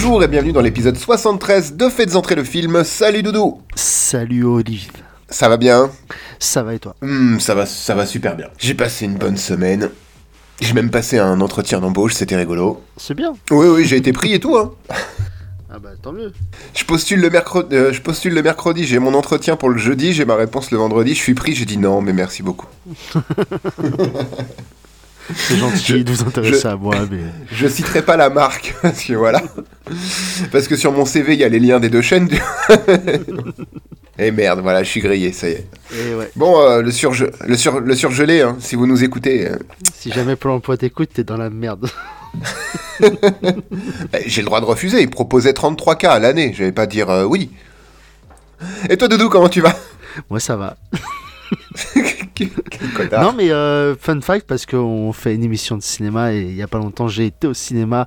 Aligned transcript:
Bonjour 0.00 0.22
et 0.22 0.28
bienvenue 0.28 0.52
dans 0.52 0.60
l'épisode 0.60 0.96
73 0.96 1.74
de 1.74 1.88
Faites 1.88 2.14
entrer 2.14 2.36
le 2.36 2.44
film. 2.44 2.84
Salut 2.84 3.24
Doudou 3.24 3.62
Salut 3.74 4.44
Olive. 4.44 4.92
Ça 5.28 5.48
va 5.48 5.56
bien? 5.56 5.90
Ça 6.38 6.62
va 6.62 6.74
et 6.74 6.78
toi? 6.78 6.94
Hmm, 7.02 7.40
Ça 7.40 7.56
va, 7.56 7.66
ça 7.66 7.96
va 7.96 8.06
super 8.06 8.36
bien. 8.36 8.46
J'ai 8.58 8.74
passé 8.74 9.06
une 9.06 9.16
bonne 9.16 9.36
semaine. 9.36 9.90
J'ai 10.60 10.72
même 10.72 10.90
passé 10.92 11.18
un 11.18 11.40
entretien 11.40 11.80
d'embauche, 11.80 12.14
c'était 12.14 12.36
rigolo. 12.36 12.80
C'est 12.96 13.14
bien. 13.14 13.34
Oui, 13.50 13.66
oui, 13.66 13.84
j'ai 13.86 13.96
été 13.96 14.12
pris 14.12 14.34
et 14.34 14.38
tout. 14.38 14.56
Hein. 14.56 14.72
Ah 15.68 15.80
bah 15.80 15.90
tant 16.00 16.12
mieux. 16.12 16.32
Je 16.76 16.84
postule 16.84 17.20
le 17.20 17.28
mercredi, 17.28 17.74
euh, 17.74 17.92
je 17.92 18.00
postule 18.00 18.34
le 18.34 18.42
mercredi, 18.42 18.84
j'ai 18.84 19.00
mon 19.00 19.14
entretien 19.14 19.56
pour 19.56 19.68
le 19.68 19.78
jeudi, 19.78 20.12
j'ai 20.12 20.24
ma 20.24 20.36
réponse 20.36 20.70
le 20.70 20.78
vendredi, 20.78 21.16
je 21.16 21.20
suis 21.20 21.34
pris, 21.34 21.56
j'ai 21.56 21.64
dit 21.64 21.76
non, 21.76 22.02
mais 22.02 22.12
merci 22.12 22.44
beaucoup. 22.44 22.68
C'est 25.34 25.56
gentil 25.56 26.04
de 26.04 26.12
vous 26.12 26.22
intéresser 26.22 26.66
à 26.68 26.76
moi, 26.76 26.96
mais. 27.10 27.18
Je 27.52 27.66
citerai 27.68 28.02
pas 28.02 28.16
la 28.16 28.30
marque, 28.30 28.74
parce 28.82 29.02
que 29.04 29.12
voilà. 29.14 29.42
Parce 30.52 30.68
que 30.68 30.76
sur 30.76 30.92
mon 30.92 31.04
CV, 31.04 31.34
il 31.34 31.40
y 31.40 31.44
a 31.44 31.48
les 31.48 31.58
liens 31.60 31.80
des 31.80 31.90
deux 31.90 32.02
chaînes. 32.02 32.28
Et 34.20 34.32
merde, 34.32 34.60
voilà, 34.62 34.82
je 34.82 34.88
suis 34.88 35.00
grillé, 35.00 35.32
ça 35.32 35.48
y 35.48 35.52
est. 35.52 35.66
Et 35.92 36.14
ouais. 36.14 36.28
Bon, 36.34 36.60
euh, 36.60 36.82
le, 36.82 36.90
surge- 36.90 37.30
le, 37.46 37.56
sur- 37.56 37.78
le 37.80 37.94
surgelé, 37.94 38.40
hein, 38.40 38.56
si 38.58 38.74
vous 38.74 38.86
nous 38.86 39.04
écoutez, 39.04 39.46
euh, 39.48 39.56
Si 39.94 40.10
jamais 40.10 40.34
Pôle 40.34 40.50
emploi 40.52 40.76
t'écoute, 40.76 41.10
t'es 41.14 41.22
dans 41.24 41.36
la 41.36 41.50
merde. 41.50 41.88
bah, 43.00 43.08
j'ai 44.26 44.40
le 44.42 44.46
droit 44.46 44.60
de 44.60 44.64
refuser. 44.66 45.02
Il 45.02 45.10
proposait 45.10 45.52
33K 45.52 46.08
à 46.08 46.18
l'année, 46.18 46.52
je 46.56 46.64
vais 46.64 46.72
pas 46.72 46.86
dire 46.86 47.10
euh, 47.10 47.24
oui. 47.24 47.50
Et 48.90 48.96
toi, 48.96 49.06
Doudou, 49.06 49.28
comment 49.28 49.48
tu 49.48 49.60
vas? 49.60 49.76
Moi 50.30 50.40
ça 50.40 50.56
va. 50.56 50.76
Non 53.12 53.32
mais 53.36 53.50
euh, 53.50 53.94
fun 53.96 54.20
fact 54.20 54.46
parce 54.46 54.66
qu'on 54.66 55.12
fait 55.12 55.34
une 55.34 55.42
émission 55.44 55.76
de 55.76 55.82
cinéma 55.82 56.32
et 56.34 56.42
il 56.42 56.54
y 56.54 56.62
a 56.62 56.68
pas 56.68 56.78
longtemps 56.78 57.08
j'ai 57.08 57.26
été 57.26 57.46
au 57.46 57.54
cinéma 57.54 58.06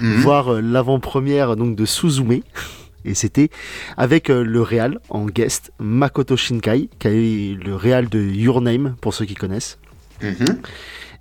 Mhm. 0.00 0.20
voir 0.22 0.54
euh, 0.54 0.60
l'avant-première 0.60 1.56
donc 1.56 1.76
de 1.76 1.84
Suzume 1.84 2.40
et 3.04 3.14
c'était 3.14 3.50
avec 3.96 4.30
euh, 4.30 4.42
le 4.44 4.62
réal 4.62 5.00
en 5.10 5.26
guest 5.26 5.72
Makoto 5.80 6.36
Shinkai 6.36 6.88
qui 6.98 7.08
est 7.08 7.54
le 7.64 7.74
réal 7.74 8.08
de 8.08 8.20
Your 8.20 8.60
Name 8.60 8.94
pour 9.00 9.14
ceux 9.14 9.24
qui 9.24 9.34
connaissent 9.34 9.78
Mhm. 10.22 10.58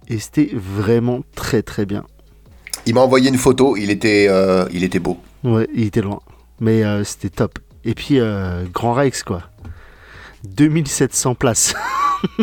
et 0.09 0.19
c'était 0.19 0.51
vraiment 0.53 1.23
très 1.35 1.61
très 1.63 1.85
bien. 1.85 2.03
Il 2.85 2.93
m'a 2.95 3.01
envoyé 3.01 3.29
une 3.29 3.37
photo, 3.37 3.75
il 3.77 3.89
était, 3.91 4.27
euh, 4.29 4.65
il 4.71 4.83
était 4.83 4.99
beau. 4.99 5.19
Ouais, 5.43 5.67
il 5.73 5.85
était 5.85 6.01
loin. 6.01 6.19
Mais 6.59 6.83
euh, 6.83 7.03
c'était 7.03 7.29
top. 7.29 7.57
Et 7.85 7.93
puis, 7.95 8.19
Grand 8.73 8.93
Rex, 8.93 9.23
quoi. 9.23 9.43
2700 10.43 11.35
places. 11.35 11.73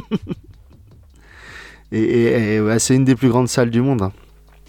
et 1.92 2.00
et- 2.00 2.54
et, 2.56 2.60
ouais, 2.60 2.78
c'est 2.78 2.94
une 2.94 3.04
des 3.04 3.16
plus 3.16 3.28
grandes 3.28 3.48
salles 3.48 3.70
du 3.70 3.80
monde. 3.80 4.02
hein. 4.02 4.12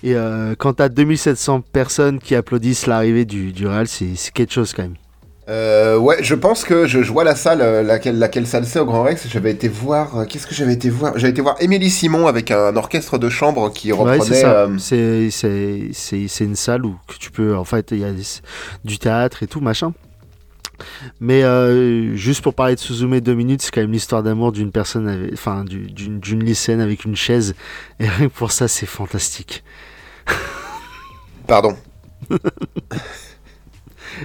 Et 0.01 0.15
euh, 0.15 0.55
quand 0.57 0.73
t'as 0.73 0.87
2700 0.89 1.61
personnes 1.61 2.19
qui 2.19 2.33
applaudissent 2.35 2.87
l'arrivée 2.87 3.25
du, 3.25 3.51
du 3.51 3.67
Real, 3.67 3.87
c'est 3.87 4.15
c'est 4.15 4.31
quelque 4.31 4.53
chose 4.53 4.73
quand 4.73 4.83
même. 4.83 4.95
Euh, 5.49 5.97
ouais, 5.97 6.17
je 6.21 6.35
pense 6.35 6.63
que 6.63 6.85
je, 6.85 7.01
je 7.01 7.11
vois 7.11 7.23
la 7.23 7.33
salle, 7.35 7.59
euh, 7.61 7.81
laquelle, 7.81 8.19
laquelle 8.19 8.45
salle 8.45 8.65
c'est 8.67 8.79
au 8.79 8.85
Grand 8.85 9.01
Rex. 9.01 9.27
J'avais 9.27 9.49
été 9.51 9.67
voir, 9.67 10.27
qu'est-ce 10.27 10.45
que 10.45 10.53
j'avais 10.53 10.73
été 10.73 10.91
voir? 10.91 11.17
J'avais 11.17 11.31
été 11.31 11.41
voir 11.41 11.55
Émilie 11.59 11.89
Simon 11.89 12.27
avec 12.27 12.51
un 12.51 12.75
orchestre 12.77 13.17
de 13.17 13.29
chambre 13.29 13.73
qui 13.73 13.91
Ouais, 13.91 13.97
reprenait. 14.17 14.43
c'est 14.77 14.95
euh, 15.43 15.89
C'est- 15.91 16.45
une 16.45 16.55
salle 16.55 16.85
où 16.85 16.95
que 17.07 17.15
tu 17.19 17.31
peux. 17.31 17.57
En 17.57 17.65
fait, 17.65 17.89
il 17.91 17.97
y 17.99 18.05
a 18.05 18.11
du 18.85 18.99
théâtre 18.99 19.41
et 19.43 19.47
tout, 19.47 19.59
machin. 19.59 19.91
Mais 21.19 21.43
euh, 21.43 22.15
juste 22.15 22.41
pour 22.41 22.53
parler 22.53 22.75
de 22.75 22.79
Suzume 22.79 23.19
deux 23.19 23.33
minutes, 23.35 23.61
c'est 23.61 23.71
quand 23.71 23.81
même 23.81 23.91
l'histoire 23.91 24.23
d'amour 24.23 24.51
d'une 24.51 24.71
personne, 24.71 25.07
avec- 25.07 25.33
enfin 25.33 25.63
du- 25.63 25.91
d'une 25.91 26.19
d'une 26.19 26.43
lycéenne 26.43 26.81
avec 26.81 27.05
une 27.05 27.15
chaise. 27.15 27.55
Et 27.99 28.07
rien 28.07 28.27
que 28.27 28.33
pour 28.33 28.51
ça, 28.51 28.67
c'est 28.67 28.85
fantastique. 28.85 29.63
Pardon. 31.47 31.75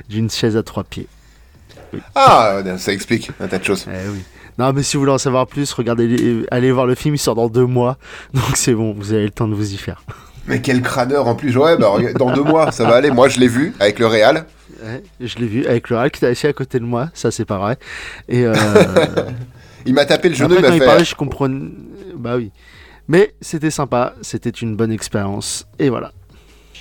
D'une 0.09 0.31
chaise 0.31 0.57
à 0.57 0.63
trois 0.63 0.85
pieds. 0.85 1.07
Ah, 2.15 2.59
ça 2.79 2.93
explique 2.93 3.31
un 3.41 3.47
tas 3.47 3.59
de 3.59 3.65
choses. 3.65 3.87
Eh 3.89 4.09
oui. 4.09 4.21
Non, 4.59 4.73
mais 4.73 4.83
si 4.83 4.97
vous 4.97 5.01
voulez 5.03 5.13
en 5.13 5.19
savoir 5.19 5.47
plus, 5.47 5.73
regardez, 5.73 6.07
les- 6.07 6.47
allez 6.51 6.73
voir 6.73 6.87
le 6.87 6.95
film, 6.95 7.15
il 7.15 7.19
sort 7.19 7.35
dans 7.35 7.49
deux 7.49 7.67
mois. 7.67 7.99
Donc 8.35 8.57
c'est 8.57 8.75
bon, 8.75 8.93
vous 8.93 9.13
avez 9.13 9.25
le 9.25 9.31
temps 9.31 9.49
de 9.49 9.55
vous 9.55 9.73
y 9.73 9.77
faire. 9.77 10.03
Mais 10.47 10.61
quel 10.61 10.83
crâneur 10.83 11.27
en 11.27 11.35
plus. 11.35 11.57
Ouais, 11.57 11.77
bah, 11.77 11.93
dans 12.19 12.33
deux 12.33 12.43
mois, 12.43 12.71
ça 12.73 12.85
va 12.85 12.97
aller. 12.97 13.11
Moi, 13.11 13.29
je 13.29 13.41
l'ai 13.41 13.49
vu 13.49 13.73
avec 13.81 13.99
le 13.99 14.07
Real. 14.07 14.45
Ouais, 14.83 15.03
je 15.21 15.39
l'ai 15.39 15.47
vu 15.47 15.67
avec 15.67 15.89
le 15.91 15.97
Real 15.97 16.11
qui 16.11 16.19
était 16.19 16.27
assis 16.27 16.47
à 16.47 16.53
côté 16.53 16.79
de 16.79 16.85
moi, 16.85 17.11
ça 17.15 17.31
c'est 17.31 17.45
pas 17.45 17.59
vrai. 17.59 17.77
Et 18.29 18.45
euh, 18.45 18.55
Il 19.87 19.95
m'a 19.95 20.05
tapé 20.07 20.31
le 20.31 20.35
genou, 20.35 20.55
Après, 20.55 20.61
il 20.61 20.63
quand 20.63 20.69
m'a 20.71 20.75
il 20.77 20.81
fait. 20.81 20.87
parlait, 20.87 21.05
je 21.05 21.15
comprenais. 21.15 21.71
Bah 22.17 22.37
oui. 22.37 22.51
Mais 23.07 23.35
c'était 23.41 23.71
sympa, 23.71 24.15
c'était 24.23 24.51
une 24.51 24.77
bonne 24.77 24.91
expérience. 24.93 25.67
Et 25.79 25.91
voilà. 25.91 26.13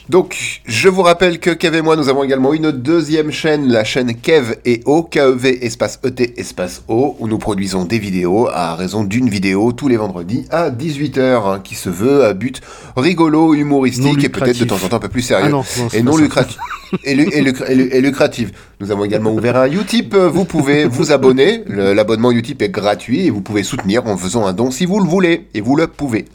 Donc, 0.09 0.61
je 0.65 0.89
vous 0.89 1.01
rappelle 1.01 1.39
que 1.39 1.49
Kev 1.49 1.77
et 1.77 1.81
moi, 1.81 1.95
nous 1.95 2.09
avons 2.09 2.23
également 2.25 2.53
une 2.53 2.71
deuxième 2.71 3.31
chaîne, 3.31 3.69
la 3.69 3.85
chaîne 3.85 4.13
Kev 4.15 4.55
et 4.65 4.81
O, 4.85 5.03
K-E-V 5.03 5.63
espace 5.65 5.97
E-T 6.05 6.33
espace 6.37 6.83
O, 6.89 7.15
où 7.19 7.27
nous 7.29 7.37
produisons 7.37 7.85
des 7.85 7.99
vidéos 7.99 8.49
à 8.51 8.75
raison 8.75 9.05
d'une 9.05 9.29
vidéo 9.29 9.71
tous 9.71 9.87
les 9.87 9.95
vendredis 9.95 10.45
à 10.51 10.69
18h, 10.71 11.61
qui 11.61 11.75
se 11.75 11.89
veut 11.89 12.25
à 12.25 12.33
but 12.33 12.59
rigolo, 12.97 13.53
humoristique 13.53 14.21
et 14.25 14.29
peut-être 14.29 14.59
de 14.59 14.65
temps 14.65 14.83
en 14.83 14.89
temps 14.89 14.97
un 14.97 14.99
peu 14.99 15.07
plus 15.07 15.21
sérieux. 15.21 15.45
Ah 15.47 15.51
non, 15.51 15.63
non, 15.77 15.87
c'est 15.89 15.99
et 15.99 16.03
non 16.03 16.17
lucratif. 16.17 16.57
et, 17.05 17.15
lu- 17.15 17.29
et 17.31 17.41
lucra- 17.41 17.71
et 17.71 17.75
lu- 17.75 17.89
et 17.93 18.01
lucratif. 18.01 18.51
Nous 18.81 18.91
avons 18.91 19.05
également 19.05 19.31
ouvert 19.33 19.55
un 19.55 19.71
Utip. 19.71 20.15
Vous 20.15 20.43
pouvez 20.43 20.83
vous 20.85 21.13
abonner. 21.13 21.63
L'abonnement 21.67 22.31
Utip 22.33 22.61
est 22.61 22.69
gratuit 22.69 23.25
et 23.25 23.29
vous 23.29 23.41
pouvez 23.41 23.63
soutenir 23.63 24.05
en 24.05 24.17
faisant 24.17 24.45
un 24.45 24.51
don 24.53 24.69
si 24.69 24.85
vous 24.85 24.99
le 24.99 25.07
voulez. 25.07 25.47
Et 25.53 25.61
vous 25.61 25.77
le 25.77 25.87
pouvez. 25.87 26.25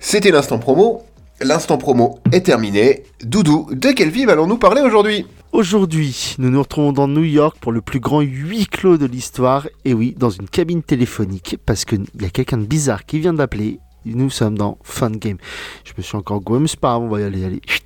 C'était 0.00 0.30
l'instant 0.30 0.58
promo. 0.58 1.02
L'instant 1.40 1.78
promo 1.78 2.20
est 2.30 2.46
terminé. 2.46 3.02
Doudou, 3.24 3.66
de 3.72 3.90
quel 3.90 4.12
film 4.12 4.28
allons-nous 4.28 4.56
parler 4.56 4.80
aujourd'hui? 4.82 5.26
Aujourd'hui, 5.50 6.36
nous 6.38 6.48
nous 6.48 6.60
retrouvons 6.62 6.92
dans 6.92 7.08
New 7.08 7.24
York 7.24 7.56
pour 7.60 7.72
le 7.72 7.80
plus 7.80 7.98
grand 7.98 8.20
huis 8.20 8.66
clos 8.66 8.98
de 8.98 9.06
l'histoire. 9.06 9.66
Et 9.84 9.94
oui, 9.94 10.14
dans 10.16 10.30
une 10.30 10.48
cabine 10.48 10.82
téléphonique, 10.82 11.58
parce 11.66 11.84
qu'il 11.84 12.04
y 12.20 12.24
a 12.24 12.30
quelqu'un 12.30 12.58
de 12.58 12.66
bizarre 12.66 13.04
qui 13.04 13.18
vient 13.18 13.34
d'appeler. 13.34 13.80
Nous 14.04 14.30
sommes 14.30 14.56
dans 14.56 14.78
Fun 14.84 15.10
Game. 15.10 15.38
Je 15.84 15.92
me 15.98 16.02
suis 16.02 16.16
encore 16.16 16.40
mais 16.60 16.68
c'est 16.68 16.78
on 16.84 17.08
va 17.08 17.20
y 17.20 17.24
aller. 17.24 17.44
allez. 17.44 17.60
Chut. 17.66 17.82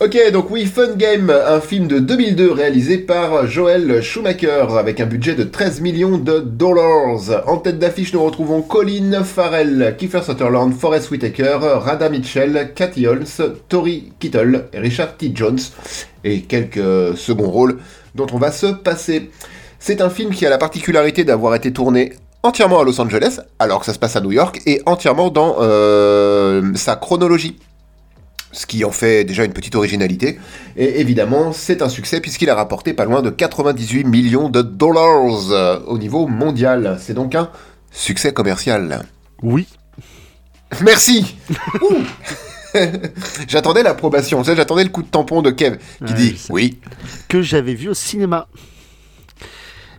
Ok, 0.00 0.16
donc 0.32 0.52
oui, 0.52 0.64
Fun 0.66 0.94
Game, 0.94 1.28
un 1.28 1.60
film 1.60 1.88
de 1.88 1.98
2002 1.98 2.52
réalisé 2.52 2.98
par 2.98 3.48
Joel 3.48 4.00
Schumacher 4.00 4.66
avec 4.78 5.00
un 5.00 5.06
budget 5.06 5.34
de 5.34 5.42
13 5.42 5.80
millions 5.80 6.18
de 6.18 6.38
dollars. 6.38 7.42
En 7.48 7.56
tête 7.56 7.80
d'affiche, 7.80 8.12
nous 8.12 8.22
retrouvons 8.22 8.62
Colin 8.62 9.24
Farrell, 9.24 9.96
Kiefer 9.98 10.22
Sutherland, 10.22 10.72
Forest 10.72 11.10
Whitaker, 11.10 11.58
Rada 11.80 12.10
Mitchell, 12.10 12.70
Cathy 12.76 13.08
Holmes, 13.08 13.26
Tori 13.68 14.12
Kittle 14.20 14.66
Richard 14.72 15.16
T. 15.16 15.32
Jones 15.34 15.58
et 16.22 16.42
quelques 16.42 17.16
seconds 17.16 17.50
rôles 17.50 17.80
dont 18.14 18.28
on 18.32 18.38
va 18.38 18.52
se 18.52 18.66
passer. 18.66 19.32
C'est 19.80 20.00
un 20.00 20.10
film 20.10 20.30
qui 20.30 20.46
a 20.46 20.50
la 20.50 20.58
particularité 20.58 21.24
d'avoir 21.24 21.56
été 21.56 21.72
tourné 21.72 22.12
entièrement 22.44 22.78
à 22.78 22.84
Los 22.84 23.00
Angeles, 23.00 23.40
alors 23.58 23.80
que 23.80 23.86
ça 23.86 23.94
se 23.94 23.98
passe 23.98 24.14
à 24.14 24.20
New 24.20 24.30
York, 24.30 24.60
et 24.64 24.80
entièrement 24.86 25.30
dans 25.30 25.56
euh, 25.58 26.72
sa 26.76 26.94
chronologie 26.94 27.56
ce 28.52 28.66
qui 28.66 28.84
en 28.84 28.90
fait 28.92 29.24
déjà 29.24 29.44
une 29.44 29.52
petite 29.52 29.74
originalité. 29.74 30.38
Et 30.76 31.00
évidemment, 31.00 31.52
c'est 31.52 31.82
un 31.82 31.88
succès 31.88 32.20
puisqu'il 32.20 32.48
a 32.50 32.54
rapporté 32.54 32.94
pas 32.94 33.04
loin 33.04 33.22
de 33.22 33.30
98 33.30 34.04
millions 34.04 34.48
de 34.48 34.62
dollars 34.62 35.50
euh, 35.52 35.80
au 35.86 35.98
niveau 35.98 36.26
mondial. 36.26 36.98
C'est 37.00 37.14
donc 37.14 37.34
un 37.34 37.50
succès 37.90 38.32
commercial. 38.32 39.04
Oui. 39.42 39.66
Merci 40.84 41.36
J'attendais 43.48 43.82
l'approbation, 43.82 44.42
j'attendais 44.44 44.84
le 44.84 44.90
coup 44.90 45.02
de 45.02 45.08
tampon 45.08 45.40
de 45.42 45.50
Kev 45.50 45.78
qui 46.06 46.12
Ouais, 46.12 46.18
dit 46.18 46.36
oui. 46.50 46.78
Que 47.28 47.40
j'avais 47.42 47.74
vu 47.74 47.88
au 47.88 47.94
cinéma. 47.94 48.46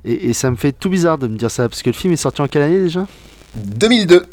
Et, 0.06 0.30
et 0.30 0.34
ça 0.34 0.52
me 0.52 0.56
fait 0.56 0.72
tout 0.72 0.90
bizarre 0.90 1.18
de 1.18 1.28
me 1.28 1.36
dire 1.38 1.50
ça, 1.52 1.68
parce 1.68 1.82
que 1.82 1.90
le 1.90 1.96
film 1.96 2.14
est 2.14 2.18
sorti 2.18 2.42
en 2.42 2.48
quelle 2.48 2.62
année 2.62 2.80
déjà? 2.80 3.08
2002, 3.56 4.26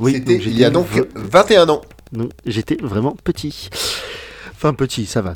Oui, 0.00 0.22
il 0.28 0.56
y 0.58 0.64
a 0.64 0.70
donc 0.70 0.86
v- 0.90 1.08
21 1.14 1.68
ans. 1.70 1.80
Donc 2.12 2.30
j'étais 2.46 2.76
vraiment 2.80 3.16
petit. 3.24 3.70
Enfin 4.52 4.74
petit, 4.74 5.06
ça 5.06 5.22
va. 5.22 5.34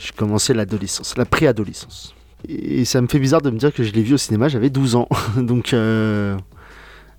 Je 0.00 0.12
commençais 0.12 0.54
l'adolescence, 0.54 1.16
la 1.16 1.24
préadolescence. 1.24 2.14
Et 2.48 2.84
ça 2.84 3.00
me 3.00 3.06
fait 3.06 3.18
bizarre 3.18 3.42
de 3.42 3.50
me 3.50 3.58
dire 3.58 3.72
que 3.72 3.84
je 3.84 3.92
l'ai 3.92 4.02
vu 4.02 4.14
au 4.14 4.18
cinéma, 4.18 4.48
j'avais 4.48 4.70
12 4.70 4.96
ans. 4.96 5.08
Donc 5.36 5.74
euh, 5.74 6.36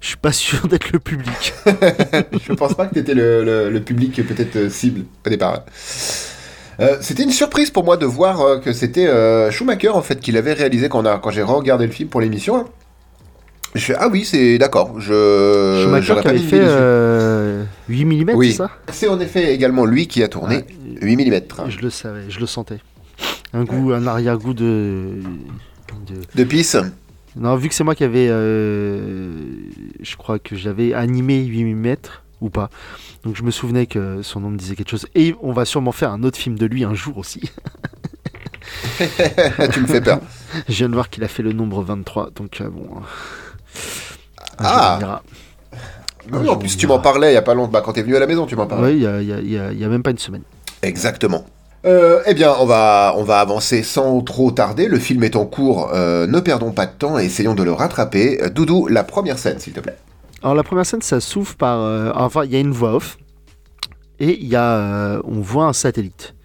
je 0.04 0.10
suis 0.10 0.18
pas 0.18 0.32
sûr 0.34 0.68
d'être 0.68 0.92
le 0.92 1.00
public. 1.00 1.54
Je 1.66 2.54
pense 2.54 2.76
pas 2.76 2.86
que 2.86 2.94
t'étais 2.94 3.16
le, 3.16 3.70
le, 3.70 3.80
public 3.82 4.16
peut-être 4.28 4.56
euh, 4.58 4.70
cible 4.70 5.06
au 5.26 5.30
départ. 5.30 5.64
Euh, 6.80 6.98
c'était 7.02 7.24
une 7.24 7.32
surprise 7.32 7.70
pour 7.70 7.84
moi 7.84 7.98
de 7.98 8.06
voir 8.06 8.42
euh, 8.42 8.60
que 8.60 8.74
c'était 8.74 9.08
Schumacher 9.52 9.90
en 9.90 10.02
fait 10.02 10.20
qui 10.20 10.32
l'avait 10.32 10.54
réalisé 10.54 10.90
quand, 10.90 11.04
quand 11.20 11.30
j'ai 11.32 11.42
regardé 11.42 11.86
le 11.86 11.92
film 11.92 12.10
pour 12.10 12.20
l'émission. 12.20 12.66
Là. 13.74 13.80
Je 13.80 13.86
fais 13.86 13.96
ah 13.98 14.08
oui 14.10 14.26
c'est 14.26 14.58
d'accord. 14.58 15.00
Je 15.00 15.82
Schumacher 15.84 16.16
qui 16.22 16.28
avait 16.28 16.38
fait 16.40 16.60
euh, 16.62 17.64
8 17.90 18.06
mm, 18.06 18.30
Oui. 18.36 18.52
c'est 18.52 18.58
ça? 18.58 18.72
C'est 18.92 19.08
en 19.08 19.20
effet 19.20 19.54
également 19.54 19.86
lui 19.86 20.08
qui 20.08 20.22
a 20.24 20.28
tourné 20.28 20.58
Ouais, 20.58 20.66
8 21.02 21.16
mm. 21.18 21.42
Je 21.70 21.80
le 21.80 21.90
savais, 21.90 22.24
je 22.30 22.40
le 22.40 22.46
sentais. 22.46 22.80
Un 23.54 23.64
goût, 23.66 23.92
un 23.94 24.08
arrière-goût 24.08 24.54
de, 24.54 25.10
de- 26.08 26.22
De 26.36 26.44
pisse. 26.44 26.76
Non, 27.36 27.56
vu 27.56 27.68
que 27.70 27.76
c'est 27.76 27.84
moi 27.84 27.96
qui 27.96 28.04
avais. 28.04 28.28
euh, 28.30 29.32
je 30.02 30.16
crois 30.18 30.40
que 30.40 30.56
j'avais 30.56 30.94
animé 30.94 31.44
8 31.44 31.64
mm 31.76 31.96
ou 32.42 32.50
pas. 32.50 32.70
Donc 33.24 33.36
je 33.38 33.44
me 33.44 33.52
souvenais 33.52 33.86
que 33.86 34.22
son 34.22 34.40
nom 34.42 34.50
me 34.50 34.58
disait 34.58 34.76
quelque 34.76 34.90
chose. 34.92 35.08
Et 35.16 35.34
on 35.42 35.52
va 35.54 35.66
sûrement 35.66 35.92
faire 35.92 36.12
un 36.12 36.24
autre 36.24 36.38
film 36.38 36.58
de 36.58 36.66
lui 36.66 36.84
un 36.84 36.94
jour 36.94 37.18
aussi. 37.18 37.42
tu 39.72 39.80
me 39.82 39.88
fais 39.88 40.02
peur. 40.02 40.20
Je 40.70 40.74
viens 40.74 40.90
de 40.90 40.94
voir 40.94 41.10
qu'il 41.10 41.24
a 41.24 41.28
fait 41.28 41.44
le 41.44 41.54
nombre 41.54 41.84
23, 41.84 42.32
donc 42.36 42.62
euh, 42.62 42.70
bon. 42.70 42.88
Ah. 44.60 45.22
Oui, 46.32 46.48
en 46.48 46.56
plus, 46.56 46.78
tu 46.78 46.88
m'en 46.88 47.00
parlais 47.00 47.32
il 47.32 47.34
y 47.34 47.38
a 47.38 47.42
pas 47.42 47.54
longtemps. 47.54 47.72
Bah, 47.72 47.82
quand 47.84 47.94
t'es 47.94 48.02
venu 48.02 48.16
à 48.16 48.20
la 48.20 48.28
maison, 48.28 48.46
tu 48.46 48.56
m'en 48.56 48.66
parlais. 48.66 48.94
Oui, 48.94 48.96
il 48.98 49.02
y 49.04 49.08
a, 49.08 49.22
y, 49.22 49.58
a, 49.58 49.74
y 49.74 49.84
a, 49.84 49.88
même 49.90 50.04
pas 50.04 50.12
une 50.12 50.18
semaine. 50.18 50.44
Exactement. 50.82 51.46
Euh, 51.86 52.22
eh 52.26 52.34
bien, 52.34 52.54
on 52.62 52.66
va, 52.66 53.14
on 53.18 53.24
va 53.24 53.40
avancer 53.42 53.84
sans 53.84 54.22
trop 54.22 54.52
tarder. 54.52 54.88
Le 54.88 55.00
film 55.00 55.24
est 55.24 55.36
en 55.36 55.46
cours. 55.46 55.90
Euh, 55.94 56.26
ne 56.28 56.40
perdons 56.40 56.72
pas 56.72 56.86
de 56.86 56.94
temps 56.94 57.20
et 57.20 57.26
essayons 57.26 57.56
de 57.56 57.64
le 57.64 57.74
rattraper. 57.74 58.42
Euh, 58.42 58.50
Doudou, 58.50 58.88
la 58.88 59.04
première 59.04 59.38
scène, 59.38 59.60
s'il 59.60 59.74
te 59.74 59.82
plaît. 59.82 59.98
Alors, 60.42 60.56
la 60.56 60.64
première 60.64 60.86
scène, 60.86 61.02
ça 61.02 61.20
s'ouvre 61.20 61.56
par. 61.56 61.80
Euh, 61.82 62.12
enfin, 62.16 62.46
il 62.46 62.52
y 62.52 62.56
a 62.56 62.60
une 62.60 62.72
voix 62.72 62.94
off. 62.96 63.18
Et 64.22 64.40
il 64.40 64.48
y 64.48 64.56
a. 64.56 64.64
Euh, 64.78 65.22
on 65.26 65.42
voit 65.42 65.66
un 65.66 65.74
satellite. 65.74 66.36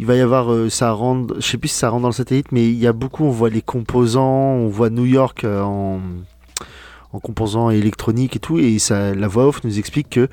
Il 0.00 0.06
va 0.06 0.16
y 0.16 0.20
avoir. 0.20 0.52
euh, 0.52 0.68
ça 0.68 0.90
rentre. 0.90 1.36
Je 1.38 1.46
sais 1.46 1.58
plus 1.58 1.68
si 1.68 1.76
ça 1.76 1.90
rentre 1.90 2.02
dans 2.02 2.08
le 2.08 2.14
satellite, 2.14 2.50
mais 2.50 2.64
il 2.64 2.78
y 2.78 2.88
a 2.88 2.92
beaucoup. 2.92 3.24
On 3.24 3.30
voit 3.30 3.50
les 3.50 3.62
composants. 3.62 4.24
On 4.24 4.66
voit 4.66 4.90
New 4.90 5.04
York 5.06 5.44
euh, 5.44 5.62
en. 5.62 6.00
En 7.14 7.20
composants 7.20 7.70
électroniques 7.70 8.34
et 8.34 8.40
tout, 8.40 8.58
et 8.58 8.80
ça, 8.80 9.14
la 9.14 9.28
voix 9.28 9.46
off 9.46 9.62
nous 9.62 9.78
explique 9.78 10.10
que 10.10 10.28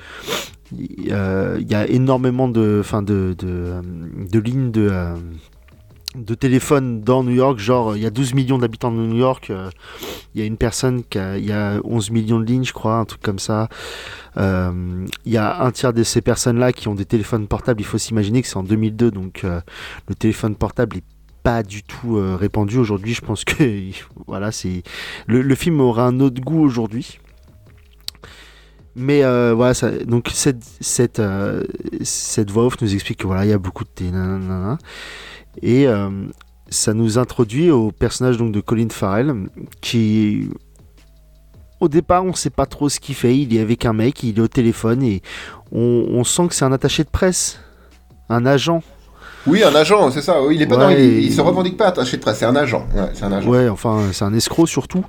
euh, 1.11 1.57
il 1.61 1.69
y 1.71 1.75
a 1.75 1.87
énormément 1.87 2.47
de, 2.47 2.79
enfin 2.81 3.03
de, 3.03 3.35
de, 3.37 3.73
de 4.31 4.39
lignes 4.39 4.71
de, 4.71 4.87
euh, 4.91 5.15
de 6.15 6.33
téléphone 6.33 7.01
dans 7.01 7.23
New 7.23 7.35
York. 7.35 7.59
Genre, 7.59 7.95
il 7.95 8.01
y 8.01 8.05
a 8.07 8.09
12 8.09 8.33
millions 8.33 8.57
d'habitants 8.57 8.91
de 8.91 8.97
New 8.97 9.17
York. 9.17 9.51
euh, 9.51 9.69
Il 10.33 10.41
y 10.41 10.43
a 10.43 10.47
une 10.47 10.57
personne 10.57 11.03
qui 11.03 11.19
a, 11.19 11.37
y 11.37 11.51
a 11.51 11.79
11 11.83 12.09
millions 12.09 12.39
de 12.39 12.45
lignes, 12.45 12.63
je 12.65 12.73
crois, 12.73 12.95
un 12.95 13.05
truc 13.05 13.21
comme 13.21 13.37
ça. 13.39 13.69
Euh, 14.37 15.05
Il 15.25 15.31
y 15.31 15.37
a 15.37 15.61
un 15.63 15.71
tiers 15.71 15.93
de 15.93 16.01
ces 16.03 16.21
personnes-là 16.21 16.73
qui 16.73 16.87
ont 16.87 16.95
des 16.95 17.05
téléphones 17.05 17.47
portables. 17.47 17.79
Il 17.79 17.85
faut 17.85 17.99
s'imaginer 17.99 18.41
que 18.41 18.47
c'est 18.47 18.57
en 18.57 18.63
2002, 18.63 19.11
donc 19.11 19.43
euh, 19.43 19.61
le 20.09 20.15
téléphone 20.15 20.55
portable 20.55 20.97
est 20.97 21.03
pas 21.43 21.63
du 21.63 21.83
tout 21.83 22.17
euh, 22.17 22.35
répandu 22.35 22.77
aujourd'hui. 22.77 23.13
Je 23.13 23.21
pense 23.21 23.43
que 23.43 23.53
voilà, 24.27 24.51
c'est 24.51 24.83
le, 25.27 25.55
film 25.55 25.81
aura 25.81 26.05
un 26.05 26.19
autre 26.19 26.41
goût 26.41 26.61
aujourd'hui. 26.61 27.19
Mais 28.95 29.23
euh, 29.23 29.53
voilà, 29.53 29.73
donc 30.05 30.29
cette, 30.33 30.63
cette, 30.81 31.19
euh, 31.19 31.63
cette 32.01 32.51
voix 32.51 32.65
off 32.65 32.81
nous 32.81 32.93
explique 32.93 33.19
que 33.19 33.27
voilà, 33.27 33.45
il 33.45 33.49
y 33.49 33.53
a 33.53 33.57
beaucoup 33.57 33.85
de 33.85 34.05
nanana. 34.05 34.77
et 35.61 35.87
ça 36.69 36.93
nous 36.93 37.17
introduit 37.17 37.69
au 37.69 37.91
personnage 37.91 38.37
donc 38.37 38.53
de 38.53 38.61
Colin 38.61 38.87
Farrell 38.89 39.49
qui 39.81 40.49
au 41.81 41.89
départ 41.89 42.23
on 42.23 42.33
sait 42.33 42.49
pas 42.49 42.65
trop 42.65 42.87
ce 42.87 43.01
qu'il 43.01 43.15
fait, 43.15 43.37
il 43.37 43.53
est 43.53 43.59
avec 43.59 43.85
un 43.85 43.91
mec, 43.91 44.23
il 44.23 44.37
est 44.37 44.41
au 44.41 44.47
téléphone 44.47 45.03
et 45.03 45.21
on 45.73 46.23
sent 46.23 46.47
que 46.47 46.55
c'est 46.55 46.65
un 46.65 46.71
attaché 46.71 47.03
de 47.03 47.09
presse, 47.09 47.59
un 48.29 48.45
agent. 48.45 48.83
Oui, 49.47 49.63
un 49.63 49.73
agent, 49.75 50.11
c'est 50.11 50.21
ça. 50.21 50.41
Oui, 50.41 50.55
il 50.55 50.61
est 50.61 50.67
pas 50.67 50.77
Ouais, 50.87 50.95
dans- 50.95 51.01
il, 51.01 51.33
se 51.33 51.41
revendique 51.41 51.77
pas 51.77 51.87
attaché 51.87 52.17
de 52.17 52.21
presse. 52.21 52.37
C'est 52.39 52.45
un 52.45 52.55
agent. 52.55 52.85
Ouais, 52.95 53.09
c'est 53.13 53.23
un 53.23 53.31
agent. 53.31 53.49
Ouais, 53.49 53.69
enfin, 53.69 53.99
c'est 54.13 54.25
un 54.25 54.33
escroc 54.33 54.67
surtout, 54.67 55.03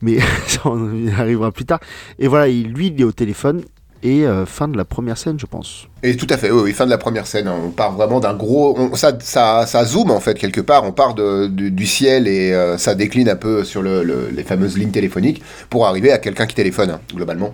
mais 0.00 0.18
ça, 0.46 0.60
on 0.66 0.94
y 0.94 1.10
arrivera 1.10 1.50
plus 1.52 1.64
tard. 1.64 1.80
Et 2.18 2.28
voilà, 2.28 2.48
il- 2.48 2.68
lui, 2.72 2.88
il 2.88 3.00
est 3.00 3.04
au 3.04 3.12
téléphone, 3.12 3.62
et 4.04 4.26
euh, 4.26 4.46
fin 4.46 4.66
de 4.66 4.76
la 4.76 4.84
première 4.84 5.16
scène, 5.16 5.38
je 5.38 5.46
pense. 5.46 5.86
Et 6.02 6.16
tout 6.16 6.26
à 6.30 6.36
fait, 6.36 6.50
oui, 6.50 6.60
oui, 6.64 6.72
fin 6.72 6.84
de 6.86 6.90
la 6.90 6.98
première 6.98 7.24
scène, 7.26 7.46
hein. 7.46 7.54
on 7.64 7.70
part 7.70 7.92
vraiment 7.92 8.18
d'un 8.18 8.34
gros... 8.34 8.74
on- 8.76 8.94
ça, 8.96 9.12
ça, 9.20 9.64
ça 9.66 9.84
zoome 9.84 10.10
en 10.10 10.18
fait 10.18 10.34
quelque 10.34 10.60
part, 10.60 10.82
on 10.84 10.90
part 10.90 11.14
de, 11.14 11.46
du- 11.46 11.70
du 11.70 11.86
ciel 11.86 12.26
et 12.26 12.52
euh, 12.52 12.78
ça 12.78 12.96
décline 12.96 13.28
un 13.28 13.36
peu 13.36 13.62
sur 13.62 13.80
le, 13.80 14.02
le- 14.02 14.28
les 14.34 14.42
fameuses 14.42 14.76
lignes 14.76 14.90
téléphoniques 14.90 15.40
pour 15.70 15.86
arriver 15.86 16.10
à 16.10 16.18
quelqu'un 16.18 16.46
qui 16.46 16.56
téléphone, 16.56 16.90
hein, 16.90 17.00
globalement. 17.14 17.52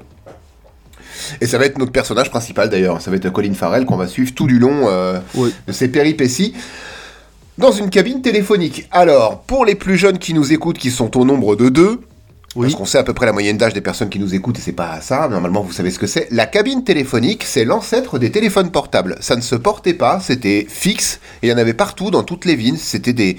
Et 1.41 1.47
ça 1.47 1.59
va 1.59 1.65
être 1.67 1.79
notre 1.79 1.93
personnage 1.93 2.31
principal 2.31 2.69
d'ailleurs, 2.71 3.01
ça 3.01 3.11
va 3.11 3.17
être 3.17 3.31
Colin 3.31 3.55
Farrell 3.55 3.85
qu'on 3.85 3.97
va 3.97 4.07
suivre 4.07 4.33
tout 4.35 4.47
du 4.47 4.59
long 4.59 4.89
euh, 4.89 5.19
Oui. 5.35 5.53
de 5.67 5.73
ses 5.73 5.89
péripéties 5.89 6.55
dans 7.57 7.73
une 7.73 7.91
cabine 7.91 8.23
téléphonique. 8.23 8.87
Alors, 8.91 9.41
pour 9.43 9.65
les 9.65 9.75
plus 9.75 9.97
jeunes 9.97 10.19
qui 10.19 10.33
nous 10.35 10.53
écoutent, 10.53 10.79
qui 10.79 10.91
sont 10.91 11.17
au 11.19 11.25
nombre 11.25 11.57
de 11.57 11.69
deux, 11.69 12.01
Oui. 12.55 12.67
parce 12.67 12.75
qu'on 12.77 12.85
sait 12.85 12.99
à 12.99 13.03
peu 13.03 13.15
près 13.15 13.27
la 13.27 13.33
moyenne 13.33 13.59
d'âge 13.59 13.75
des 13.75 13.81
personnes 13.81 14.09
qui 14.11 14.21
nous 14.21 14.33
écoutent 14.35 14.59
et 14.59 14.63
c'est 14.63 14.73
pas 14.73 15.01
ça, 15.01 15.27
normalement 15.29 15.63
vous 15.63 15.73
savez 15.73 15.91
ce 15.91 15.99
que 15.99 16.07
c'est. 16.07 16.29
La 16.31 16.47
cabine 16.47 16.85
téléphonique, 16.85 17.43
c'est 17.45 17.65
l'ancêtre 17.65 18.19
des 18.21 18.31
téléphones 18.31 18.71
portables. 18.71 19.17
Ça 19.21 19.35
ne 19.35 19.41
se 19.41 19.57
portait 19.57 19.95
pas, 19.95 20.21
c'était 20.21 20.67
fixe 20.69 21.19
et 21.43 21.49
il 21.49 21.51
y 21.51 21.53
en 21.53 21.59
avait 21.59 21.75
partout 21.75 22.11
dans 22.13 22.23
toutes 22.23 22.45
les 22.45 22.55
villes. 22.55 22.79
C'était 22.79 23.13
des, 23.13 23.37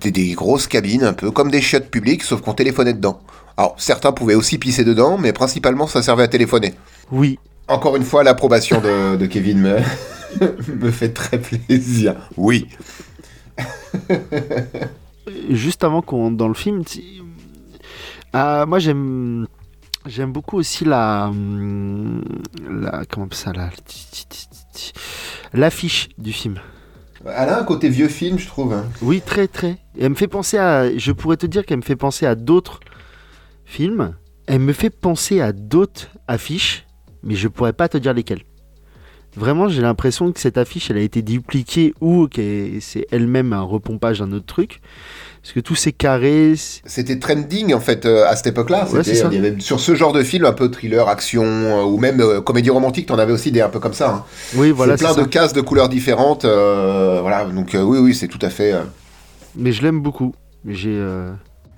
des, 0.00 0.10
des 0.10 0.32
grosses 0.32 0.66
cabines 0.66 1.04
un 1.04 1.12
peu 1.12 1.30
comme 1.30 1.50
des 1.50 1.60
chiottes 1.60 1.90
publiques 1.90 2.22
sauf 2.22 2.40
qu'on 2.40 2.54
téléphonait 2.54 2.94
dedans. 2.94 3.20
Alors 3.60 3.74
certains 3.76 4.12
pouvaient 4.12 4.36
aussi 4.36 4.56
pisser 4.56 4.84
dedans, 4.84 5.18
mais 5.18 5.34
principalement 5.34 5.86
ça 5.86 6.02
servait 6.02 6.22
à 6.22 6.28
téléphoner. 6.28 6.72
Oui, 7.12 7.38
Encore 7.68 7.94
une 7.96 8.04
fois, 8.04 8.24
l'approbation 8.24 8.80
de, 8.80 9.16
de 9.16 9.26
Kevin 9.26 9.58
me, 9.60 9.76
me 10.80 10.90
fait 10.90 11.10
très 11.10 11.38
plaisir. 11.38 12.16
Oui. 12.38 12.68
juste 15.50 15.84
avant 15.84 16.00
qu'on 16.00 16.28
entre 16.28 16.36
dans 16.38 16.48
le 16.48 16.54
film, 16.54 16.82
euh, 18.34 18.64
moi 18.64 18.78
j'aime 18.78 19.46
j'aime 20.06 20.32
beaucoup 20.32 20.56
aussi 20.56 20.86
la, 20.86 21.26
hum, 21.28 22.22
la 22.66 23.02
comment 23.10 23.28
on 23.30 23.34
ça 23.34 23.52
là, 23.52 23.68
l'affiche 25.52 26.08
du 26.16 26.32
film. 26.32 26.58
Elle 27.26 27.50
a 27.50 27.60
un 27.60 27.64
côté 27.64 27.90
vieux 27.90 28.08
film, 28.08 28.38
je 28.38 28.46
trouve. 28.46 28.72
hein. 28.72 28.86
Oui, 29.02 29.20
très 29.20 29.46
très. 29.48 29.72
Et 29.98 30.04
elle 30.04 30.08
me 30.10 30.14
fait 30.14 30.28
penser 30.28 30.56
à, 30.56 30.96
je 30.96 31.12
pourrais 31.12 31.36
te 31.36 31.44
dire 31.44 31.66
qu'elle 31.66 31.76
me 31.76 31.82
fait 31.82 31.94
penser 31.96 32.24
à 32.24 32.34
d'autres 32.34 32.80
films. 33.70 34.14
Elle 34.46 34.60
me 34.60 34.72
fait 34.72 34.90
penser 34.90 35.40
à 35.40 35.52
d'autres 35.52 36.08
affiches, 36.28 36.84
mais 37.22 37.34
je 37.36 37.48
pourrais 37.48 37.72
pas 37.72 37.88
te 37.88 37.96
dire 37.98 38.12
lesquelles. 38.12 38.42
Vraiment, 39.36 39.68
j'ai 39.68 39.80
l'impression 39.80 40.32
que 40.32 40.40
cette 40.40 40.58
affiche, 40.58 40.90
elle 40.90 40.96
a 40.96 41.02
été 41.02 41.22
dupliquée 41.22 41.94
ou 42.00 42.26
que 42.26 42.80
c'est 42.80 43.06
elle-même 43.12 43.52
un 43.52 43.60
repompage 43.62 44.18
d'un 44.18 44.32
autre 44.32 44.46
truc. 44.46 44.80
Parce 45.40 45.52
que 45.52 45.60
tous 45.60 45.76
ces 45.76 45.92
carrés, 45.92 46.54
C'était 46.84 47.18
trending 47.20 47.72
en 47.72 47.78
fait 47.78 48.06
euh, 48.06 48.26
à 48.26 48.34
cette 48.34 48.48
époque-là. 48.48 48.88
Ouais, 48.92 49.02
il 49.06 49.14
y 49.16 49.38
avait 49.38 49.60
sur 49.60 49.78
ce 49.78 49.94
genre 49.94 50.12
de 50.12 50.24
film 50.24 50.44
un 50.46 50.52
peu 50.52 50.68
thriller, 50.68 51.08
action 51.08 51.44
euh, 51.44 51.84
ou 51.84 51.96
même 51.96 52.20
euh, 52.20 52.40
comédie 52.40 52.70
romantique. 52.70 53.06
T'en 53.06 53.18
avais 53.20 53.32
aussi 53.32 53.52
des 53.52 53.60
un 53.60 53.68
peu 53.68 53.78
comme 53.78 53.94
ça. 53.94 54.10
hein. 54.10 54.24
oui, 54.56 54.72
voilà, 54.72 54.96
plein 54.96 55.14
de 55.14 55.20
ça. 55.22 55.26
cases 55.28 55.52
de 55.52 55.60
couleurs 55.60 55.88
différentes. 55.88 56.44
euh, 56.44 57.20
voilà, 57.22 57.44
donc 57.44 57.76
euh, 57.76 57.82
oui, 57.82 57.98
oui, 57.98 58.14
c'est 58.16 58.28
tout 58.28 58.40
à 58.42 58.50
fait. 58.50 58.72
euh, 58.72 58.82
Mais 59.54 59.70
je 59.70 59.82
l'aime 59.82 60.00
beaucoup. 60.02 60.34
J'ai 60.66 60.90
euh, 60.92 61.30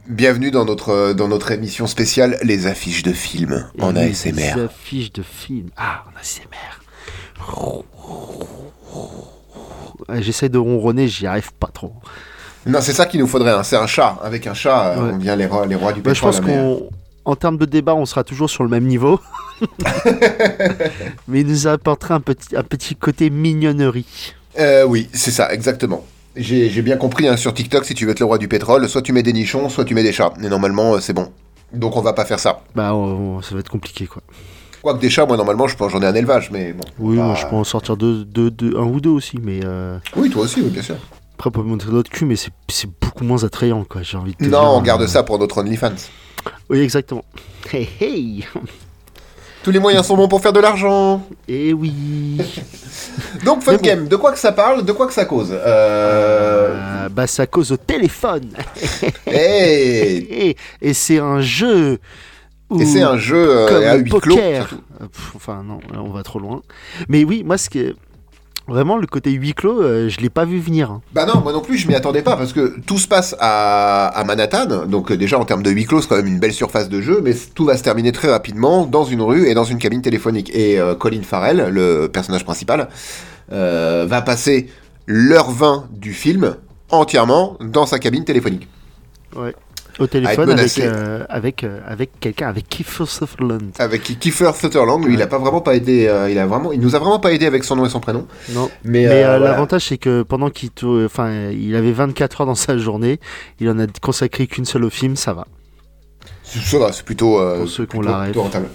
Bienvenue 0.09 0.51
dans 0.51 0.65
notre 0.65 0.89
euh, 0.91 1.15
dans 1.15 1.29
notre 1.29 1.53
émission 1.53 1.87
spéciale 1.87 2.39
les 2.43 2.67
affiches 2.67 3.03
de 3.05 3.13
films 3.13 3.69
en 3.81 3.95
ASMR. 3.95 4.33
Des 4.33 4.61
affiches 4.63 5.13
de 5.13 5.23
films. 5.23 5.69
Ah, 5.77 6.05
en 6.07 6.19
ASMR. 6.21 6.81
Ouais, 10.09 10.23
J'essaie 10.23 10.49
de 10.49 10.59
ronronner, 10.59 11.07
j'y 11.07 11.27
arrive 11.27 11.53
pas 11.53 11.69
trop. 11.73 11.93
Non, 12.67 12.81
c'est 12.81 12.93
ça 12.93 13.07
qu'il 13.07 13.21
nous 13.21 13.27
faudrait. 13.29 13.53
hein, 13.53 13.63
C'est 13.63 13.77
un 13.77 13.87
chat. 13.87 14.19
Avec 14.23 14.47
un 14.49 14.55
chat, 14.55 14.89
euh, 14.91 14.97
Ouais. 15.07 15.11
on 15.15 15.19
devient 15.19 15.37
les 15.39 15.47
rois, 15.47 15.67
les 15.67 15.75
rois 15.77 15.93
du 15.93 16.01
Bah, 16.01 16.13
je 16.15 16.21
pétrole. 16.21 16.33
pense 16.33 16.41
la 16.41 16.47
mer. 16.57 16.79
qu'en 17.25 17.31
en 17.33 17.37
termes 17.37 17.57
de 17.57 17.65
débat, 17.67 17.95
on 17.95 18.05
sera 18.05 18.25
toujours 18.25 18.51
sur 18.51 18.65
le 18.65 18.69
même 18.71 18.85
niveau. 18.87 19.21
Mais 21.29 21.41
il 21.43 21.47
nous 21.47 21.67
apportera 21.69 22.15
un 22.17 22.21
petit, 22.21 22.57
un 22.57 22.65
petit 22.65 22.97
côté 22.97 23.31
mignonnerie. 23.31 24.35
Euh, 24.59 24.85
oui, 24.85 25.09
c'est 25.13 25.31
ça, 25.31 25.53
exactement. 25.53 26.05
J'ai 26.37 26.83
bien 26.83 26.97
compris 26.97 27.29
hein, 27.29 27.37
sur 27.37 27.53
TikTok, 27.53 27.85
si 27.85 27.95
tu 27.95 28.07
veux 28.07 28.13
être 28.13 28.21
le 28.21 28.27
roi 28.27 28.39
du 28.39 28.49
pétrole, 28.49 28.89
soit 28.89 29.03
tu 29.03 29.13
mets 29.13 29.23
des 29.23 29.33
nichons, 29.33 29.69
soit 29.69 29.85
tu 29.85 29.95
mets 29.95 30.03
des 30.03 30.13
chats. 30.13 30.33
Et 30.43 30.49
normalement, 30.49 30.95
euh, 30.95 31.01
c'est 31.01 31.13
bon. 31.13 31.31
Donc 31.75 31.97
on 31.97 32.01
va 32.01 32.13
pas 32.13 32.25
faire 32.25 32.39
ça. 32.41 32.61
Bah, 32.75 32.95
on- 32.95 33.41
ça 33.43 33.55
va 33.55 33.61
être 33.61 33.69
compliqué, 33.71 34.07
quoi. 34.07 34.23
Quoique 34.83 35.01
des 35.01 35.11
chats, 35.11 35.27
moi 35.27 35.37
normalement, 35.37 35.69
je 35.69 35.77
pense 35.77 35.93
j'en 35.93 36.03
ai 36.03 36.07
un 36.07 36.15
élevage, 36.15 36.51
mais 36.51 36.73
bon. 36.73 36.85
Oui, 36.99 37.17
Bah, 37.17 37.25
moi, 37.27 37.35
je 37.35 37.47
peux 37.47 37.55
en 37.57 37.65
sortir 37.65 37.97
deux, 37.97 38.25
deux- 38.25 38.51
deux- 38.51 38.77
un 38.77 38.85
ou 38.85 39.01
deux 39.01 39.11
aussi, 39.11 39.39
mais 39.43 39.61
euh, 39.65 39.99
Oui, 40.17 40.29
toi 40.31 40.43
aussi, 40.43 40.61
oui, 40.61 40.71
bien 40.71 40.83
sûr. 40.83 40.97
après, 41.35 41.49
on 41.49 41.53
peut 41.53 41.63
montrer 41.63 41.91
l'autre 41.91 42.11
cul, 42.11 42.25
mais 42.25 42.37
c'est 42.37 42.91
beaucoup 43.01 43.25
moins 43.25 43.45
attrayant, 43.45 43.85
quoi. 43.85 44.03
J'ai 44.03 44.17
envie 44.17 44.33
de 44.33 44.39
te 44.39 44.45
Non, 44.45 44.49
dire, 44.61 44.61
on 44.71 44.79
euh, 44.81 44.83
garde 44.83 45.07
ça 45.07 45.23
pour 45.23 45.39
notre 45.39 45.59
OnlyFans. 45.59 45.93
Oui, 46.71 46.81
exactement. 46.81 47.25
Hey, 47.73 47.89
hey 48.01 48.45
Tous 49.63 49.71
les 49.71 49.79
moyens 49.79 50.07
sont 50.07 50.17
bons 50.17 50.27
pour 50.29 50.41
faire 50.43 50.53
de 50.53 50.61
l'argent. 50.61 51.23
Et 51.47 51.73
oui 51.73 52.37
Donc, 53.45 53.63
Fun 53.63 53.73
bon. 53.75 53.79
Game, 53.81 54.09
de 54.09 54.17
quoi 54.17 54.33
que 54.33 54.39
ça 54.39 54.53
parle, 54.53 54.85
de 54.85 54.93
quoi 54.93 55.07
que 55.07 55.13
ça 55.13 55.25
cause 55.25 55.53
Euh... 55.53 56.75
Euh, 56.75 57.09
Bah, 57.09 57.27
ça 57.27 57.47
cause 57.47 57.71
au 57.73 57.77
téléphone 57.77 58.51
hey 59.27 60.27
Et, 60.31 60.57
et 60.81 60.95
c'est 60.95 61.19
un 61.19 61.41
jeu 61.41 61.99
où- 62.71 62.81
Et 62.81 62.87
c'est 62.87 63.03
un 63.03 63.17
jeu 63.19 63.37
euh, 63.49 63.69
comme 63.69 63.85
à 63.85 63.95
huis 63.97 64.11
clos. 64.11 64.35
poker. 64.37 64.69
Enfin, 65.37 65.63
non, 65.65 65.79
on 65.97 66.11
va 66.11 66.23
trop 66.23 66.39
loin. 66.39 66.63
Mais 67.09 67.23
oui, 67.25 67.43
moi, 67.45 67.59
ce 67.59 67.69
qui 67.71 67.81
est... 67.81 67.95
Vraiment, 68.69 68.97
le 68.97 69.07
côté 69.07 69.31
huis 69.33 69.55
clos, 69.55 69.83
euh, 69.83 70.09
je 70.09 70.21
l'ai 70.21 70.31
pas 70.31 70.45
vu 70.45 70.59
venir. 70.61 70.91
hein. 70.91 71.01
Bah 71.13 71.27
non, 71.27 71.41
moi 71.43 71.53
non 71.53 71.61
plus, 71.61 71.77
je 71.79 71.89
m'y 71.89 71.95
attendais 71.95 72.23
pas 72.23 72.37
parce 72.37 72.53
que 72.53 72.79
tout 72.87 72.99
se 72.99 73.09
passe 73.09 73.35
à, 73.41 74.07
à 74.07 74.25
Manhattan. 74.25 74.87
Donc, 74.87 75.11
euh, 75.11 75.17
déjà 75.17 75.39
en 75.39 75.45
termes 75.45 75.63
de 75.65 75.71
huis 75.71 75.85
clos, 75.85 76.01
c'est 76.01 76.09
quand 76.09 76.17
même 76.17 76.27
une 76.29 76.39
belle 76.39 76.53
surface 76.53 76.89
de 76.89 77.01
jeu, 77.01 77.21
mais 77.25 77.35
tout 77.55 77.65
va 77.65 77.77
se 77.77 77.83
terminer 77.83 78.13
très 78.13 78.31
rapidement 78.31 78.87
dans 78.87 79.05
une 79.05 79.21
rue 79.21 79.47
et 79.49 79.55
dans 79.55 79.65
une 79.65 79.79
cabine 79.79 80.01
téléphonique. 80.03 80.51
Et 80.55 80.79
euh, 80.81 80.95
Colin 80.95 81.23
Farrell, 81.23 81.69
le 81.73 82.07
personnage 82.07 82.45
principal, 82.45 82.89
euh, 83.51 84.07
va 84.09 84.23
passer 84.23 84.69
l'heure 85.07 85.51
20 85.51 85.89
du 85.91 86.13
film 86.15 86.55
entièrement 86.91 87.57
dans 87.61 87.87
sa 87.87 87.99
cabine 87.99 88.25
téléphonique. 88.25 88.69
Ouais. 89.35 89.55
Au 90.03 90.07
téléphone 90.09 90.51
avec, 90.51 90.79
euh, 90.81 91.25
avec, 91.29 91.63
euh, 91.63 91.79
avec 91.87 92.19
quelqu'un, 92.19 92.49
avec 92.49 92.69
Kiefer 92.69 93.07
Sutherland. 93.07 93.71
Avec 93.79 94.03
Kiefer 94.03 94.51
Sutherland, 94.53 95.05
il 95.09 95.23
a 95.23 95.29
pas 95.29 95.39
vraiment 95.39 95.61
pas 95.61 95.77
aidé, 95.77 96.09
euh, 96.09 96.29
il 96.29 96.39
a 96.41 96.47
vraiment, 96.47 96.73
il 96.73 96.81
nous 96.81 96.97
a 96.97 96.99
vraiment 96.99 97.21
pas 97.21 97.33
aidé 97.33 97.47
avec 97.47 97.63
son 97.63 97.77
nom 97.77 97.87
et 97.87 97.89
son 97.89 98.01
prénom. 98.01 98.27
Non. 98.51 98.69
Mais, 98.83 99.07
l'avantage 99.23 99.87
c'est 99.87 99.99
que 99.99 100.23
pendant 100.23 100.51
qu'il, 100.51 100.71
enfin, 101.05 101.51
il 101.51 101.77
avait 101.77 101.93
24 101.93 102.41
heures 102.41 102.47
dans 102.49 102.57
sa 102.57 102.77
journée, 102.79 103.21
il 103.61 103.71
en 103.71 103.79
a 103.79 103.87
consacré 104.01 104.49
qu'une 104.49 104.65
seule 104.65 104.85
au 104.85 104.91
film, 104.91 105.15
ça 105.15 105.33
va. 105.35 105.47
Ça 106.43 106.79
va, 106.81 106.91
c'est 106.93 107.05
plutôt. 107.05 107.39
Pour 107.59 107.69
ceux 107.69 107.87
ont 107.95 108.01
la 108.01 108.27
rentable. 108.35 108.69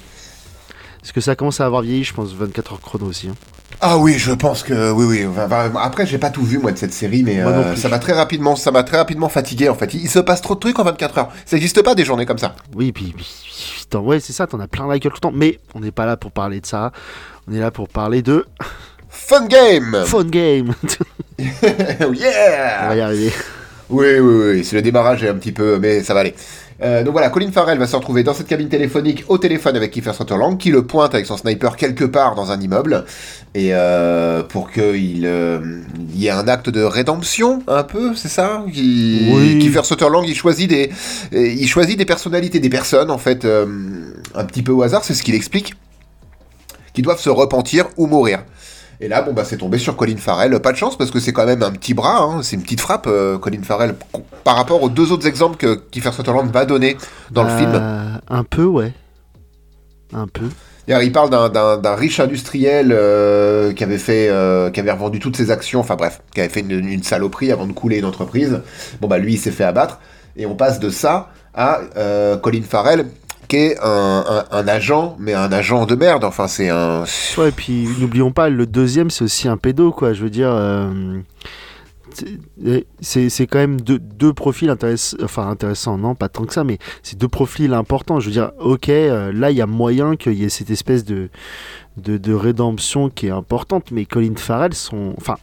Parce 1.02 1.12
que 1.12 1.22
ça 1.22 1.36
commence 1.36 1.60
à 1.60 1.66
avoir 1.66 1.82
vieilli, 1.82 2.06
je 2.06 2.14
pense, 2.14 2.34
24 2.34 2.74
heures 2.74 2.82
chrono 2.82 3.06
aussi. 3.06 3.28
Hein. 3.28 3.36
Ah 3.80 3.98
oui, 3.98 4.16
je 4.18 4.32
pense 4.32 4.64
que 4.64 4.92
oui, 4.92 5.06
oui. 5.06 5.28
Après, 5.80 6.08
j'ai 6.08 6.18
pas 6.18 6.32
tout 6.32 6.44
vu 6.44 6.58
moi 6.58 6.72
de 6.72 6.78
cette 6.78 6.94
série, 6.94 7.24
mais 7.24 7.40
euh, 7.40 7.76
ça 7.76 7.90
m'a 7.90 8.00
très 8.00 8.14
rapidement, 8.14 8.56
ça 8.56 8.72
m'a 8.72 8.84
très 8.84 8.98
rapidement 8.98 9.30
fatigué 9.30 9.70
en 9.70 9.76
fait. 9.76 9.94
Il, 9.94 10.10
se 10.10 10.20
passe 10.20 10.42
trop 10.42 10.56
de 10.56 10.60
trucs 10.60 10.80
en 10.80 10.84
24 10.84 11.18
heures. 11.20 11.30
Ça 11.46 11.56
n'existe 11.56 11.84
pas 11.84 11.94
des 11.94 12.04
journées 12.04 12.26
comme 12.26 12.40
ça. 12.40 12.56
Oui, 12.76 12.92
puis, 12.92 13.14
puis 13.16 13.28
ouais, 13.96 14.20
c'est 14.20 14.34
ça. 14.34 14.48
T'en 14.48 14.60
as 14.60 14.68
plein 14.68 14.88
la 14.88 14.98
gueule 14.98 15.12
tout 15.12 15.18
le 15.18 15.22
temps. 15.22 15.32
Mais 15.32 15.60
on 15.76 15.80
n'est 15.80 15.92
pas 15.92 16.06
là 16.06 16.18
pour 16.18 16.32
parler 16.32 16.60
de 16.60 16.66
ça. 16.66 16.92
On 17.48 17.54
est 17.54 17.60
là 17.60 17.70
pour 17.70 17.88
parler 17.88 18.22
de 18.24 18.46
Fun 19.10 19.46
Game. 19.48 20.04
Fun 20.06 20.26
Game. 20.26 20.74
yeah. 21.40 22.82
On 22.84 22.88
va 22.90 22.96
y 22.96 23.02
arriver. 23.02 23.32
Oui, 23.90 24.20
oui, 24.20 24.54
oui. 24.54 24.66
C'est 24.66 24.76
le 24.76 24.82
démarrage 24.82 25.24
est 25.24 25.30
un 25.30 25.36
petit 25.36 25.52
peu, 25.52 25.78
mais 25.80 26.04
ça 26.04 26.14
va 26.14 26.22
aller. 26.22 26.36
Euh, 26.84 27.04
donc 27.04 27.14
voilà, 27.14 27.30
Colin 27.30 27.52
Farrell 27.52 27.80
va 27.80 27.88
se 27.88 27.96
retrouver 27.96 28.24
dans 28.24 28.34
cette 28.34 28.48
cabine 28.48 28.70
téléphonique 28.70 29.24
au 29.30 29.40
téléphone 29.40 29.76
avec 29.76 29.92
Kiefer 29.92 30.14
Sutherland 30.14 30.58
qui 30.60 30.70
le 30.70 30.86
pointe 30.86 31.16
avec 31.16 31.26
son 31.26 31.36
sniper 31.36 31.76
quelque 31.76 32.04
part 32.04 32.36
dans 32.36 32.52
un 32.52 32.62
immeuble 32.62 33.06
et 33.56 33.70
euh, 33.72 34.44
pour 34.44 34.70
qu'il 34.72 35.26
euh, 35.26 35.82
y 36.14 36.28
ait 36.28 36.32
un 36.32 36.48
acte 36.48 36.70
de 36.70 36.84
rédemption 36.84 37.64
un 37.68 37.84
peu, 37.84 38.16
c'est 38.16 38.28
ça? 38.28 38.64
Oui. 38.68 39.58
Kiefer 39.60 39.84
Sutherland 39.84 40.26
il 40.28 40.36
choisit 40.36 40.70
des 40.70 40.92
il 41.32 41.68
choisit 41.68 41.98
des 41.98 42.06
personnalités, 42.06 42.60
des 42.60 42.70
personnes 42.70 43.10
en 43.10 43.18
fait 43.18 43.46
un 43.46 44.46
petit 44.46 44.62
peu 44.62 44.72
au 44.72 44.84
hasard, 44.84 45.04
c'est 45.04 45.16
ce 45.16 45.24
qu'il 45.24 45.34
explique, 45.34 45.74
qui 46.94 47.02
doivent 47.02 47.20
se 47.20 47.30
repentir 47.30 47.88
ou 47.98 48.06
mourir. 48.06 48.44
Et 49.00 49.08
là, 49.08 49.22
bon, 49.22 49.34
bah, 49.34 49.44
c'est 49.46 49.58
tombé 49.58 49.78
sur 49.78 49.96
Colin 49.96 50.18
Farrell. 50.18 50.60
Pas 50.60 50.72
de 50.72 50.78
chance 50.78 50.98
parce 50.98 51.12
que 51.12 51.20
c'est 51.20 51.34
quand 51.34 51.46
même 51.46 51.62
un 51.62 51.72
petit 51.72 51.94
bras, 51.94 52.20
hein. 52.20 52.42
c'est 52.42 52.56
une 52.56 52.64
petite 52.64 52.82
frappe, 52.82 53.06
euh, 53.08 53.38
Colin 53.38 53.62
Farrell, 53.62 53.96
par 54.44 54.56
rapport 54.56 54.82
aux 54.82 54.90
deux 54.90 55.12
autres 55.12 55.28
exemples 55.28 55.58
que 55.58 55.76
Kiefer 55.92 56.12
Sutherland 56.12 56.52
va 56.52 56.66
donner 56.66 56.98
dans 57.32 57.44
le 57.44 57.50
film. 57.50 57.72
Euh, 57.76 58.16
un 58.28 58.44
peu, 58.44 58.66
ouais. 58.66 58.94
Un 60.14 60.28
peu. 60.28 60.46
Il 60.88 61.12
parle 61.12 61.30
d'un 61.30 61.96
riche 61.96 62.20
industriel 62.22 62.92
euh, 62.92 63.74
qui 63.74 63.84
avait 63.84 63.98
fait, 63.98 64.32
qui 64.74 64.80
avait 64.80 64.92
revendu 64.92 65.20
toutes 65.20 65.36
ses 65.36 65.52
actions, 65.52 65.82
enfin 65.82 65.96
bref, 65.96 66.22
qui 66.34 66.40
avait 66.40 66.50
fait 66.50 66.62
une, 66.62 67.04
saloperie 67.04 67.52
avant 67.52 67.68
de 67.68 67.74
couler 67.74 67.98
une 68.00 68.06
entreprise. 68.06 68.62
Bon 69.02 69.08
bah 69.08 69.18
lui, 69.18 69.34
il 69.34 69.38
s'est 69.38 69.52
fait 69.52 69.66
abattre. 69.66 70.00
Et 70.38 70.46
on 70.46 70.56
passe 70.56 70.80
de 70.80 70.90
ça 70.90 71.30
à 71.54 71.82
Colin 72.42 72.62
Farrell, 72.64 73.08
qui 73.48 73.74
un, 73.82 74.68
agent, 74.68 75.16
mais 75.20 75.34
un 75.34 75.52
agent 75.52 75.86
de 75.86 75.96
merde. 75.96 76.24
Enfin, 76.24 76.48
c'est 76.48 76.70
un. 76.70 77.04
Ouais, 77.38 77.50
et 77.50 77.52
puis 77.52 77.88
n'oublions 78.00 78.32
pas, 78.32 78.50
le 78.50 78.66
deuxième, 78.66 79.10
c'est 79.10 79.24
aussi 79.24 79.48
un 79.48 79.58
pédo, 79.58 79.92
quoi. 79.92 80.14
Je 80.14 80.24
veux 80.24 80.30
dire. 80.30 80.50
Euh, 80.52 81.20
c'est 83.02 83.48
quand 83.48 83.60
même 83.60 83.80
deux, 83.82 84.00
deux 84.00 84.34
profils 84.34 84.70
intéressants, 84.70 85.18
enfin 85.24 85.48
intéressants, 85.50 85.98
non, 85.98 86.16
pas 86.16 86.30
tant 86.30 86.46
que 86.46 86.54
ça, 86.54 86.64
mais 86.64 86.78
c'est 87.04 87.18
deux 87.18 87.28
profils 87.28 87.74
importants. 87.74 88.20
Je 88.20 88.28
veux 88.28 88.32
dire, 88.32 88.52
ok, 88.60 88.90
euh, 88.90 89.32
là, 89.32 89.52
il 89.52 89.58
y 89.58 89.62
a 89.62 89.68
moyen 89.68 90.16
qu'il 90.16 90.34
y 90.34 90.44
ait 90.44 90.50
cette 90.50 90.70
espèce 90.70 91.04
de, 91.06 91.30
de, 91.98 92.34
rédemption 92.34 93.10
qui 93.10 93.28
est 93.28 93.32
importante, 93.32 93.92
mais 93.92 94.06
Colin 94.06 94.36
Farrell, 94.36 94.74
son. 94.74 95.14
Enfin, 95.18 95.36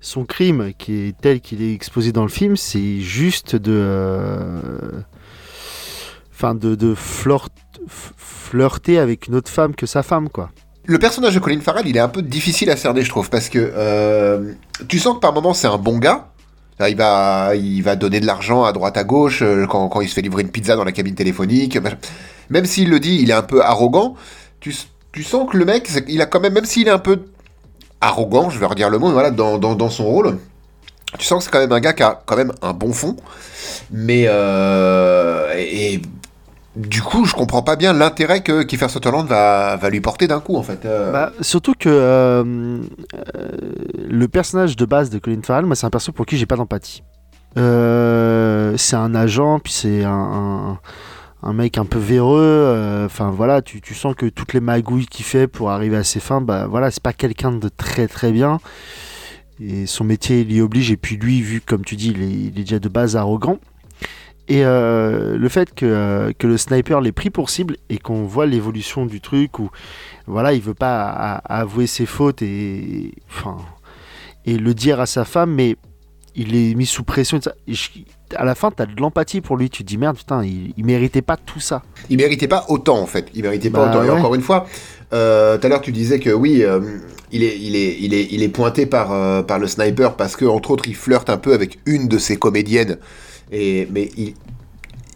son 0.00 0.24
crime, 0.24 0.72
qui 0.78 1.08
est 1.08 1.20
tel 1.20 1.40
qu'il 1.40 1.60
est 1.60 1.74
exposé 1.74 2.12
dans 2.12 2.22
le 2.22 2.28
film, 2.28 2.56
c'est 2.56 3.00
juste 3.00 3.56
de. 3.56 3.72
Euh, 3.74 5.00
enfin 6.38 6.54
de, 6.54 6.76
de 6.76 6.94
flirter 6.96 8.98
avec 8.98 9.26
une 9.26 9.34
autre 9.34 9.50
femme 9.50 9.74
que 9.74 9.86
sa 9.86 10.04
femme, 10.04 10.28
quoi. 10.28 10.50
Le 10.86 10.98
personnage 10.98 11.34
de 11.34 11.40
Colin 11.40 11.60
Farrell, 11.60 11.86
il 11.86 11.96
est 11.96 12.00
un 12.00 12.08
peu 12.08 12.22
difficile 12.22 12.70
à 12.70 12.76
cerner, 12.76 13.02
je 13.02 13.10
trouve, 13.10 13.28
parce 13.28 13.48
que 13.48 13.58
euh, 13.58 14.52
tu 14.86 15.00
sens 15.00 15.16
que 15.16 15.20
par 15.20 15.34
moments 15.34 15.52
c'est 15.52 15.66
un 15.66 15.76
bon 15.76 15.98
gars. 15.98 16.28
il 16.80 16.96
va, 16.96 17.56
il 17.56 17.82
va 17.82 17.96
donner 17.96 18.20
de 18.20 18.26
l'argent 18.26 18.64
à 18.64 18.72
droite 18.72 18.96
à 18.96 19.04
gauche 19.04 19.42
euh, 19.42 19.66
quand, 19.66 19.88
quand, 19.88 20.00
il 20.00 20.08
se 20.08 20.14
fait 20.14 20.22
livrer 20.22 20.42
une 20.42 20.50
pizza 20.50 20.76
dans 20.76 20.84
la 20.84 20.92
cabine 20.92 21.16
téléphonique. 21.16 21.76
Même 22.50 22.64
s'il 22.64 22.88
le 22.88 23.00
dit, 23.00 23.18
il 23.20 23.30
est 23.30 23.34
un 23.34 23.42
peu 23.42 23.62
arrogant. 23.62 24.14
Tu, 24.60 24.74
tu 25.12 25.24
sens 25.24 25.50
que 25.50 25.56
le 25.56 25.64
mec, 25.64 25.90
il 26.06 26.22
a 26.22 26.26
quand 26.26 26.40
même, 26.40 26.54
même 26.54 26.64
s'il 26.64 26.86
est 26.86 26.92
un 26.92 27.00
peu 27.00 27.24
arrogant, 28.00 28.48
je 28.48 28.58
vais 28.58 28.66
redire 28.66 28.90
le 28.90 28.98
mot, 28.98 29.10
voilà, 29.10 29.32
dans, 29.32 29.58
dans, 29.58 29.90
son 29.90 30.04
rôle, 30.04 30.38
tu 31.18 31.26
sens 31.26 31.38
que 31.38 31.44
c'est 31.44 31.50
quand 31.50 31.58
même 31.58 31.72
un 31.72 31.80
gars 31.80 31.92
qui 31.92 32.04
a 32.04 32.22
quand 32.24 32.36
même 32.36 32.52
un 32.62 32.72
bon 32.72 32.92
fond. 32.92 33.16
Mais 33.90 34.26
euh, 34.28 35.52
du 36.78 37.02
coup, 37.02 37.24
je 37.24 37.34
comprends 37.34 37.62
pas 37.62 37.74
bien 37.74 37.92
l'intérêt 37.92 38.40
que 38.42 38.62
Kiefer 38.62 38.88
Sutherland 38.88 39.26
va, 39.26 39.76
va 39.76 39.90
lui 39.90 40.00
porter 40.00 40.28
d'un 40.28 40.38
coup, 40.38 40.56
en 40.56 40.62
fait. 40.62 40.84
Euh. 40.84 41.10
Bah, 41.10 41.32
surtout 41.40 41.74
que 41.76 41.88
euh, 41.88 42.44
euh, 42.44 43.48
le 44.08 44.28
personnage 44.28 44.76
de 44.76 44.84
base 44.84 45.10
de 45.10 45.18
Colin 45.18 45.40
Farrell, 45.42 45.66
c'est 45.74 45.86
un 45.86 45.90
perso 45.90 46.12
pour 46.12 46.24
qui 46.24 46.36
j'ai 46.36 46.46
pas 46.46 46.56
d'empathie. 46.56 47.02
c'est 47.56 48.96
un 48.96 49.14
agent, 49.14 49.58
puis 49.58 49.72
c'est 49.72 50.04
un, 50.04 50.78
un, 51.42 51.52
mec 51.52 51.78
un 51.78 51.84
peu 51.84 51.98
véreux. 51.98 53.02
Enfin, 53.04 53.30
voilà, 53.30 53.60
tu, 53.60 53.80
tu, 53.80 53.94
sens 53.94 54.14
que 54.14 54.26
toutes 54.26 54.52
les 54.52 54.60
magouilles 54.60 55.06
qu'il 55.06 55.24
fait 55.24 55.48
pour 55.48 55.70
arriver 55.70 55.96
à 55.96 56.04
ses 56.04 56.20
fins, 56.20 56.40
bah 56.40 56.68
voilà, 56.68 56.92
c'est 56.92 57.02
pas 57.02 57.12
quelqu'un 57.12 57.50
de 57.50 57.68
très 57.68 58.06
très 58.06 58.30
bien. 58.30 58.60
Et 59.60 59.86
son 59.86 60.04
métier 60.04 60.44
l'y 60.44 60.60
oblige, 60.60 60.92
et 60.92 60.96
puis 60.96 61.16
lui, 61.16 61.40
vu 61.40 61.60
comme 61.60 61.84
tu 61.84 61.96
dis, 61.96 62.10
il 62.10 62.22
est, 62.22 62.30
il 62.30 62.46
est 62.60 62.62
déjà 62.62 62.78
de 62.78 62.88
base 62.88 63.16
arrogant. 63.16 63.58
Et 64.48 64.64
euh, 64.64 65.36
le 65.36 65.48
fait 65.50 65.74
que, 65.74 65.84
euh, 65.84 66.32
que, 66.36 66.46
le 66.46 66.56
sniper 66.56 67.02
l'ait 67.02 67.12
pris 67.12 67.28
pour 67.28 67.50
cible 67.50 67.76
et 67.90 67.98
qu'on 67.98 68.24
voit 68.24 68.46
l'évolution 68.46 69.04
du 69.04 69.20
truc 69.20 69.58
où 69.58 69.70
voilà, 70.26 70.54
il 70.54 70.62
veut 70.62 70.74
pas 70.74 71.10
avouer 71.44 71.86
ses 71.86 72.06
fautes 72.06 72.40
et, 72.40 73.12
enfin, 73.28 73.58
et 74.46 74.56
le 74.56 74.72
dire 74.72 75.00
à 75.00 75.06
sa 75.06 75.26
femme, 75.26 75.54
mais 75.54 75.76
il 76.34 76.56
est 76.56 76.74
mis 76.74 76.86
sous 76.86 77.04
pression. 77.04 77.38
Et 77.66 77.74
à 78.36 78.46
la 78.46 78.54
fin, 78.54 78.70
tu 78.70 78.82
as 78.82 78.86
de 78.86 78.98
l'empathie 78.98 79.42
pour 79.42 79.58
lui. 79.58 79.68
Tu 79.68 79.82
te 79.82 79.88
dis 79.88 79.98
merde, 79.98 80.16
putain, 80.16 80.42
il, 80.42 80.72
il, 80.78 80.84
méritait 80.84 81.20
pas 81.20 81.36
tout 81.36 81.60
ça. 81.60 81.82
Il 82.08 82.16
méritait 82.16 82.48
pas 82.48 82.64
autant 82.68 83.00
en 83.00 83.06
fait. 83.06 83.28
Il 83.34 83.42
méritait 83.42 83.70
pas 83.70 83.88
bah. 83.88 84.06
Et 84.06 84.10
encore 84.10 84.34
une 84.34 84.42
fois, 84.42 84.66
euh, 85.12 85.58
tout 85.58 85.66
à 85.66 85.68
l'heure 85.70 85.82
tu 85.82 85.92
disais 85.92 86.20
que 86.20 86.30
oui, 86.30 86.64
il, 87.32 87.42
est, 87.42 87.58
il, 87.58 87.76
est, 87.76 87.96
il, 88.00 88.14
est, 88.14 88.28
il 88.30 88.42
est 88.42 88.48
pointé 88.48 88.86
par, 88.86 89.44
par 89.44 89.58
le 89.58 89.66
sniper 89.66 90.16
parce 90.16 90.36
que 90.36 90.46
entre 90.46 90.70
autres 90.70 90.88
il 90.88 90.96
flirte 90.96 91.28
un 91.28 91.36
peu 91.36 91.52
avec 91.52 91.80
une 91.84 92.08
de 92.08 92.16
ses 92.16 92.38
comédiennes 92.38 92.96
et, 93.50 93.88
mais 93.90 94.10
il, 94.16 94.34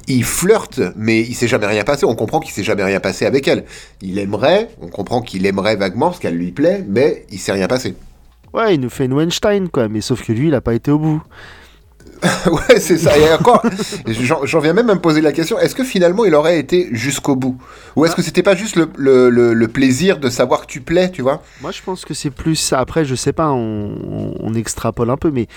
il 0.08 0.24
flirte, 0.24 0.80
mais 0.96 1.20
il 1.20 1.34
s'est 1.34 1.48
jamais 1.48 1.66
rien 1.66 1.84
passé. 1.84 2.04
On 2.04 2.14
comprend 2.14 2.40
qu'il 2.40 2.52
s'est 2.52 2.64
jamais 2.64 2.84
rien 2.84 3.00
passé 3.00 3.26
avec 3.26 3.46
elle. 3.48 3.64
Il 4.00 4.18
aimerait, 4.18 4.70
on 4.80 4.88
comprend 4.88 5.22
qu'il 5.22 5.46
aimerait 5.46 5.76
vaguement 5.76 6.06
parce 6.06 6.18
qu'elle 6.18 6.36
lui 6.36 6.52
plaît, 6.52 6.84
mais 6.88 7.26
il 7.30 7.38
s'est 7.38 7.52
rien 7.52 7.68
passé. 7.68 7.94
Ouais, 8.52 8.74
il 8.74 8.80
nous 8.80 8.90
fait 8.90 9.06
une 9.06 9.14
Weinstein, 9.14 9.68
quoi, 9.68 9.88
mais 9.88 10.00
sauf 10.00 10.22
que 10.24 10.32
lui, 10.32 10.48
il 10.48 10.50
n'a 10.50 10.60
pas 10.60 10.74
été 10.74 10.90
au 10.90 10.98
bout. 10.98 11.22
ouais, 12.46 12.78
c'est 12.78 12.98
ça. 12.98 13.16
Et 13.18 13.32
encore, 13.32 13.62
j'en 14.44 14.60
viens 14.60 14.72
même 14.72 14.88
à 14.90 14.94
me 14.94 15.00
poser 15.00 15.20
la 15.20 15.32
question 15.32 15.58
est-ce 15.58 15.74
que 15.74 15.82
finalement 15.82 16.24
il 16.24 16.34
aurait 16.34 16.58
été 16.58 16.88
jusqu'au 16.92 17.34
bout? 17.34 17.58
Ou 17.96 18.04
est-ce 18.04 18.14
que 18.14 18.22
c'était 18.22 18.42
pas 18.42 18.54
juste 18.54 18.76
le, 18.76 19.28
le, 19.28 19.68
plaisir 19.68 20.18
de 20.18 20.28
savoir 20.28 20.62
que 20.62 20.66
tu 20.66 20.80
plais, 20.80 21.10
tu 21.10 21.22
vois? 21.22 21.42
Moi, 21.60 21.72
je 21.72 21.82
pense 21.82 22.04
que 22.04 22.14
c'est 22.14 22.30
plus 22.30 22.56
ça. 22.56 22.78
Après, 22.78 23.04
je 23.04 23.14
sais 23.14 23.32
pas, 23.32 23.50
on, 23.50 24.34
on, 24.38 24.54
extrapole 24.54 25.10
un 25.10 25.16
peu, 25.16 25.30
mais 25.30 25.48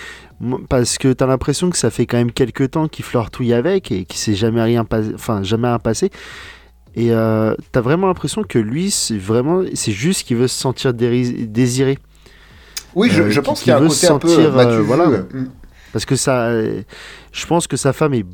parce 0.70 0.98
que 0.98 1.14
t'as 1.14 1.28
l'impression 1.28 1.70
que 1.70 1.78
ça 1.78 1.90
fait 1.92 2.06
quand 2.06 2.18
même 2.18 2.32
quelques 2.32 2.72
temps 2.72 2.88
qu'il 2.88 3.06
flirtouille 3.06 3.54
avec 3.54 3.92
et 3.92 4.06
qu'il 4.06 4.20
s'est 4.20 4.36
jamais 4.36 4.62
rien 4.62 4.86
passé, 4.86 5.12
enfin 5.14 5.44
jamais 5.44 5.68
rien 5.68 5.80
passé. 5.80 6.12
Et 6.96 7.12
euh, 7.12 7.54
t'as 7.72 7.82
vraiment 7.82 8.08
l'impression 8.08 8.44
que 8.44 8.58
lui, 8.58 8.90
c'est 8.90 9.18
vraiment, 9.18 9.64
c'est 9.74 9.92
juste 9.92 10.26
qu'il 10.26 10.38
veut 10.38 10.48
se 10.48 10.60
sentir 10.60 10.94
désiré. 10.94 12.00
Oui, 12.96 13.10
je, 13.12 13.30
je 13.30 13.40
euh, 13.40 13.44
pense 13.44 13.62
qu'il 13.62 13.70
y 13.70 13.74
a 13.74 13.78
un 13.78 13.88
côté 13.88 14.08
un 14.08 14.18
peu 14.18 14.30
euh, 14.30 14.82
voilà. 14.82 15.08
Mm. 15.08 15.50
Parce 15.96 16.04
que 16.04 16.18
ça, 16.18 16.52
je 16.52 17.46
pense 17.46 17.68
que 17.68 17.78
sa 17.78 17.94
femme 17.94 18.14
est 18.14 18.26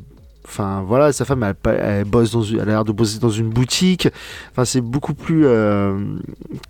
Enfin 0.44 0.82
voilà, 0.84 1.12
sa 1.12 1.24
femme 1.24 1.54
elle, 1.64 2.04
bosse 2.04 2.32
dans, 2.32 2.42
elle 2.42 2.62
a 2.62 2.64
l'air 2.64 2.84
de 2.84 2.90
bosser 2.90 3.20
dans 3.20 3.30
une 3.30 3.50
boutique. 3.50 4.08
Enfin 4.50 4.64
c'est 4.64 4.80
beaucoup 4.80 5.14
plus 5.14 5.46
euh, 5.46 5.96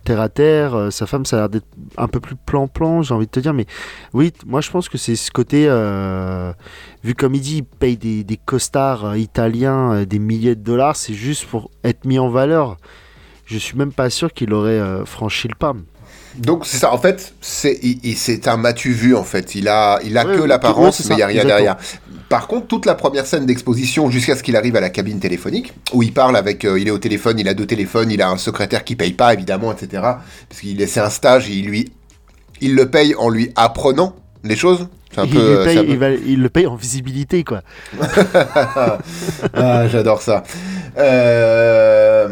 terre 0.05 0.21
à 0.21 0.29
terre. 0.29 0.75
Euh, 0.75 0.91
sa 0.91 1.07
femme 1.07 1.25
ça 1.25 1.37
a 1.37 1.39
l'air 1.41 1.49
d'être 1.49 1.67
un 1.97 2.09
peu 2.09 2.21
plus 2.21 2.37
plan-plan, 2.37 3.01
j'ai 3.01 3.15
envie 3.15 3.25
de 3.25 3.31
te 3.31 3.41
dire. 3.41 3.55
Mais 3.55 3.65
oui, 4.13 4.35
moi 4.45 4.61
je 4.61 4.71
pense 4.71 4.91
que 4.91 4.99
c'est 4.99 5.17
ce 5.17 5.31
côté, 5.31 5.65
euh, 5.67 6.53
vu 7.03 7.15
comme 7.15 7.35
il 7.35 7.41
dit, 7.41 7.57
il 7.57 7.65
paye 7.65 7.97
des, 7.97 8.23
des 8.23 8.37
costards 8.37 9.17
italiens 9.17 10.05
des 10.05 10.19
milliers 10.19 10.57
de 10.57 10.63
dollars, 10.63 10.97
c'est 10.97 11.15
juste 11.15 11.47
pour 11.47 11.71
être 11.85 12.05
mis 12.05 12.19
en 12.19 12.29
valeur. 12.29 12.77
Je 13.47 13.57
suis 13.57 13.79
même 13.79 13.95
pas 13.95 14.11
sûr 14.11 14.35
qu'il 14.35 14.53
aurait 14.53 15.07
franchi 15.07 15.49
le 15.49 15.55
pas. 15.55 15.75
Donc 16.39 16.67
c'est 16.67 16.79
ça, 16.79 16.93
en 16.93 16.99
fait, 16.99 17.35
c'est 17.41 17.79
c'est 18.17 18.49
un 18.49 18.57
matu 18.57 18.93
vu 18.93 19.15
en 19.15 19.25
fait. 19.25 19.55
Il 19.55 19.69
a 19.69 19.99
il 20.05 20.17
a 20.17 20.25
que 20.25 20.43
l'apparence, 20.43 21.05
mais 21.09 21.17
il 21.17 21.19
y 21.19 21.23
a 21.23 21.27
rien 21.27 21.45
derrière. 21.45 21.77
Par 22.29 22.47
contre, 22.47 22.67
toute 22.67 22.87
la 22.87 22.95
première 22.95 23.27
scène 23.27 23.45
d'exposition 23.45 24.09
jusqu'à 24.09 24.37
ce 24.37 24.43
qu'il 24.43 24.57
arrive 24.57 24.75
à 24.77 24.81
la 24.81 24.89
cabine 24.89 25.21
téléphonique, 25.21 25.75
où 25.93 26.03
il 26.03 26.15
parle 26.15 26.35
avec, 26.35 26.65
euh, 26.65 26.81
il 26.81 26.89
est 26.89 26.91
au 26.91 26.97
téléphone, 26.97 27.39
il 27.39 27.47
a 27.47 27.53
deux 27.53 27.67
téléphones, 27.67 28.11
il 28.11 28.23
a 28.23 28.31
un 28.31 28.39
secrétaire 28.39 28.85
qui 28.85 28.97
paye 28.97 29.13
pas 29.13 29.35
évidemment, 29.35 29.71
etc. 29.71 30.03
Parce 30.49 30.63
qu'il 30.63 30.79
laissait 30.79 31.01
un 31.01 31.11
stage, 31.11 31.51
et 31.51 31.53
il 31.53 31.67
lui, 31.67 31.93
il 32.63 32.75
le 32.75 32.89
paye 32.89 33.15
en 33.17 33.29
lui 33.29 33.53
apprenant 33.55 34.17
les 34.45 34.57
choses. 34.57 34.89
Un 35.19 35.27
il, 35.27 35.35
peu, 35.35 35.63
paye, 35.63 36.23
il, 36.27 36.41
le 36.41 36.49
paye 36.49 36.67
en 36.67 36.75
visibilité, 36.75 37.45
quoi. 37.45 37.61
ah, 39.53 39.87
j'adore 39.89 40.23
ça. 40.23 40.43
Euh, 40.97 42.29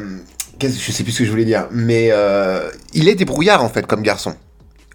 je 0.68 0.92
sais 0.92 1.02
plus 1.02 1.12
ce 1.12 1.18
que 1.20 1.24
je 1.24 1.30
voulais 1.30 1.44
dire, 1.44 1.66
mais 1.70 2.08
euh, 2.10 2.70
il 2.94 3.08
est 3.08 3.14
débrouillard 3.14 3.62
en 3.62 3.68
fait 3.68 3.86
comme 3.86 4.02
garçon. 4.02 4.34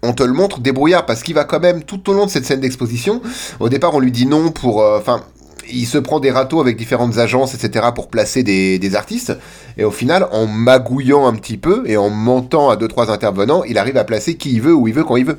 On 0.02 0.12
te 0.12 0.22
le 0.22 0.32
montre 0.32 0.60
débrouillard 0.60 1.06
parce 1.06 1.22
qu'il 1.22 1.34
va 1.34 1.44
quand 1.44 1.60
même 1.60 1.82
tout 1.82 2.10
au 2.10 2.12
long 2.12 2.26
de 2.26 2.30
cette 2.30 2.44
scène 2.44 2.60
d'exposition. 2.60 3.22
Au 3.60 3.68
départ, 3.68 3.94
on 3.94 4.00
lui 4.00 4.12
dit 4.12 4.26
non 4.26 4.50
pour, 4.50 4.82
euh, 4.82 4.98
enfin, 4.98 5.22
il 5.70 5.86
se 5.86 5.98
prend 5.98 6.20
des 6.20 6.30
râteaux 6.30 6.60
avec 6.60 6.76
différentes 6.76 7.18
agences, 7.18 7.54
etc., 7.54 7.86
pour 7.94 8.08
placer 8.08 8.42
des, 8.42 8.94
artistes. 8.94 9.36
Et 9.78 9.84
au 9.84 9.90
final, 9.90 10.28
en 10.32 10.46
magouillant 10.46 11.26
un 11.26 11.34
petit 11.34 11.56
peu 11.56 11.82
et 11.86 11.96
en 11.96 12.10
mentant 12.10 12.70
à 12.70 12.76
deux 12.76 12.88
trois 12.88 13.10
intervenants, 13.10 13.64
il 13.64 13.78
arrive 13.78 13.96
à 13.96 14.04
placer 14.04 14.36
qui 14.36 14.52
il 14.52 14.60
veut, 14.60 14.74
où 14.74 14.86
il 14.86 14.94
veut, 14.94 15.04
quand 15.04 15.16
il 15.16 15.24
veut. 15.24 15.38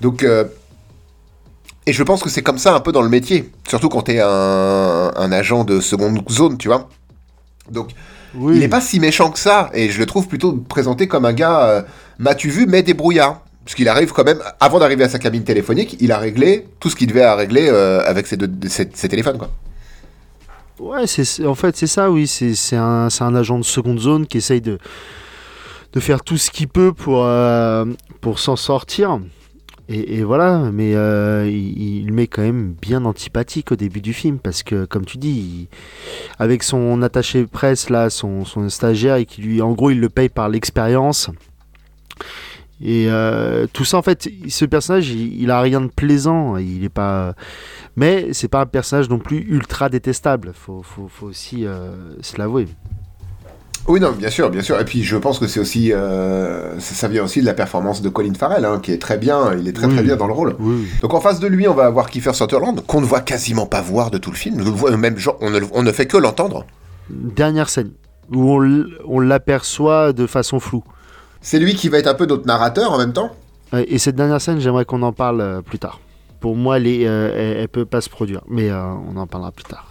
Donc, 0.00 0.22
euh, 0.22 0.44
et 1.86 1.92
je 1.92 2.02
pense 2.02 2.22
que 2.22 2.30
c'est 2.30 2.42
comme 2.42 2.58
ça 2.58 2.74
un 2.74 2.80
peu 2.80 2.92
dans 2.92 3.02
le 3.02 3.08
métier, 3.08 3.50
surtout 3.68 3.88
quand 3.88 4.02
t'es 4.02 4.20
un, 4.20 5.12
un 5.14 5.32
agent 5.32 5.64
de 5.64 5.80
seconde 5.80 6.22
zone, 6.28 6.58
tu 6.58 6.68
vois. 6.68 6.88
Donc, 7.70 7.90
il 8.40 8.58
n'est 8.58 8.68
pas 8.68 8.80
si 8.80 9.00
méchant 9.00 9.30
que 9.30 9.38
ça, 9.38 9.70
et 9.74 9.88
je 9.88 9.98
le 9.98 10.06
trouve 10.06 10.28
plutôt 10.28 10.52
présenté 10.52 11.06
comme 11.08 11.24
un 11.24 11.32
gars, 11.32 11.68
euh, 11.68 11.82
m'as-tu 12.18 12.50
vu, 12.50 12.66
mais 12.66 12.82
débrouillard. 12.82 13.42
Parce 13.64 13.74
qu'il 13.74 13.88
arrive 13.88 14.12
quand 14.12 14.22
même, 14.22 14.38
avant 14.60 14.78
d'arriver 14.78 15.02
à 15.02 15.08
sa 15.08 15.18
cabine 15.18 15.42
téléphonique, 15.42 15.96
il 15.98 16.12
a 16.12 16.18
réglé 16.18 16.68
tout 16.78 16.88
ce 16.88 16.94
qu'il 16.94 17.08
devait 17.08 17.22
à 17.22 17.34
régler 17.34 17.68
euh, 17.68 18.00
avec 18.06 18.28
ses, 18.28 18.36
deux, 18.36 18.48
ses, 18.68 18.86
téléphones, 18.86 19.38
quoi. 19.38 19.50
Ouais, 20.78 21.06
c'est, 21.06 21.44
en 21.44 21.54
fait, 21.56 21.76
c'est 21.76 21.88
ça, 21.88 22.10
oui. 22.10 22.28
C'est, 22.28 22.76
un, 22.76 23.08
un, 23.18 23.34
agent 23.34 23.58
de 23.58 23.64
seconde 23.64 23.98
zone 23.98 24.26
qui 24.26 24.38
essaye 24.38 24.60
de, 24.60 24.78
de 25.92 26.00
faire 26.00 26.22
tout 26.22 26.36
ce 26.36 26.50
qu'il 26.50 26.68
peut 26.68 26.92
pour, 26.92 27.24
euh, 27.24 27.86
pour 28.20 28.38
s'en 28.38 28.54
sortir. 28.54 29.18
Et, 29.88 30.24
voilà, 30.24 30.70
mais 30.72 30.96
euh, 30.96 31.48
il, 31.48 32.12
met 32.12 32.26
quand 32.26 32.42
même 32.42 32.74
bien 32.82 33.04
antipathique 33.04 33.70
au 33.70 33.76
début 33.76 34.00
du 34.00 34.12
film 34.12 34.38
parce 34.40 34.64
que, 34.64 34.84
comme 34.84 35.04
tu 35.04 35.16
dis, 35.16 35.68
avec 36.40 36.64
son 36.64 37.02
attaché 37.02 37.46
presse 37.46 37.88
là, 37.88 38.10
son, 38.10 38.44
stagiaire 38.68 39.16
et 39.16 39.26
qui 39.26 39.42
lui, 39.42 39.62
en 39.62 39.72
gros, 39.72 39.90
il 39.90 40.00
le 40.00 40.08
paye 40.08 40.28
par 40.28 40.48
l'expérience. 40.48 41.30
Et 42.80 43.06
euh, 43.08 43.68
tout 43.72 43.84
ça, 43.84 43.98
en 43.98 44.02
fait, 44.02 44.28
ce 44.48 44.64
personnage, 44.64 45.08
il, 45.10 45.52
a 45.52 45.60
rien 45.60 45.80
de 45.80 45.86
plaisant. 45.86 46.56
Il 46.56 46.82
est 46.82 46.88
pas, 46.88 47.34
mais 47.94 48.32
c'est 48.32 48.48
pas 48.48 48.62
un 48.62 48.66
personnage 48.66 49.08
non 49.08 49.20
plus 49.20 49.38
ultra 49.48 49.88
détestable. 49.88 50.50
Faut, 50.52 50.82
faut 50.82 51.26
aussi 51.26 51.64
euh, 51.64 51.94
se 52.22 52.38
l'avouer. 52.38 52.66
Oui, 53.88 54.00
non, 54.00 54.12
bien 54.12 54.30
sûr, 54.30 54.50
bien 54.50 54.62
sûr. 54.62 54.80
Et 54.80 54.84
puis 54.84 55.04
je 55.04 55.16
pense 55.16 55.38
que 55.38 55.46
c'est 55.46 55.60
aussi, 55.60 55.92
euh, 55.92 56.78
ça, 56.80 57.08
vient 57.08 57.24
aussi 57.24 57.40
de 57.40 57.46
la 57.46 57.54
performance 57.54 58.02
de 58.02 58.08
Colin 58.08 58.34
Farrell, 58.34 58.64
hein, 58.64 58.80
qui 58.82 58.92
est 58.92 58.98
très 59.00 59.16
bien, 59.16 59.52
il 59.58 59.68
est 59.68 59.72
très 59.72 59.88
très 59.88 60.02
bien 60.02 60.16
dans 60.16 60.26
le 60.26 60.32
rôle. 60.32 60.56
Donc 61.02 61.14
en 61.14 61.20
face 61.20 61.40
de 61.40 61.46
lui, 61.46 61.68
on 61.68 61.74
va 61.74 61.86
avoir 61.86 62.10
Kiefer 62.10 62.32
Sutherland, 62.32 62.84
qu'on 62.86 63.00
ne 63.00 63.06
voit 63.06 63.20
quasiment 63.20 63.66
pas 63.66 63.80
voir 63.80 64.10
de 64.10 64.18
tout 64.18 64.30
le 64.30 64.36
film. 64.36 64.62
même 64.96 65.16
on 65.40 65.50
ne, 65.50 65.60
on 65.72 65.82
ne 65.82 65.92
fait 65.92 66.06
que 66.06 66.16
l'entendre. 66.16 66.66
Dernière 67.10 67.68
scène 67.68 67.92
où 68.32 68.60
on 69.06 69.20
l'aperçoit 69.20 70.12
de 70.12 70.26
façon 70.26 70.58
floue. 70.60 70.84
C'est 71.40 71.58
lui 71.58 71.74
qui 71.74 71.88
va 71.88 71.98
être 71.98 72.08
un 72.08 72.14
peu 72.14 72.26
notre 72.26 72.46
narrateur 72.46 72.92
en 72.92 72.98
même 72.98 73.12
temps. 73.12 73.30
Et 73.72 73.98
cette 73.98 74.16
dernière 74.16 74.40
scène, 74.40 74.60
j'aimerais 74.60 74.84
qu'on 74.84 75.02
en 75.02 75.12
parle 75.12 75.40
euh, 75.40 75.60
plus 75.60 75.78
tard. 75.78 76.00
Pour 76.40 76.56
moi, 76.56 76.76
elle, 76.76 76.84
ne 76.84 77.66
peut 77.66 77.84
pas 77.84 78.00
se 78.00 78.08
produire, 78.08 78.42
mais 78.48 78.70
euh, 78.70 78.84
on 79.08 79.16
en 79.16 79.26
parlera 79.26 79.50
plus 79.50 79.64
tard. 79.64 79.85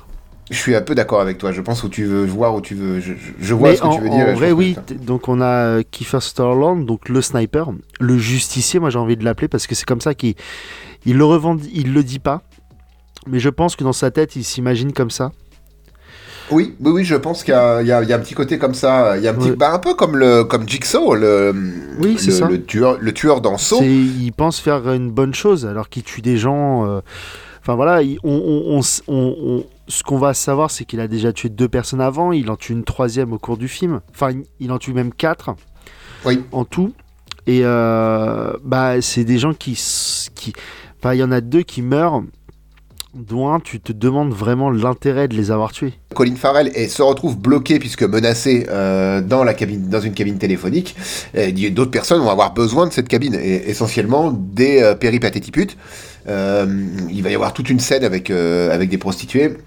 Je 0.52 0.58
suis 0.58 0.76
un 0.76 0.82
peu 0.82 0.94
d'accord 0.94 1.22
avec 1.22 1.38
toi. 1.38 1.52
Je 1.52 1.62
pense 1.62 1.84
où 1.84 1.90
tu 1.90 2.06
veux 2.06 2.24
voir, 2.26 2.54
où 2.54 2.62
tu 2.62 2.76
veux. 2.76 3.00
Je, 3.00 3.54
vois 3.54 3.76
ce 3.76 3.82
que 3.82 3.96
tu 3.96 4.02
veux 4.02 4.10
dire. 4.10 4.28
En 4.28 4.34
vrai, 4.34 4.52
oui. 4.52 4.76
Donc 5.02 5.28
on 5.28 5.42
a 5.42 5.78
euh, 5.78 5.84
Kiefer 5.90 6.22
Sutherland, 6.22 6.86
donc 6.86 7.10
le 7.10 7.22
sniper, 7.22 7.72
le 8.00 8.18
justicier. 8.18 8.80
Moi, 8.80 8.92
j'ai 8.92 9.00
envie 9.00 9.18
de 9.18 9.24
l'appeler 9.24 9.48
parce 9.48 9.66
que 9.66 9.74
c'est 9.74 9.86
comme 9.86 10.02
ça 10.02 10.14
qu'il 10.14 10.36
il 11.06 11.18
le 11.18 11.26
revendique. 11.26 11.72
Il 11.74 11.94
le 11.94 12.04
dit 12.04 12.20
pas, 12.20 12.44
mais 13.28 13.40
je 13.40 13.50
pense 13.50 13.76
que 13.76 13.84
dans 13.84 13.94
sa 13.94 14.12
tête, 14.12 14.36
il 14.36 14.44
s'imagine 14.44 14.94
comme 14.94 15.10
ça. 15.10 15.32
Oui, 16.52 16.76
oui, 16.80 16.92
oui, 16.92 17.06
je 17.06 17.16
pense 17.16 17.44
qu'il 17.44 17.56
y, 17.56 17.88
y, 17.88 17.92
a 17.92 17.98
un 17.98 18.20
petit 18.20 18.36
côté 18.36 18.60
comme 18.60 18.76
ça. 18.76 19.18
Il 19.18 19.24
y 19.24 19.28
a 19.28 19.32
un 19.32 19.34
petit, 19.34 19.52
bah, 19.52 19.74
un 19.74 19.80
peu 19.80 19.96
comme 19.96 20.16
le, 20.16 20.44
comme 20.44 20.70
Jigsaw, 20.70 21.16
le, 21.16 21.56
oui, 22.00 22.18
le, 22.24 22.32
ça. 22.32 22.48
le, 22.48 22.64
tueur, 22.64 22.98
le 23.00 23.14
tueur 23.14 23.42
dans 23.42 23.58
Saw. 23.58 23.82
Il 23.82 24.32
pense 24.32 24.60
faire 24.60 24.88
une 24.92 25.10
bonne 25.10 25.34
chose 25.34 25.66
alors 25.66 25.90
qu'il 25.90 26.04
tue 26.04 26.22
des 26.22 26.38
gens. 26.38 26.86
Euh, 26.86 27.00
enfin 27.62 27.74
voilà, 27.74 28.02
on, 28.24 28.80
on, 29.08 29.64
ce 29.88 30.04
qu'on 30.04 30.18
va 30.18 30.34
savoir, 30.34 30.72
c'est 30.72 30.86
qu'il 30.86 31.00
a 31.00 31.08
déjà 31.08 31.32
tué 31.34 31.50
deux 31.50 31.70
personnes 31.70 32.02
avant, 32.02 32.32
il 32.32 32.50
en 32.50 32.56
tue 32.56 32.74
une 32.74 32.84
troisième 32.84 33.34
au 33.34 33.38
cours 33.38 33.58
du 33.58 33.68
film. 33.68 34.02
Enfin, 34.12 34.32
il 34.60 34.72
en 34.72 34.78
tue 34.78 34.94
même 34.94 35.14
quatre 35.14 35.56
oui. 36.26 36.42
en 36.52 36.66
tout. 36.66 36.94
Et 37.48 37.62
euh, 37.64 38.54
bah, 38.64 39.02
c'est 39.02 39.24
des 39.24 39.38
gens 39.38 39.54
qui. 39.54 39.74
qui... 40.34 40.54
Enfin, 41.00 41.14
il 41.14 41.20
y 41.20 41.24
en 41.24 41.32
a 41.32 41.42
deux 41.42 41.62
qui 41.62 41.82
meurent 41.82 42.24
dont 43.16 43.60
tu 43.60 43.80
te 43.80 43.94
demandes 43.94 44.34
vraiment 44.34 44.70
l'intérêt 44.70 45.28
de 45.28 45.36
les 45.36 45.50
avoir 45.50 45.72
tués. 45.72 45.94
Colin 46.14 46.36
Farrell 46.36 46.72
et 46.76 46.88
se 46.90 47.02
retrouve 47.02 47.38
bloqué 47.38 47.80
puisque 47.80 48.04
menacé 48.04 48.68
euh, 48.70 49.22
dans 49.22 49.44
la 49.44 49.54
cabine, 49.54 49.88
dans 49.88 50.02
une 50.02 50.14
cabine 50.14 50.38
téléphonique. 50.38 50.96
D'autres 51.72 51.92
personnes 51.92 52.22
vont 52.22 52.30
avoir 52.30 52.54
besoin 52.54 52.88
de 52.88 52.94
cette 52.94 53.08
cabine, 53.08 53.36
et 53.36 53.70
essentiellement 53.70 54.32
des 54.32 54.82
euh, 54.82 54.96
péripatétiputes. 54.96 55.78
Euh, 56.28 56.66
il 57.10 57.24
va 57.24 57.30
y 57.30 57.36
avoir 57.36 57.54
toute 57.54 57.70
une 57.70 57.80
scène 57.80 58.04
avec 58.04 58.30
avec 58.30 58.90
des 58.90 58.98
prostituées. 58.98 59.58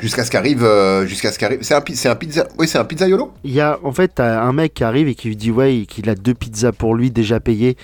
Jusqu'à 0.00 0.24
ce 0.24 0.30
qu'arrive, 0.30 0.66
jusqu'à 1.06 1.32
ce 1.32 1.38
qu'arrive, 1.38 1.58
c'est 1.62 1.74
un, 1.74 1.82
c'est 1.92 2.08
un 2.08 2.14
pizza, 2.14 2.46
oui 2.58 2.68
c'est 2.68 2.78
un 2.78 2.84
pizzaiolo? 2.84 3.32
Il 3.44 3.52
y 3.52 3.60
a 3.60 3.78
en 3.82 3.92
fait 3.92 4.20
en 4.20 4.52
mec 4.52 4.74
qui 4.74 4.84
arrive 4.84 5.08
et 5.08 5.14
qui 5.14 5.28
lui 5.28 5.36
dit 5.36 5.50
ouais 5.50 5.84
qu'il 5.88 6.08
a 6.08 6.14
deux 6.14 6.34
pizzas 6.34 6.72
pour 6.72 6.94
lui 6.94 7.10
déjà 7.10 7.40
payées 7.40 7.76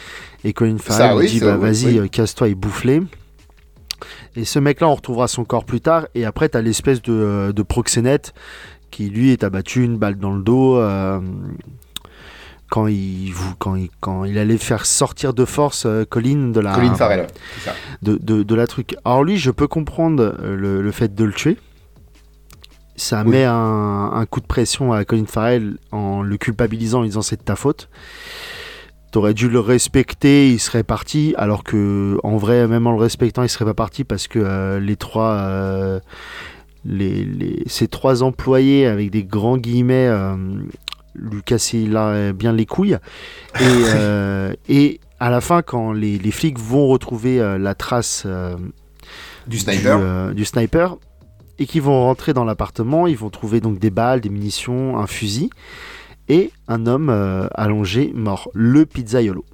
et 0.45 0.53
Colin 0.53 0.77
Farrell 0.79 1.19
lui 1.19 1.29
dit 1.29 1.41
bah 1.41 1.57
vas-y 1.57 2.09
casse-toi 2.11 2.49
et 2.49 2.55
bouffe-les. 2.55 3.03
Et 4.37 4.45
ce 4.45 4.59
mec-là, 4.59 4.89
on 4.89 4.95
retrouvera 4.95 5.29
son 5.29 5.45
corps 5.45 5.65
plus 5.65 5.81
tard. 5.81 6.07
Et 6.15 6.25
après, 6.25 6.49
tu 6.49 6.57
as 6.57 6.63
l'espèce 6.63 7.03
de, 7.03 7.13
euh, 7.13 7.53
de, 7.53 7.63
proxénète 7.63 8.35
qui, 8.91 9.09
lui, 9.09 9.33
est 9.33 9.45
abattu 9.45 9.83
une 9.83 9.97
balle 9.97 10.17
dans 10.17 10.35
le 10.35 10.43
dos. 10.43 10.77
Euh, 10.77 11.21
quand 12.69 12.89
il, 12.89 13.33
quand, 13.59 13.77
il, 13.77 13.89
quand 14.01 14.25
il 14.25 14.39
allait 14.39 14.59
faire 14.59 14.87
sortir 14.87 15.33
de 15.33 15.45
force 15.45 15.85
euh, 15.87 16.05
Colin 16.05 16.49
de 16.49 16.61
la 16.61 16.75
Colin 16.75 16.95
Farrell, 16.95 17.27
ça. 17.65 17.73
De, 18.03 18.19
de, 18.21 18.43
de, 18.43 18.55
la 18.55 18.67
truc. 18.67 18.97
Alors 19.05 19.23
lui, 19.23 19.39
je 19.39 19.51
peux 19.51 19.69
comprendre 19.69 20.37
le, 20.43 20.83
le 20.83 20.93
fait 20.93 21.15
de 21.15 21.25
le 21.25 21.33
tuer. 21.33 21.57
Ça 22.97 23.25
met 23.25 23.45
un, 23.45 24.11
un, 24.15 24.27
coup 24.27 24.41
de 24.41 24.47
pression 24.47 24.93
à 24.93 25.05
Colin 25.05 25.27
Farrell 25.27 25.77
en 25.93 26.23
le 26.23 26.37
culpabilisant 26.39 27.01
en 27.01 27.05
disant 27.05 27.23
c'est 27.23 27.37
de 27.37 27.43
ta 27.43 27.57
faute. 27.57 27.89
T'aurais 29.17 29.35
dû 29.35 29.49
le 29.49 29.61
respecter, 29.61 30.51
il 30.51 30.59
serait 30.59 30.83
parti, 30.83 31.33
alors 31.39 31.65
que 31.65 32.19
en 32.23 32.37
vrai, 32.37 32.67
même 32.67 32.87
en 32.87 32.93
le 32.93 32.99
respectant, 32.99 33.43
il 33.43 33.49
serait 33.49 33.65
pas 33.65 33.73
parti 33.73 34.05
parce 34.05 34.29
que 34.29 34.39
euh, 34.39 34.79
les 34.81 34.97
trois, 34.97 35.37
euh, 35.37 36.01
les, 36.85 37.63
ces 37.67 37.89
trois 37.89 38.23
employés 38.23 38.85
avec 38.85 39.11
des 39.11 39.25
grands 39.25 39.57
guillemets 39.57 40.09
euh, 40.09 40.37
lui 41.15 41.43
cassaient 41.43 41.87
là, 41.87 42.33
bien 42.33 42.53
les 42.53 42.67
couilles. 42.67 42.99
Et, 43.59 44.59
et 44.69 45.01
à 45.19 45.31
la 45.31 45.41
fin, 45.41 45.63
quand 45.63 45.93
les, 45.93 46.19
les 46.19 46.31
flics 46.31 46.59
vont 46.59 46.89
retrouver 46.89 47.39
la 47.59 47.75
trace 47.75 48.27
du 49.47 49.59
sniper, 49.59 50.35
du, 50.35 50.45
sniper 50.45 50.99
et 51.59 51.67
qu'ils 51.67 51.83
vont 51.83 52.05
rentrer 52.05 52.33
dans 52.33 52.45
l'appartement, 52.45 53.07
ils 53.07 53.17
vont 53.17 53.31
trouver 53.31 53.61
donc 53.61 53.79
des 53.79 53.91
balles, 53.91 54.21
des 54.21 54.29
munitions, 54.29 54.99
un 54.99 55.07
fusil 55.07 55.51
et 56.29 56.51
un 56.69 56.87
homme 56.87 57.09
euh, 57.09 57.49
allongé 57.55 58.13
mort, 58.15 58.51
le 58.53 58.85
pizzaiolo, 58.85 59.45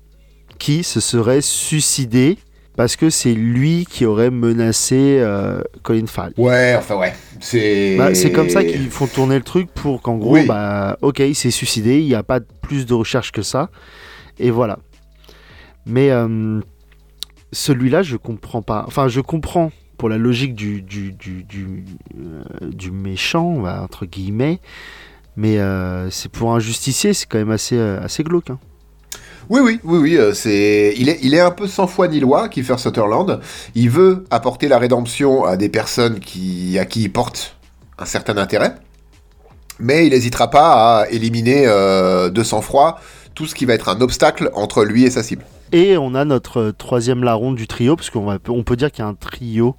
qui 0.58 0.82
se 0.84 1.00
serait 1.00 1.42
suicidé 1.42 2.38
parce 2.76 2.96
que 2.96 3.10
c'est 3.10 3.34
lui 3.34 3.86
qui 3.88 4.06
aurait 4.06 4.30
menacé 4.30 5.18
euh, 5.20 5.60
Colin 5.82 6.06
Farrell. 6.06 6.32
Ouais, 6.38 6.74
enfin 6.76 6.96
ouais, 6.96 7.12
c'est. 7.40 7.96
Bah, 7.98 8.14
c'est 8.14 8.32
comme 8.32 8.48
ça 8.48 8.64
qu'ils 8.64 8.88
font 8.88 9.06
tourner 9.06 9.36
le 9.36 9.44
truc 9.44 9.70
pour 9.74 10.00
qu'en 10.00 10.16
gros, 10.16 10.38
bah, 10.46 10.96
ok, 11.02 11.18
il 11.18 11.34
s'est 11.34 11.50
suicidé, 11.50 12.00
il 12.00 12.06
n'y 12.06 12.14
a 12.14 12.22
pas 12.22 12.40
plus 12.40 12.86
de 12.86 12.94
recherche 12.94 13.30
que 13.30 13.42
ça, 13.42 13.68
et 14.38 14.50
voilà. 14.50 14.78
Mais 15.84 16.10
euh, 16.10 16.60
celui-là, 17.52 18.02
je 18.02 18.16
comprends 18.16 18.62
pas. 18.62 18.84
Enfin, 18.86 19.08
je 19.08 19.20
comprends 19.20 19.70
pour 20.02 20.08
la 20.08 20.18
logique 20.18 20.56
du 20.56 20.82
du, 20.82 21.12
du, 21.12 21.44
du, 21.44 21.84
du 22.60 22.90
méchant, 22.90 23.62
entre 23.84 24.04
guillemets, 24.04 24.58
mais 25.36 25.58
euh, 25.58 26.10
c'est 26.10 26.28
pour 26.28 26.52
un 26.52 26.58
justicier, 26.58 27.14
c'est 27.14 27.26
quand 27.26 27.38
même 27.38 27.52
assez, 27.52 27.76
euh, 27.76 28.02
assez 28.02 28.24
glauque. 28.24 28.50
Hein. 28.50 28.58
Oui, 29.48 29.60
oui, 29.62 29.78
oui, 29.84 29.98
oui. 29.98 30.16
Euh, 30.16 30.34
c'est 30.34 30.92
il 30.96 31.08
est, 31.08 31.20
il 31.22 31.34
est 31.34 31.40
un 31.40 31.52
peu 31.52 31.68
sans 31.68 31.86
foi 31.86 32.08
ni 32.08 32.18
loi, 32.18 32.48
Kiefer 32.48 32.78
Sutherland. 32.78 33.38
Il 33.76 33.90
veut 33.90 34.24
apporter 34.32 34.66
la 34.66 34.78
rédemption 34.78 35.44
à 35.44 35.56
des 35.56 35.68
personnes 35.68 36.18
qui, 36.18 36.76
à 36.80 36.84
qui 36.84 37.02
il 37.02 37.12
porte 37.12 37.56
un 37.96 38.04
certain 38.04 38.36
intérêt, 38.38 38.74
mais 39.78 40.04
il 40.04 40.10
n'hésitera 40.10 40.50
pas 40.50 41.02
à 41.02 41.10
éliminer 41.10 41.66
de 41.66 42.42
sang-froid 42.42 42.98
tout 43.36 43.46
ce 43.46 43.54
qui 43.54 43.66
va 43.66 43.74
être 43.74 43.88
un 43.88 44.00
obstacle 44.00 44.50
entre 44.54 44.82
lui 44.82 45.04
et 45.04 45.10
sa 45.10 45.22
cible. 45.22 45.44
Et 45.72 45.96
on 45.96 46.14
a 46.14 46.24
notre 46.24 46.70
troisième 46.70 47.24
larron 47.24 47.52
du 47.52 47.66
trio, 47.66 47.96
parce 47.96 48.10
qu'on 48.10 48.38
on 48.48 48.62
peut 48.62 48.76
dire 48.76 48.90
qu'il 48.92 49.02
y 49.04 49.06
a 49.06 49.08
un 49.08 49.14
trio 49.14 49.76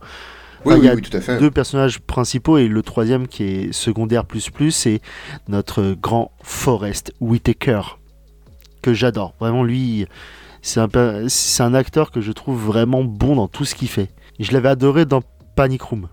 oui, 0.66 0.76
il 0.78 0.86
y 0.86 0.88
a 0.88 0.96
tout 0.96 1.16
à 1.16 1.20
fait. 1.20 1.38
deux 1.40 1.52
personnages 1.52 2.00
principaux 2.00 2.58
et 2.58 2.68
le 2.70 2.82
troisième 2.82 3.28
qui 3.28 3.44
est 3.44 3.74
secondaire 3.74 4.26
plus 4.26 4.50
plus, 4.50 4.72
c'est 4.72 5.02
notre 5.50 5.94
grand 6.02 6.32
Forrest 6.42 7.14
Whitaker 7.20 7.82
que 8.82 8.94
j'adore. 8.94 9.34
Vraiment 9.40 9.64
lui, 9.64 10.08
C'est 10.62 10.80
un, 10.80 10.88
per- 10.88 11.26
c'est 11.28 11.64
un 11.64 11.74
acteur 11.74 12.10
que 12.12 12.22
je 12.22 12.32
trouve 12.32 12.58
vraiment 12.58 13.04
bon 13.04 13.36
dans 13.36 13.50
tout 13.50 13.66
ce 13.66 13.76
qu'il 13.76 13.90
fait. 13.90 14.10
Je 14.40 14.54
l'avais 14.54 14.70
adoré 14.70 15.06
dans 15.06 15.22
Panic 15.58 15.82
Room. 15.82 16.08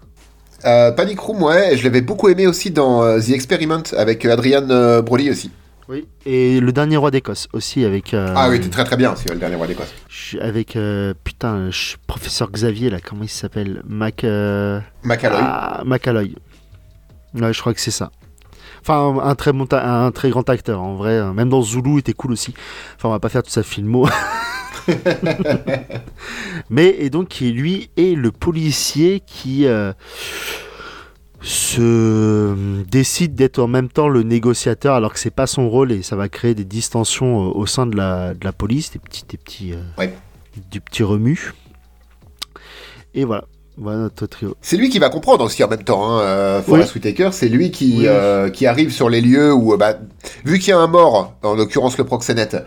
Euh, 0.67 0.91
Panic 0.91 1.21
Room, 1.21 1.43
ouais, 1.45 1.77
je 1.77 1.85
l'avais 1.85 2.01
beaucoup 2.03 2.29
aimé 2.29 2.49
aussi 2.49 2.73
dans 2.73 3.03
euh, 3.05 3.21
The 3.21 3.31
Experiment 3.31 3.85
avec 3.97 4.27
euh, 4.27 4.33
Adrian 4.33 4.69
euh, 4.71 5.01
Brody 5.01 5.31
aussi. 5.31 5.53
Oui. 5.91 6.07
Et 6.25 6.61
Le 6.61 6.71
Dernier 6.73 6.97
Roi 6.97 7.11
d'Écosse 7.11 7.49
aussi 7.53 7.85
avec. 7.85 8.15
euh, 8.15 8.33
Ah 8.37 8.49
oui, 8.49 8.61
t'es 8.61 8.69
très 8.69 8.85
très 8.85 8.97
bien 8.97 9.13
aussi, 9.13 9.27
le 9.29 9.35
dernier 9.37 9.57
roi 9.57 9.67
d'Écosse. 9.67 9.93
Avec 10.41 10.77
euh, 10.77 11.15
putain, 11.25 11.71
je- 11.73 11.97
professeur 12.07 12.49
Xavier 12.53 12.91
là, 12.91 12.99
comment 13.05 13.25
il 13.25 13.29
s'appelle? 13.29 13.83
Mac. 13.89 14.23
euh, 14.23 14.79
McAlloy. 15.03 15.39
Ah, 15.43 15.83
Macaloy. 15.85 16.35
Ouais, 17.35 17.53
je 17.53 17.61
crois 17.61 17.75
que 17.75 17.81
c'est 17.81 17.91
ça. 17.91 18.13
Enfin, 18.83 19.19
un 19.23 19.35
très, 19.35 19.53
bon 19.53 19.67
un 19.73 20.11
très 20.13 20.31
grand 20.31 20.49
acteur, 20.49 20.81
en 20.81 20.95
vrai. 20.95 21.21
Même 21.35 21.49
dans 21.49 21.61
Zulu, 21.61 21.95
il 21.95 21.99
était 21.99 22.13
cool 22.13 22.33
aussi. 22.33 22.55
Enfin, 22.97 23.09
on 23.09 23.13
va 23.13 23.19
pas 23.21 23.29
faire 23.29 23.43
tout 23.43 23.51
ça 23.51 23.63
filmo. 23.65 24.09
Mais, 26.71 26.95
et 26.99 27.11
donc, 27.11 27.29
qui 27.29 27.51
lui 27.53 27.91
est 27.97 28.17
le 28.17 28.31
policier 28.33 29.21
qui 29.27 29.67
euh, 29.67 29.93
se 31.43 32.83
décide 32.85 33.35
d'être 33.35 33.59
en 33.59 33.67
même 33.67 33.89
temps 33.89 34.09
le 34.09 34.23
négociateur, 34.23 34.95
alors 34.95 35.13
que 35.13 35.19
c'est 35.19 35.31
pas 35.35 35.47
son 35.47 35.69
rôle 35.71 35.93
et 35.93 36.03
ça 36.03 36.17
va 36.17 36.29
créer 36.29 36.55
des 36.55 36.65
distensions 36.65 37.47
euh, 37.49 37.53
au 37.55 37.67
sein 37.67 37.87
de 37.87 37.97
la, 37.97 38.35
de 38.35 38.45
la 38.45 38.53
police, 38.53 38.91
des 38.93 38.99
petits, 38.99 39.25
des 39.29 39.37
petits, 39.39 39.73
euh, 39.73 39.83
Ouais. 39.99 40.15
du 40.71 40.81
petit 40.81 41.03
remue. 41.03 41.53
Et 43.15 43.25
voilà, 43.25 43.45
voilà 43.81 43.99
notre 43.99 44.27
trio. 44.27 44.55
C'est 44.61 44.77
lui 44.77 44.91
qui 44.91 44.99
va 44.99 45.09
comprendre 45.09 45.43
aussi 45.45 45.65
en 45.65 45.69
même 45.69 45.83
temps, 45.83 46.05
hein, 46.11 46.21
euh, 46.21 46.63
Forrest 46.63 46.95
Whitaker, 46.95 47.31
c'est 47.33 47.49
lui 47.49 47.71
qui, 47.71 47.97
Oui. 48.01 48.05
euh, 48.07 48.51
qui 48.51 48.67
arrive 48.67 48.93
sur 48.93 49.09
les 49.09 49.21
lieux 49.23 49.53
où, 49.55 49.73
euh, 49.73 49.77
bah, 49.79 49.95
vu 50.45 50.59
qu'il 50.59 50.69
y 50.69 50.73
a 50.73 50.79
un 50.79 50.87
mort, 50.87 51.35
en 51.43 51.55
l'occurrence 51.55 51.97
le 51.97 52.05
proxénète, 52.05 52.59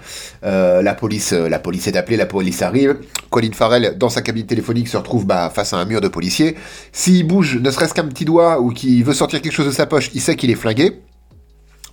euh, 0.44 0.82
la 0.82 0.96
police, 0.96 1.32
la 1.34 1.60
police 1.60 1.88
est 1.88 1.96
appelée, 1.96 2.18
la 2.18 2.26
police 2.26 2.62
arrive. 2.64 2.98
Colin 3.30 3.52
Farrell, 3.54 3.96
dans 3.98 4.10
sa 4.10 4.22
cabine 4.24 4.48
téléphonique, 4.48 4.88
se 4.88 4.98
retrouve 4.98 5.26
bah, 5.28 5.52
face 5.54 5.74
à 5.74 5.78
un 5.78 5.86
mur 5.86 6.02
de 6.02 6.08
policiers. 6.08 6.56
S'il 6.92 7.28
bouge, 7.28 7.60
ne 7.62 7.70
serait-ce 7.70 7.94
qu'un 7.94 8.06
petit 8.08 8.26
doigt 8.26 8.60
ou 8.60 8.72
qu'il 8.72 9.04
veut 9.04 9.14
sortir 9.14 9.42
quelque 9.42 9.54
chose 9.54 9.68
de 9.68 9.72
sa 9.72 9.86
poche, 9.86 10.10
il 10.16 10.22
sait 10.22 10.36
qu'il 10.36 10.50
est 10.50 10.56
flingué. 10.56 11.00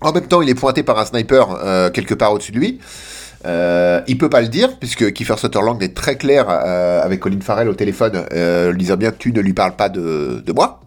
En 0.01 0.13
même 0.13 0.27
temps, 0.27 0.41
il 0.41 0.49
est 0.49 0.55
pointé 0.55 0.83
par 0.83 0.99
un 0.99 1.05
sniper 1.05 1.59
euh, 1.63 1.91
quelque 1.91 2.15
part 2.15 2.33
au-dessus 2.33 2.53
de 2.53 2.59
lui. 2.59 2.79
Euh, 3.47 4.03
il 4.07 4.19
peut 4.19 4.29
pas 4.29 4.43
le 4.43 4.49
dire, 4.49 4.79
puisque 4.79 5.13
Kiefer 5.13 5.37
Sutherland 5.39 5.83
est 5.83 5.95
très 5.95 6.17
clair 6.17 6.47
euh, 6.49 7.03
avec 7.03 7.21
Colin 7.21 7.41
Farrell 7.41 7.69
au 7.69 7.75
téléphone, 7.75 8.25
euh, 8.33 8.71
lui 8.73 8.81
disant 8.81 8.97
bien 8.97 9.13
tu 9.19 9.33
ne 9.33 9.41
lui 9.41 9.55
parles 9.55 9.77
pas 9.77 9.89
de, 9.89 10.43
de 10.45 10.53
moi. 10.53 10.81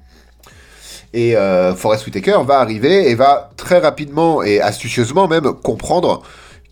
Et 1.14 1.36
euh, 1.38 1.76
Forrest 1.76 2.06
Whitaker 2.06 2.40
va 2.46 2.60
arriver 2.60 3.10
et 3.10 3.16
va 3.16 3.52
très 3.56 3.80
rapidement 3.80 4.42
et 4.44 4.62
astucieusement 4.62 5.28
même 5.28 5.54
comprendre 5.64 6.24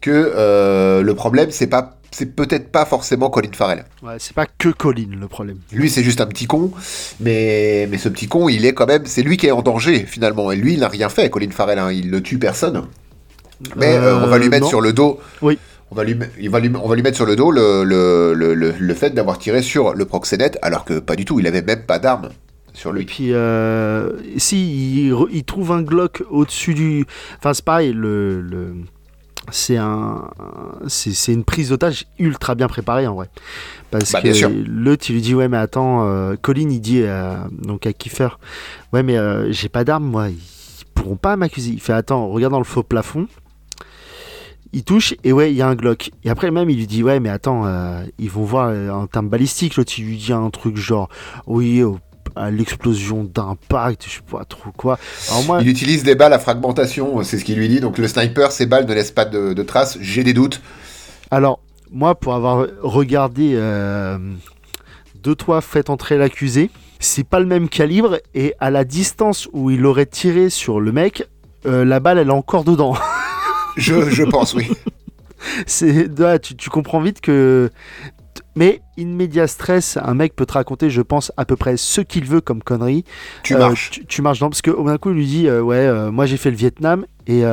que 0.01 0.33
euh, 0.35 1.03
le 1.03 1.13
problème 1.13 1.51
c'est 1.51 1.67
pas 1.67 1.97
c'est 2.13 2.35
peut-être 2.35 2.71
pas 2.71 2.85
forcément 2.85 3.29
Colin 3.29 3.51
Farrell. 3.53 3.85
Ouais, 4.03 4.15
c'est 4.17 4.35
pas 4.35 4.45
que 4.45 4.69
Colin 4.69 5.09
le 5.17 5.27
problème. 5.27 5.59
Lui 5.71 5.89
c'est 5.89 6.03
juste 6.03 6.21
un 6.21 6.25
petit 6.25 6.47
con, 6.47 6.71
mais 7.19 7.87
mais 7.89 7.97
ce 7.99 8.09
petit 8.09 8.27
con 8.27 8.49
il 8.49 8.65
est 8.65 8.73
quand 8.73 8.87
même 8.87 9.05
c'est 9.05 9.21
lui 9.21 9.37
qui 9.37 9.45
est 9.47 9.51
en 9.51 9.61
danger 9.61 10.05
finalement 10.07 10.51
et 10.51 10.55
lui 10.55 10.73
il 10.73 10.79
n'a 10.79 10.89
rien 10.89 11.09
fait 11.09 11.29
Colin 11.29 11.51
Farrell, 11.51 11.79
hein, 11.79 11.91
il 11.91 12.09
ne 12.09 12.19
tue 12.19 12.39
personne. 12.39 12.87
Mais 13.75 13.95
euh, 13.95 14.17
on 14.19 14.27
va 14.27 14.37
lui 14.37 14.47
Euh, 14.47 14.49
mettre 14.49 14.63
non. 14.63 14.69
sur 14.69 14.81
le 14.81 14.93
dos. 14.93 15.19
Oui. 15.41 15.57
On 15.91 15.95
va 15.95 16.03
lui, 16.05 16.17
il 16.39 16.49
va 16.49 16.59
lui, 16.61 16.71
on 16.81 16.87
va 16.87 16.95
lui 16.95 17.03
mettre 17.03 17.17
sur 17.17 17.25
le 17.25 17.35
dos 17.35 17.51
le, 17.51 17.83
le, 17.83 18.33
le, 18.33 18.53
le, 18.53 18.73
le 18.79 18.93
fait 18.93 19.09
d'avoir 19.09 19.37
tiré 19.37 19.61
sur 19.61 19.93
le 19.93 20.05
proxénète, 20.05 20.57
alors 20.61 20.85
que 20.85 20.99
pas 20.99 21.17
du 21.17 21.25
tout, 21.25 21.39
il 21.41 21.47
avait 21.47 21.61
même 21.61 21.83
pas 21.85 21.99
d'arme 21.99 22.29
sur 22.73 22.91
Et 22.95 22.99
lui. 22.99 23.05
puis, 23.05 23.33
euh, 23.33 24.11
si 24.37 25.09
il, 25.09 25.43
trouve 25.43 25.73
un 25.73 25.81
Glock 25.81 26.23
au-dessus 26.29 26.73
du. 26.73 27.05
Enfin, 27.39 27.53
c'est 27.53 27.65
pareil, 27.65 27.91
le. 27.93 28.41
le- 28.41 28.73
C'est 29.51 29.75
un, 29.75 30.29
c'est 30.87 31.11
c'est 31.13 31.33
une 31.33 31.43
prise 31.43 31.69
d'otage 31.69 32.05
ultra 32.19 32.53
bien 32.55 32.67
préparée 32.67 33.07
en 33.07 33.15
vrai, 33.15 33.27
parce 33.89 34.11
Bah, 34.13 34.21
que 34.21 34.29
l'autre 34.69 35.05
il 35.09 35.15
lui 35.15 35.21
dit 35.21 35.33
ouais 35.35 35.49
mais 35.49 35.57
attends, 35.57 36.07
euh, 36.07 36.35
Colin 36.39 36.69
il 36.69 36.79
dit 36.79 37.03
à- 37.03 37.47
donc 37.51 37.87
à 37.87 37.91
Kiefer 37.91 38.29
ouais 38.93 39.01
mais 39.01 39.17
euh, 39.17 39.51
j'ai 39.51 39.67
pas 39.67 39.83
d'arme 39.83 40.05
moi, 40.05 40.29
ils 40.29 40.37
pourront 40.93 41.15
pas 41.17 41.35
m'accuser. 41.37 41.71
Il 41.71 41.81
fait 41.81 41.91
attends 41.91 42.27
regarde 42.29 42.51
dans 42.53 42.59
le 42.59 42.65
faux 42.65 42.83
plafond, 42.83 43.27
il 44.73 44.83
touche 44.83 45.15
et 45.23 45.31
ouais 45.33 45.51
il 45.51 45.57
y 45.57 45.61
a 45.61 45.67
un 45.67 45.75
Glock. 45.75 46.11
Et 46.23 46.29
après 46.29 46.51
même 46.51 46.69
il 46.69 46.77
lui 46.77 46.87
dit 46.87 47.03
ouais 47.03 47.19
mais 47.19 47.29
attends 47.29 47.65
euh, 47.65 48.03
ils 48.19 48.29
vont 48.29 48.43
voir 48.43 48.69
euh, 48.69 48.89
en 48.89 49.07
termes 49.07 49.29
balistiques 49.29 49.75
l'autre 49.75 49.93
il 49.97 50.05
lui 50.05 50.17
dit 50.17 50.33
un 50.33 50.49
truc 50.49 50.77
genre 50.77 51.09
oui 51.47 51.83
à 52.35 52.49
l'explosion 52.49 53.23
d'impact 53.23 54.05
je 54.07 54.15
sais 54.15 54.21
pas 54.29 54.45
trop 54.45 54.71
quoi. 54.71 54.97
Alors 55.29 55.43
moi 55.45 55.59
Il 55.61 55.67
utilise 55.67 56.03
des 56.03 56.15
balles 56.15 56.33
à 56.33 56.39
fragmentation, 56.39 57.23
c'est 57.23 57.37
ce 57.37 57.45
qu'il 57.45 57.57
lui 57.57 57.67
dit. 57.67 57.79
Donc 57.79 57.97
le 57.97 58.07
sniper, 58.07 58.51
ces 58.51 58.65
balles 58.65 58.85
ne 58.85 58.93
laissent 58.93 59.11
pas 59.11 59.25
de, 59.25 59.53
de 59.53 59.63
traces. 59.63 59.97
J'ai 60.01 60.23
des 60.23 60.33
doutes. 60.33 60.61
Alors, 61.29 61.59
moi, 61.91 62.15
pour 62.15 62.33
avoir 62.33 62.67
regardé 62.81 63.51
euh, 63.55 64.17
deux 65.21 65.35
toits 65.35 65.61
fait 65.61 65.89
entrer 65.89 66.17
l'accusé, 66.17 66.71
c'est 66.99 67.25
pas 67.25 67.39
le 67.39 67.45
même 67.45 67.67
calibre 67.67 68.19
et 68.33 68.53
à 68.59 68.69
la 68.69 68.83
distance 68.83 69.49
où 69.51 69.69
il 69.71 69.85
aurait 69.85 70.05
tiré 70.05 70.49
sur 70.49 70.79
le 70.79 70.91
mec, 70.91 71.27
euh, 71.65 71.83
la 71.83 71.99
balle 71.99 72.17
elle 72.17 72.29
est 72.29 72.31
encore 72.31 72.63
dedans. 72.63 72.95
Je, 73.77 74.09
je 74.09 74.23
pense, 74.23 74.53
oui. 74.53 74.69
c'est 75.65 76.17
là, 76.19 76.39
tu, 76.39 76.55
tu 76.55 76.69
comprends 76.69 77.01
vite 77.01 77.21
que. 77.21 77.69
Mais 78.55 78.81
in 78.99 79.05
media 79.05 79.47
stress, 79.47 79.97
un 80.01 80.13
mec 80.13 80.35
peut 80.35 80.45
te 80.45 80.53
raconter, 80.53 80.89
je 80.89 81.01
pense, 81.01 81.31
à 81.37 81.45
peu 81.45 81.55
près 81.55 81.77
ce 81.77 82.01
qu'il 82.01 82.25
veut 82.25 82.41
comme 82.41 82.61
connerie. 82.61 83.05
Tu 83.43 83.55
Euh, 83.55 83.59
marches. 83.59 83.91
Tu, 83.91 84.05
tu 84.05 84.21
marches 84.21 84.39
dans 84.39 84.49
parce 84.49 84.61
que 84.61 84.71
au 84.71 84.85
d'un 84.85 84.97
coup 84.97 85.11
il 85.11 85.15
lui 85.15 85.25
dit 85.25 85.47
euh, 85.47 85.61
ouais 85.61 85.77
euh, 85.77 86.11
moi 86.11 86.25
j'ai 86.25 86.37
fait 86.37 86.51
le 86.51 86.57
Vietnam 86.57 87.05
et 87.27 87.43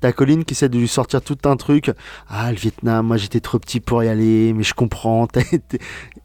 T'as 0.00 0.12
Colin 0.12 0.42
qui 0.42 0.54
essaie 0.54 0.68
de 0.68 0.78
lui 0.78 0.88
sortir 0.88 1.22
tout 1.22 1.38
un 1.44 1.56
truc. 1.56 1.90
Ah, 2.28 2.50
le 2.50 2.56
Vietnam, 2.58 3.06
moi 3.06 3.16
j'étais 3.16 3.40
trop 3.40 3.58
petit 3.58 3.80
pour 3.80 4.02
y 4.04 4.08
aller, 4.08 4.52
mais 4.54 4.62
je 4.62 4.74
comprends. 4.74 5.26
été- 5.52 5.78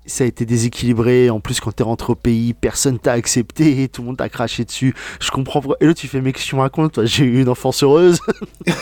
Ça 0.08 0.24
a 0.24 0.28
été 0.28 0.46
déséquilibré. 0.46 1.30
En 1.30 1.40
plus, 1.40 1.60
quand 1.60 1.72
t'es 1.72 1.84
rentré 1.84 2.12
au 2.12 2.16
pays, 2.16 2.54
personne 2.54 3.00
t'a 3.00 3.14
accepté, 3.14 3.88
tout 3.92 4.02
le 4.02 4.08
monde 4.08 4.18
t'a 4.18 4.30
craché 4.30 4.64
dessus. 4.66 4.94
Je 5.20 5.32
comprends. 5.32 5.62
Et 5.82 5.86
là, 5.88 5.94
tu 5.94 6.08
fais, 6.08 6.22
mec, 6.22 6.40
je 6.40 6.50
te 6.50 6.56
raconte, 6.56 6.94
toi, 6.94 7.06
j'ai 7.06 7.26
eu 7.26 7.42
une 7.42 7.50
enfance 7.50 7.82
heureuse. 7.84 8.20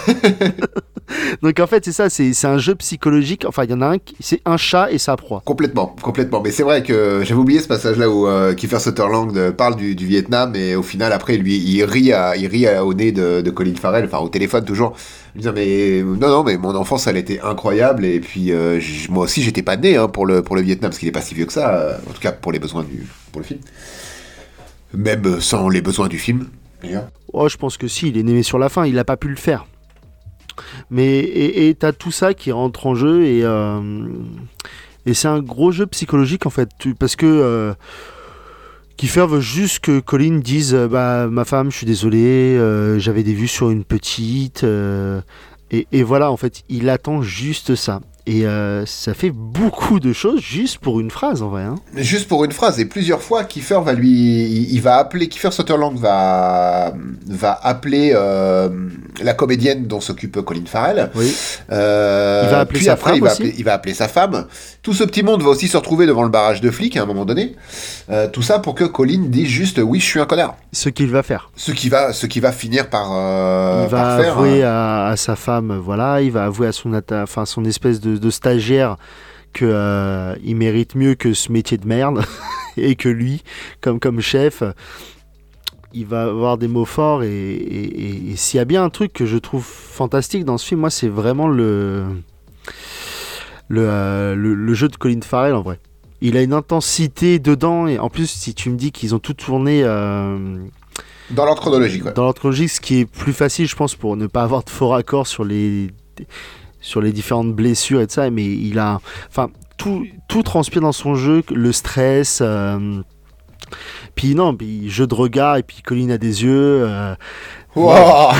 Donc 1.42 1.60
en 1.60 1.68
fait, 1.68 1.84
c'est 1.86 1.92
ça, 1.92 2.10
c'est 2.10 2.34
c'est 2.34 2.48
un 2.48 2.58
jeu 2.58 2.76
psychologique. 2.76 3.46
Enfin, 3.48 3.66
il 3.66 3.72
y 3.72 3.74
en 3.74 3.82
a 3.82 3.88
un, 3.88 3.98
qui- 4.00 4.16
c'est 4.20 4.42
un 4.46 4.58
chat 4.58 4.92
et 4.92 4.98
sa 4.98 5.16
proie. 5.18 5.42
Complètement, 5.46 5.96
complètement. 6.02 6.42
Mais 6.42 6.52
c'est 6.52 6.64
vrai 6.64 6.82
que 6.82 7.22
j'avais 7.24 7.40
oublié 7.40 7.60
ce 7.60 7.68
passage-là 7.68 8.10
où 8.10 8.26
euh, 8.28 8.54
Kiefer 8.54 8.80
Sutherland 8.80 9.36
euh, 9.38 9.52
parle 9.52 9.76
du, 9.76 9.96
du 9.96 10.06
Vietnam 10.06 10.56
et 10.56 10.76
au 10.76 10.84
final, 10.84 11.12
après, 11.14 11.38
lui, 11.38 11.58
il 11.58 11.84
rit, 11.84 12.14
à, 12.14 12.36
il 12.38 12.48
rit 12.48 12.68
à- 12.68 12.86
au 12.86 12.94
nez 12.94 13.12
de, 13.12 13.42
de 13.42 13.52
Colin 13.52 13.76
Farrell, 13.76 14.06
enfin 14.06 14.20
au 14.20 14.30
téléphone 14.30 14.53
toujours, 14.62 14.96
lui 15.34 15.42
disant 15.42 15.54
mais 15.54 16.04
non, 16.04 16.30
non, 16.30 16.44
mais 16.44 16.58
mon 16.58 16.76
enfance, 16.76 17.08
elle 17.08 17.18
était 17.18 17.40
incroyable 17.42 18.06
et 18.06 18.20
puis 18.20 18.52
euh, 18.52 18.80
moi 19.10 19.26
aussi, 19.26 19.42
j'étais 19.42 19.62
pas 19.62 19.78
né 19.78 19.98
hein, 19.98 20.08
pour 20.08 20.26
le 20.26 20.42
pour 20.42 20.56
le 20.56 20.62
Vietnam 20.62 20.90
parce 20.90 21.00
qu'il 21.00 21.08
est 21.08 21.14
pas 21.14 21.22
si 21.22 21.34
vieux 21.34 21.46
que 21.46 21.54
ça, 21.54 21.74
euh, 21.76 21.98
en 22.10 22.14
tout 22.14 22.22
cas 22.22 22.32
pour 22.32 22.52
les 22.52 22.60
besoins 22.60 22.84
du 22.84 23.08
pour 23.32 23.42
le 23.42 23.46
film, 23.46 23.60
même 24.94 25.26
euh, 25.26 25.40
sans 25.40 25.70
les 25.70 25.82
besoins 25.82 26.08
du 26.08 26.20
film. 26.20 26.48
d'ailleurs. 26.82 27.08
Oh, 27.32 27.50
je 27.50 27.58
pense 27.58 27.78
que 27.78 27.88
si, 27.88 28.10
il 28.10 28.18
est 28.18 28.24
né 28.24 28.44
sur 28.44 28.60
la 28.60 28.70
fin, 28.70 28.86
il 28.86 28.96
n'a 28.96 29.06
pas 29.06 29.18
pu 29.18 29.28
le 29.28 29.36
faire. 29.36 29.66
Mais 30.92 31.20
et 31.20 31.74
t'as 31.74 31.94
tout 31.94 32.12
ça 32.12 32.36
qui 32.36 32.52
rentre 32.52 32.86
en 32.86 32.94
jeu 32.94 33.26
et 33.26 33.44
et 35.06 35.14
c'est 35.16 35.28
un 35.28 35.42
gros 35.42 35.72
jeu 35.72 35.88
psychologique 35.88 36.46
en 36.46 36.52
fait, 36.52 36.70
parce 37.00 37.16
que 37.16 37.74
Kiefer 38.98 39.26
veut 39.28 39.42
juste 39.42 39.80
que 39.80 40.00
Colin 40.00 40.40
dise 40.40 40.74
euh, 40.74 40.88
bah 40.88 41.28
ma 41.28 41.46
femme, 41.46 41.72
je 41.72 41.78
suis 41.78 41.86
désolé, 41.86 42.58
euh, 42.58 43.00
j'avais 43.00 43.24
des 43.24 43.34
vues 43.34 43.48
sur 43.48 43.70
une 43.70 43.84
petite 43.84 44.64
euh, 44.64 45.22
et, 45.72 45.88
et 45.92 46.04
voilà 46.04 46.32
en 46.32 46.38
fait, 46.38 46.64
il 46.70 46.90
attend 46.90 47.22
juste 47.22 47.76
ça. 47.76 48.02
Et 48.26 48.46
euh, 48.48 48.86
ça 48.86 49.14
fait 49.14 49.32
beaucoup 49.32 50.00
de 50.00 50.14
choses 50.14 50.40
juste 50.40 50.78
pour 50.78 51.02
une 51.02 51.12
phrase 51.12 51.42
en 51.42 51.50
vrai. 51.50 51.64
hein. 51.64 51.76
Juste 51.98 52.30
pour 52.30 52.46
une 52.46 52.54
phrase, 52.54 52.80
et 52.80 52.86
plusieurs 52.86 53.22
fois, 53.22 53.44
Kiefer 53.44 53.80
va 53.84 53.92
lui, 53.92 54.44
il, 54.72 54.80
va 54.80 54.96
appeler, 54.96 55.28
Kiefer 55.28 55.52
Sutherland 55.52 55.98
va, 56.00 56.94
va 57.28 57.60
appeler 57.62 58.14
euh, 58.16 58.70
la 59.22 59.34
comédienne 59.34 59.88
dont 59.88 60.00
s'occupe 60.00 60.40
Colin 60.42 60.64
Farrell. 60.66 61.12
Oui. 61.16 61.36
Euh, 61.72 62.44
Il 62.46 62.50
va 62.52 62.60
appeler 62.62 62.78
puis 62.80 62.86
sa 62.86 62.94
après, 62.94 63.10
femme 63.10 63.18
il 63.18 63.24
va 63.24 63.32
aussi. 63.32 63.42
appeler, 63.42 63.56
il 63.58 63.66
va 63.66 63.74
appeler 63.74 63.94
sa 63.94 64.08
femme. 64.08 64.46
Tout 64.84 64.94
ce 64.94 65.04
petit 65.04 65.22
monde 65.24 65.42
va 65.42 65.50
aussi 65.50 65.68
se 65.68 65.76
retrouver 65.76 66.06
devant 66.06 66.24
le 66.24 66.30
barrage 66.30 66.62
de 66.62 66.72
flics 66.72 66.96
à 66.96 67.04
un 67.04 67.06
moment 67.06 67.26
donné. 67.26 67.56
Tout 68.32 68.42
ça 68.42 68.60
pour 68.60 68.76
que 68.76 68.86
Colin 68.86 69.26
dise 69.28 69.48
juste 69.48 69.82
oui, 69.84 70.00
je 70.00 70.06
suis 70.06 70.20
un 70.22 70.26
connard. 70.26 70.56
Ce 70.72 70.88
qu'il 70.90 71.10
va 71.10 71.24
faire. 71.24 71.52
Ce 71.58 71.72
qui 71.72 71.90
va, 71.90 72.14
ce 72.14 72.26
qui 72.26 72.40
va 72.40 72.52
finir 72.54 72.90
par, 72.90 73.08
il 73.84 73.90
va 73.90 74.18
faire. 74.22 74.38
avouer 74.38 74.64
hein. 74.64 74.70
à, 74.72 75.08
à 75.10 75.18
sa 75.18 75.36
femme, 75.36 75.78
voilà, 75.78 76.22
il 76.22 76.32
va 76.32 76.46
avouer 76.46 76.68
à 76.68 76.72
son, 76.72 76.92
enfin, 77.12 77.46
son 77.46 77.66
espèce 77.66 78.00
de, 78.00 78.13
de 78.18 78.30
stagiaire 78.30 78.98
que 79.54 79.66
euh, 79.66 80.36
mérite 80.44 80.96
mieux 80.96 81.16
que 81.16 81.34
ce 81.34 81.52
métier 81.52 81.78
de 81.78 81.88
merde 81.88 82.24
et 82.78 82.96
que 82.96 83.10
lui, 83.10 83.44
comme 83.82 84.00
comme 84.00 84.20
chef, 84.22 84.64
il 85.94 86.06
va 86.08 86.24
avoir 86.24 86.58
des 86.58 86.68
mots 86.68 86.86
forts 86.86 87.22
et, 87.24 87.28
et- 87.30 88.02
et- 88.04 88.32
et 88.32 88.36
s'il 88.36 88.58
y 88.58 88.62
a 88.62 88.66
bien 88.66 88.84
un 88.84 88.90
truc 88.90 89.14
que 89.14 89.26
je 89.28 89.38
trouve 89.38 89.64
fantastique 89.64 90.44
dans 90.44 90.58
ce 90.58 90.66
film, 90.68 90.80
moi, 90.80 90.90
c'est 90.90 91.08
vraiment 91.10 91.48
le 91.48 92.06
le, 93.68 93.82
euh, 93.88 94.36
le 94.36 94.54
le 94.56 94.74
jeu 94.74 94.88
de 94.88 94.96
Colin 94.96 95.22
Farrell 95.22 95.54
en 95.54 95.62
vrai. 95.62 95.80
Il 96.22 96.38
a 96.38 96.42
une 96.42 96.54
intensité 96.54 97.38
dedans 97.40 97.86
et 97.88 98.00
en 98.00 98.10
plus, 98.10 98.30
si 98.30 98.54
tu 98.54 98.70
me 98.70 98.76
dis 98.78 98.92
qu'ils 98.92 99.14
ont 99.14 99.20
tout 99.20 99.34
tourné. 99.34 99.82
euh, 99.84 100.58
Dans 101.32 101.46
l'ordre 101.46 101.62
chronologique, 101.62 102.06
ouais. 102.06 102.14
dans 102.14 102.24
l'ordre 102.24 102.40
chronologique, 102.40 102.70
ce 102.70 102.80
qui 102.82 103.00
est 103.02 103.06
plus 103.06 103.34
facile, 103.34 103.68
je 103.68 103.76
pense, 103.76 103.96
pour 103.96 104.16
ne 104.16 104.28
pas 104.28 104.44
avoir 104.44 104.64
de 104.64 104.70
faux 104.70 104.88
raccords 104.90 105.28
sur 105.28 105.44
les 105.44 105.92
sur 106.84 107.02
les 107.02 107.12
différentes 107.12 107.54
blessures 107.56 108.02
et 108.02 108.08
tout 108.08 108.14
ça, 108.14 108.30
mais 108.30 108.46
il 108.46 108.78
a, 108.78 109.00
enfin, 109.30 109.50
tout, 109.78 110.06
tout 110.28 110.44
transpire 110.44 110.82
dans 110.82 110.92
son 110.92 111.16
jeu, 111.16 111.42
le 111.52 111.72
stress. 111.72 112.40
euh, 112.42 113.02
puis 114.14 114.36
non, 114.36 114.56
puis 114.56 114.90
jeu 114.92 115.08
de 115.08 115.16
regard 115.16 115.58
et 115.58 115.64
puis 115.64 115.82
Colline 115.82 116.12
a 116.12 116.18
des 116.20 116.44
yeux. 116.44 116.86
euh, 116.88 117.16
Wow. 117.76 118.32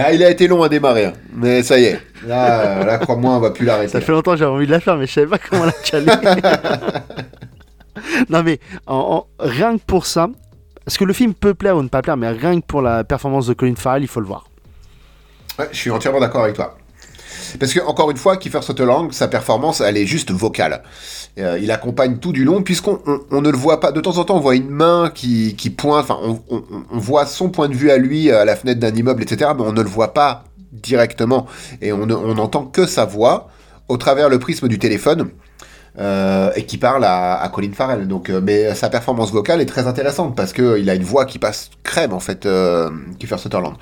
Ah, 0.00 0.12
il 0.12 0.22
a 0.22 0.30
été 0.30 0.46
long 0.46 0.62
à 0.62 0.68
démarrer, 0.68 1.06
hein. 1.06 1.12
mais 1.34 1.60
ça 1.64 1.76
y 1.78 1.84
est. 1.84 2.00
Là, 2.24 2.84
là 2.84 2.98
crois-moi, 2.98 3.32
on 3.32 3.40
va 3.40 3.50
plus 3.50 3.66
l'arrêter. 3.66 3.88
Ça 3.90 4.00
fait 4.00 4.12
longtemps 4.12 4.32
que 4.32 4.36
j'avais 4.36 4.50
envie 4.52 4.66
de 4.66 4.70
la 4.70 4.78
faire, 4.78 4.96
mais 4.96 5.08
je 5.08 5.12
savais 5.12 5.26
pas 5.26 5.38
comment 5.38 5.64
la 5.64 5.72
caler. 5.72 6.06
non, 8.30 8.44
mais 8.44 8.60
en- 8.86 8.96
en- 8.96 9.26
rien 9.44 9.76
que 9.76 9.82
pour 9.84 10.06
ça, 10.06 10.28
parce 10.84 10.98
que 10.98 11.04
le 11.04 11.12
film 11.12 11.34
peut 11.34 11.54
plaire 11.54 11.76
ou 11.76 11.82
ne 11.82 11.88
pas 11.88 12.00
plaire, 12.02 12.16
mais 12.16 12.28
rien 12.30 12.60
que 12.60 12.66
pour 12.66 12.80
la 12.80 13.02
performance 13.02 13.48
de 13.48 13.54
Colin 13.54 13.74
Farrell, 13.74 14.02
il 14.02 14.08
faut 14.08 14.20
le 14.20 14.26
voir. 14.26 14.47
Je 15.72 15.76
suis 15.76 15.90
entièrement 15.90 16.20
d'accord 16.20 16.44
avec 16.44 16.54
toi. 16.56 16.76
Parce 17.58 17.72
que, 17.72 17.80
encore 17.80 18.10
une 18.10 18.16
fois, 18.18 18.36
Kiefer 18.36 18.60
Sutherland, 18.62 19.12
sa 19.12 19.26
performance, 19.26 19.80
elle 19.80 19.96
est 19.96 20.06
juste 20.06 20.30
vocale. 20.30 20.82
Euh, 21.38 21.58
il 21.60 21.70
accompagne 21.70 22.18
tout 22.18 22.32
du 22.32 22.44
long, 22.44 22.62
puisqu'on 22.62 23.00
on, 23.30 23.40
ne 23.40 23.50
le 23.50 23.56
voit 23.56 23.80
pas. 23.80 23.90
De 23.90 24.00
temps 24.00 24.18
en 24.18 24.24
temps, 24.24 24.36
on 24.36 24.40
voit 24.40 24.54
une 24.54 24.68
main 24.68 25.10
qui, 25.14 25.54
qui 25.56 25.70
pointe, 25.70 26.04
enfin, 26.04 26.18
on, 26.22 26.40
on- 26.50 26.62
on 26.90 26.98
voit 26.98 27.24
son 27.26 27.48
point 27.48 27.68
de 27.68 27.74
vue 27.74 27.90
à 27.90 27.96
lui 27.96 28.30
à 28.30 28.44
la 28.44 28.54
fenêtre 28.54 28.80
d'un 28.80 28.94
immeuble, 28.94 29.22
etc., 29.22 29.50
mais 29.56 29.62
on 29.64 29.72
ne 29.72 29.82
le 29.82 29.88
voit 29.88 30.12
pas 30.12 30.44
directement. 30.72 31.46
Et 31.80 31.92
on 31.92 32.06
n'entend 32.06 32.64
que 32.66 32.86
sa 32.86 33.04
voix 33.06 33.48
au 33.88 33.96
travers 33.96 34.28
le 34.28 34.38
prisme 34.38 34.68
du 34.68 34.78
téléphone. 34.78 35.30
Euh, 35.98 36.50
et 36.56 36.64
qui 36.64 36.78
parle 36.78 37.04
à, 37.04 37.34
à 37.40 37.48
Colin 37.48 37.72
Farrell. 37.72 38.06
Donc, 38.06 38.30
euh, 38.30 38.40
mais 38.42 38.74
sa 38.74 38.88
performance 38.88 39.32
vocale 39.32 39.60
est 39.60 39.66
très 39.66 39.86
intéressante 39.86 40.36
parce 40.36 40.52
que 40.52 40.78
il 40.78 40.88
a 40.90 40.94
une 40.94 41.02
voix 41.02 41.24
qui 41.26 41.38
passe 41.38 41.70
crème 41.82 42.12
en 42.12 42.20
fait, 42.20 42.46
euh, 42.46 42.88
Kiefer 43.18 43.38
Sutherland. 43.38 43.74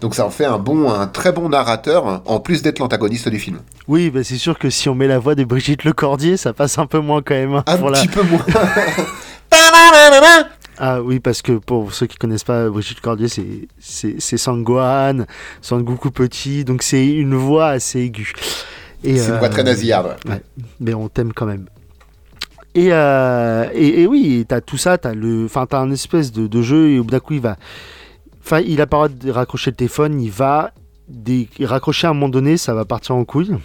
Donc 0.00 0.14
ça 0.14 0.26
en 0.26 0.30
fait 0.30 0.44
un 0.46 0.58
bon, 0.58 0.90
un 0.90 1.06
très 1.06 1.32
bon 1.32 1.48
narrateur 1.48 2.22
en 2.26 2.40
plus 2.40 2.62
d'être 2.62 2.78
l'antagoniste 2.80 3.28
du 3.28 3.38
film. 3.38 3.58
Oui, 3.88 4.10
bah 4.10 4.24
c'est 4.24 4.36
sûr 4.38 4.58
que 4.58 4.70
si 4.70 4.88
on 4.88 4.94
met 4.94 5.06
la 5.06 5.18
voix 5.18 5.34
de 5.34 5.44
Brigitte 5.44 5.84
Lecordier, 5.84 6.36
ça 6.36 6.52
passe 6.52 6.78
un 6.78 6.86
peu 6.86 6.98
moins 7.00 7.22
quand 7.22 7.34
même. 7.34 7.54
hein, 7.54 7.64
Un 7.66 7.76
pour 7.76 7.90
la- 7.90 8.00
petit 8.00 8.08
peu 8.08 8.22
moins. 8.22 8.44
Ah 10.82 11.02
oui, 11.02 11.20
parce 11.20 11.42
que 11.42 11.52
pour 11.52 11.92
ceux 11.92 12.06
qui 12.06 12.16
connaissent 12.16 12.44
pas 12.44 12.68
Brigitte 12.70 13.02
Cordier, 13.02 13.26
c'est 13.28 14.36
Sangwan, 14.38 15.26
Sangoku 15.60 16.10
petit, 16.10 16.64
donc 16.64 16.82
c'est 16.82 17.06
une 17.06 17.34
voix 17.34 17.68
assez 17.68 18.00
aiguë. 18.00 18.32
C'est 19.02 19.10
une 19.10 19.38
voix 19.38 19.48
euh, 19.48 19.50
très 19.50 19.62
nasillarde. 19.64 20.16
ouais. 20.28 20.42
mais 20.80 20.94
on 20.94 21.08
t'aime 21.08 21.32
quand 21.32 21.46
même. 21.46 21.66
Et, 22.74 22.92
euh, 22.92 23.68
et, 23.74 24.02
et 24.02 24.06
oui, 24.06 24.44
t'as 24.48 24.60
tout 24.60 24.76
ça, 24.76 24.96
t'as 24.96 25.12
le, 25.14 25.46
enfin 25.46 25.66
t'as 25.66 25.80
un 25.80 25.90
espèce 25.90 26.30
de, 26.30 26.46
de 26.46 26.62
jeu 26.62 26.90
et 26.90 26.98
au 27.00 27.04
bout 27.04 27.10
d'un 27.10 27.18
coup 27.20 27.34
il 27.34 27.40
va, 27.40 27.56
enfin 28.44 28.60
il 28.60 28.80
a 28.80 28.86
pas 28.86 29.08
le 29.08 29.08
droit 29.08 29.24
de 29.26 29.30
raccrocher 29.32 29.70
le 29.72 29.76
téléphone, 29.76 30.20
il 30.20 30.30
va 30.30 30.72
des, 31.08 31.48
raccrocher 31.62 32.06
à 32.06 32.10
un 32.10 32.14
moment 32.14 32.28
donné, 32.28 32.56
ça 32.56 32.72
va 32.74 32.84
partir 32.84 33.16
en 33.16 33.24
couille. 33.24 33.56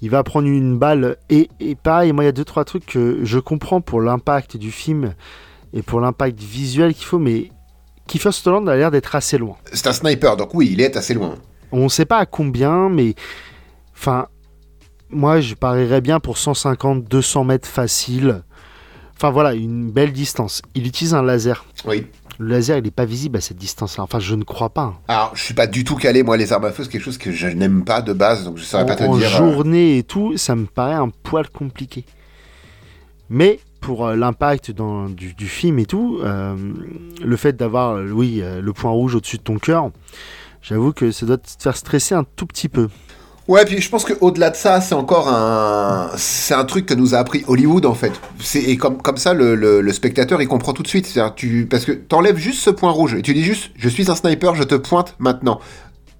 Il 0.00 0.08
va 0.08 0.22
prendre 0.22 0.48
une 0.48 0.78
balle 0.78 1.18
et, 1.28 1.50
et 1.60 1.74
pareil, 1.74 2.12
moi 2.12 2.24
il 2.24 2.26
y 2.26 2.30
a 2.30 2.32
deux 2.32 2.44
trois 2.46 2.64
trucs 2.64 2.86
que 2.86 3.18
je 3.22 3.38
comprends 3.38 3.82
pour 3.82 4.00
l'impact 4.00 4.56
du 4.56 4.70
film 4.70 5.12
et 5.74 5.82
pour 5.82 6.00
l'impact 6.00 6.40
visuel 6.40 6.94
qu'il 6.94 7.04
faut, 7.04 7.18
mais 7.18 7.50
Kiefer 8.06 8.32
Sutherland 8.32 8.66
a 8.68 8.76
l'air 8.76 8.90
d'être 8.90 9.14
assez 9.14 9.36
loin. 9.36 9.56
C'est 9.74 9.86
un 9.86 9.92
sniper, 9.92 10.38
donc 10.38 10.54
oui, 10.54 10.70
il 10.72 10.80
est 10.80 10.96
assez 10.96 11.12
loin. 11.12 11.34
On 11.70 11.84
ne 11.84 11.88
sait 11.90 12.06
pas 12.06 12.16
à 12.16 12.24
combien, 12.26 12.88
mais 12.88 13.14
enfin, 14.00 14.26
moi 15.10 15.40
je 15.40 15.54
parierais 15.54 16.00
bien 16.00 16.20
pour 16.20 16.36
150-200 16.36 17.46
mètres 17.46 17.68
facile. 17.68 18.42
Enfin 19.16 19.30
voilà, 19.30 19.52
une 19.54 19.90
belle 19.90 20.12
distance. 20.12 20.62
Il 20.74 20.86
utilise 20.86 21.12
un 21.14 21.22
laser. 21.22 21.64
Oui. 21.86 22.06
Le 22.38 22.48
laser, 22.48 22.78
il 22.78 22.84
n'est 22.84 22.90
pas 22.90 23.04
visible 23.04 23.36
à 23.36 23.42
cette 23.42 23.58
distance-là. 23.58 24.02
Enfin, 24.04 24.18
je 24.18 24.34
ne 24.34 24.44
crois 24.44 24.70
pas. 24.70 24.94
Alors, 25.08 25.32
je 25.34 25.42
suis 25.42 25.52
pas 25.52 25.66
du 25.66 25.84
tout 25.84 25.96
calé, 25.96 26.22
moi, 26.22 26.38
les 26.38 26.54
armes 26.54 26.64
à 26.64 26.72
feu, 26.72 26.84
c'est 26.84 26.90
quelque 26.90 27.02
chose 27.02 27.18
que 27.18 27.30
je 27.32 27.46
n'aime 27.48 27.84
pas 27.84 28.00
de 28.00 28.14
base, 28.14 28.44
donc 28.46 28.56
je 28.56 28.62
saurais 28.64 28.84
En, 28.84 28.86
pas 28.86 28.96
te 28.96 29.02
en 29.02 29.14
dire. 29.18 29.26
euh, 29.26 29.36
journée 29.52 29.98
et 29.98 30.02
tout, 30.04 30.38
ça 30.38 30.56
me 30.56 30.64
paraît 30.64 30.94
un 30.94 31.10
poil 31.10 31.50
compliqué. 31.50 32.06
Mais 33.28 33.60
pour 33.82 34.06
euh, 34.06 34.16
l'impact 34.16 34.70
du, 34.70 35.34
du 35.34 35.46
film 35.48 35.78
et 35.80 35.84
tout, 35.84 36.18
euh, 36.22 36.56
le 37.22 37.36
fait 37.36 37.54
d'avoir, 37.58 37.96
oui, 38.10 38.40
euh, 38.42 38.62
le 38.62 38.72
point 38.72 38.90
rouge 38.90 39.16
au-dessus 39.16 39.36
de 39.36 39.42
ton 39.42 39.58
cœur, 39.58 39.90
j'avoue 40.62 40.94
que 40.94 41.10
ça 41.12 41.26
doit 41.26 41.36
te 41.36 41.50
faire 41.62 41.76
stresser 41.76 42.14
un 42.14 42.24
tout 42.24 42.46
petit 42.46 42.70
peu. 42.70 42.88
Ouais, 43.48 43.64
puis 43.64 43.80
je 43.80 43.90
pense 43.90 44.04
qu'au-delà 44.04 44.50
de 44.50 44.56
ça, 44.56 44.80
c'est 44.80 44.94
encore 44.94 45.28
un, 45.28 46.10
c'est 46.16 46.54
un 46.54 46.64
truc 46.64 46.86
que 46.86 46.94
nous 46.94 47.14
a 47.14 47.18
appris 47.18 47.42
Hollywood 47.48 47.84
en 47.84 47.94
fait. 47.94 48.12
Et 48.54 48.76
comme 48.76 49.02
comme 49.02 49.16
ça, 49.16 49.34
le, 49.34 49.54
le, 49.54 49.92
spectateur 49.92 50.40
il 50.40 50.46
comprend 50.46 50.72
tout 50.72 50.82
de 50.82 50.88
suite. 50.88 51.18
Tu 51.36 51.66
parce 51.68 51.84
que 51.84 51.92
t'enlèves 51.92 52.36
juste 52.36 52.60
ce 52.60 52.70
point 52.70 52.90
rouge 52.92 53.14
et 53.14 53.22
tu 53.22 53.34
dis 53.34 53.42
juste, 53.42 53.70
je 53.76 53.88
suis 53.88 54.10
un 54.10 54.14
sniper, 54.14 54.54
je 54.54 54.62
te 54.62 54.74
pointe 54.76 55.16
maintenant. 55.18 55.58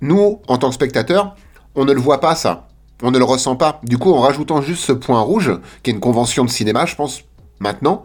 Nous, 0.01 0.41
en 0.49 0.59
tant 0.59 0.71
que 0.71 0.75
spectateur, 0.75 1.37
on 1.75 1.85
ne 1.85 1.93
le 1.93 2.01
voit 2.01 2.21
pas 2.21 2.35
ça, 2.35 2.69
on 3.03 3.11
ne 3.11 3.19
le 3.19 3.25
ressent 3.25 3.55
pas. 3.55 3.81
Du 3.85 3.99
coup, 3.99 4.13
en 4.13 4.21
rajoutant 4.21 4.61
juste 4.63 4.85
ce 4.85 4.93
point 4.93 5.21
rouge, 5.21 5.53
qui 5.83 5.91
est 5.91 5.95
une 5.95 6.01
convention 6.01 6.45
de 6.45 6.51
cinéma, 6.51 6.87
je 6.87 6.97
pense 6.97 7.23
maintenant, 7.61 8.03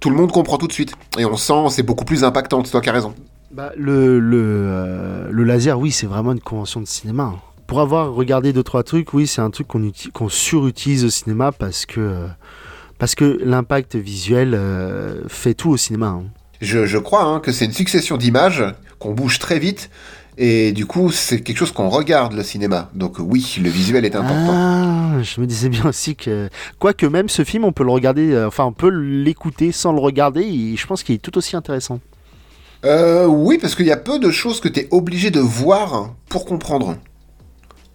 tout 0.00 0.10
le 0.10 0.16
monde 0.16 0.32
comprend 0.32 0.58
tout 0.58 0.66
de 0.66 0.72
suite 0.72 0.92
et 1.16 1.24
on 1.24 1.36
sent 1.36 1.70
c'est 1.70 1.84
beaucoup 1.84 2.04
plus 2.04 2.22
impactant. 2.22 2.62
C'est 2.64 2.72
toi 2.72 2.80
qui 2.80 2.90
as 2.90 2.92
raison. 2.92 3.14
Bah, 3.50 3.72
le, 3.78 4.20
le, 4.20 4.42
euh, 4.42 5.28
le 5.30 5.44
laser, 5.44 5.78
oui, 5.78 5.90
c'est 5.90 6.06
vraiment 6.06 6.32
une 6.32 6.40
convention 6.40 6.80
de 6.80 6.86
cinéma. 6.86 7.32
Pour 7.68 7.80
avoir 7.80 8.12
regardé 8.14 8.52
deux 8.52 8.62
trois 8.64 8.82
trucs, 8.82 9.12
oui, 9.14 9.26
c'est 9.28 9.42
un 9.42 9.50
truc 9.50 9.68
qu'on 9.68 9.92
qu'on 10.12 10.28
surutilise 10.28 11.04
au 11.04 11.10
cinéma 11.10 11.52
parce 11.52 11.86
que 11.86 12.00
euh, 12.00 12.26
parce 12.98 13.14
que 13.14 13.38
l'impact 13.44 13.94
visuel 13.94 14.54
euh, 14.54 15.20
fait 15.28 15.52
tout 15.54 15.70
au 15.70 15.76
cinéma. 15.76 16.06
hein. 16.06 16.24
Je, 16.60 16.86
je 16.86 16.98
crois 16.98 17.22
hein, 17.22 17.38
que 17.40 17.52
c'est 17.52 17.66
une 17.66 17.72
succession 17.72 18.16
d'images 18.16 18.64
qu'on 18.98 19.12
bouge 19.12 19.38
très 19.38 19.58
vite 19.60 19.90
et 20.38 20.72
du 20.72 20.86
coup 20.86 21.12
c'est 21.12 21.40
quelque 21.42 21.58
chose 21.58 21.70
qu'on 21.72 21.90
regarde 21.90 22.32
le 22.32 22.42
cinéma. 22.42 22.90
Donc 22.94 23.16
oui, 23.20 23.58
le 23.62 23.68
visuel 23.68 24.04
est 24.06 24.16
important. 24.16 24.54
Ah, 24.54 25.22
je 25.22 25.40
me 25.40 25.46
disais 25.46 25.68
bien 25.68 25.84
aussi 25.84 26.16
que 26.16 26.48
quoique 26.78 27.04
même 27.04 27.28
ce 27.28 27.44
film, 27.44 27.64
on 27.64 27.72
peut 27.72 27.84
le 27.84 27.90
regarder, 27.92 28.32
euh, 28.32 28.48
enfin 28.48 28.64
on 28.64 28.72
peut 28.72 28.88
l'écouter 28.88 29.72
sans 29.72 29.92
le 29.92 30.00
regarder. 30.00 30.40
Et 30.40 30.74
je 30.76 30.86
pense 30.86 31.02
qu'il 31.02 31.14
est 31.16 31.18
tout 31.18 31.36
aussi 31.36 31.54
intéressant. 31.54 32.00
Euh, 32.84 33.26
oui, 33.26 33.58
parce 33.60 33.74
qu'il 33.74 33.86
y 33.86 33.92
a 33.92 33.96
peu 33.96 34.18
de 34.18 34.30
choses 34.30 34.60
que 34.60 34.68
tu 34.68 34.80
es 34.80 34.88
obligé 34.90 35.30
de 35.30 35.40
voir 35.40 36.14
pour 36.28 36.46
comprendre. 36.46 36.96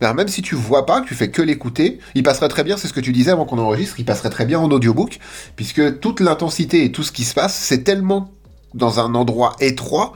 Alors, 0.02 0.16
même 0.16 0.28
si 0.28 0.42
tu 0.42 0.56
vois 0.56 0.86
pas, 0.86 1.02
que 1.02 1.08
tu 1.08 1.16
fais 1.16 1.32
que 1.32 1.42
l'écouter, 1.42 2.00
il 2.14 2.24
passerait 2.24 2.50
très 2.50 2.64
bien, 2.64 2.76
c'est 2.76 2.88
ce 2.90 2.94
que 2.94 3.00
tu 3.00 3.14
disais 3.14 3.32
avant 3.32 3.46
qu'on 3.46 3.58
enregistre, 3.58 4.00
il 4.00 4.06
passerait 4.06 4.30
très 4.30 4.46
bien 4.46 4.60
en 4.60 4.70
audiobook, 4.70 5.20
puisque 5.56 6.00
toute 6.02 6.20
l'intensité 6.20 6.84
et 6.84 6.92
tout 6.92 7.04
ce 7.04 7.12
qui 7.12 7.24
se 7.24 7.34
passe, 7.34 7.56
c'est 7.56 7.84
tellement 7.84 8.32
dans 8.74 9.00
un 9.00 9.16
endroit 9.16 9.56
étroit 9.60 10.14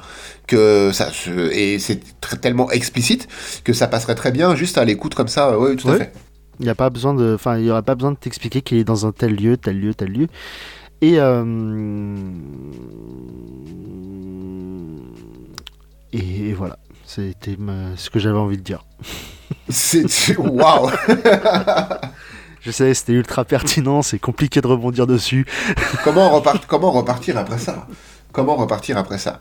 que 0.47 0.91
ça 0.93 1.11
se, 1.11 1.51
et 1.53 1.79
c'est 1.79 2.01
tellement 2.41 2.71
explicite 2.71 3.27
que 3.63 3.73
ça 3.73 3.87
passerait 3.87 4.15
très 4.15 4.31
bien 4.31 4.55
juste 4.55 4.77
à 4.77 4.85
l'écoute 4.85 5.15
comme 5.15 5.27
ça. 5.27 5.57
Oui, 5.59 5.75
tout 5.75 5.89
à 5.89 5.97
fait. 5.97 6.13
Il 6.59 6.63
n'y 6.63 6.69
a 6.69 6.75
pas 6.75 6.89
besoin 6.89 7.13
de, 7.13 7.35
enfin 7.35 7.57
il 7.57 7.65
y 7.65 7.69
aura 7.69 7.83
pas 7.83 7.93
besoin 7.93 8.11
de 8.11 8.17
t'expliquer 8.17 8.61
qu'il 8.61 8.77
est 8.77 8.83
dans 8.83 9.05
un 9.05 9.11
tel 9.11 9.35
lieu, 9.35 9.57
tel 9.57 9.79
lieu, 9.79 9.93
tel 9.93 10.11
lieu. 10.11 10.27
Et 11.01 11.19
euh, 11.19 12.15
et, 16.13 16.49
et 16.49 16.53
voilà, 16.53 16.79
c'était 17.05 17.55
ce 17.95 18.09
que 18.09 18.17
j'avais 18.17 18.39
envie 18.39 18.57
de 18.57 18.63
dire. 18.63 18.83
C'est 19.69 20.38
waouh. 20.38 20.89
Je 22.62 22.71
sais, 22.71 22.93
c'était 22.93 23.13
ultra 23.13 23.45
pertinent, 23.45 24.01
c'est 24.01 24.19
compliqué 24.19 24.60
de 24.62 24.67
rebondir 24.67 25.08
dessus. 25.08 25.45
comment, 26.03 26.38
repart- 26.39 26.65
comment 26.67 26.91
repartir 26.91 27.38
après 27.38 27.58
ça? 27.60 27.88
Comment 28.34 28.56
repartir 28.56 28.97
après 28.97 29.17
ça? 29.17 29.39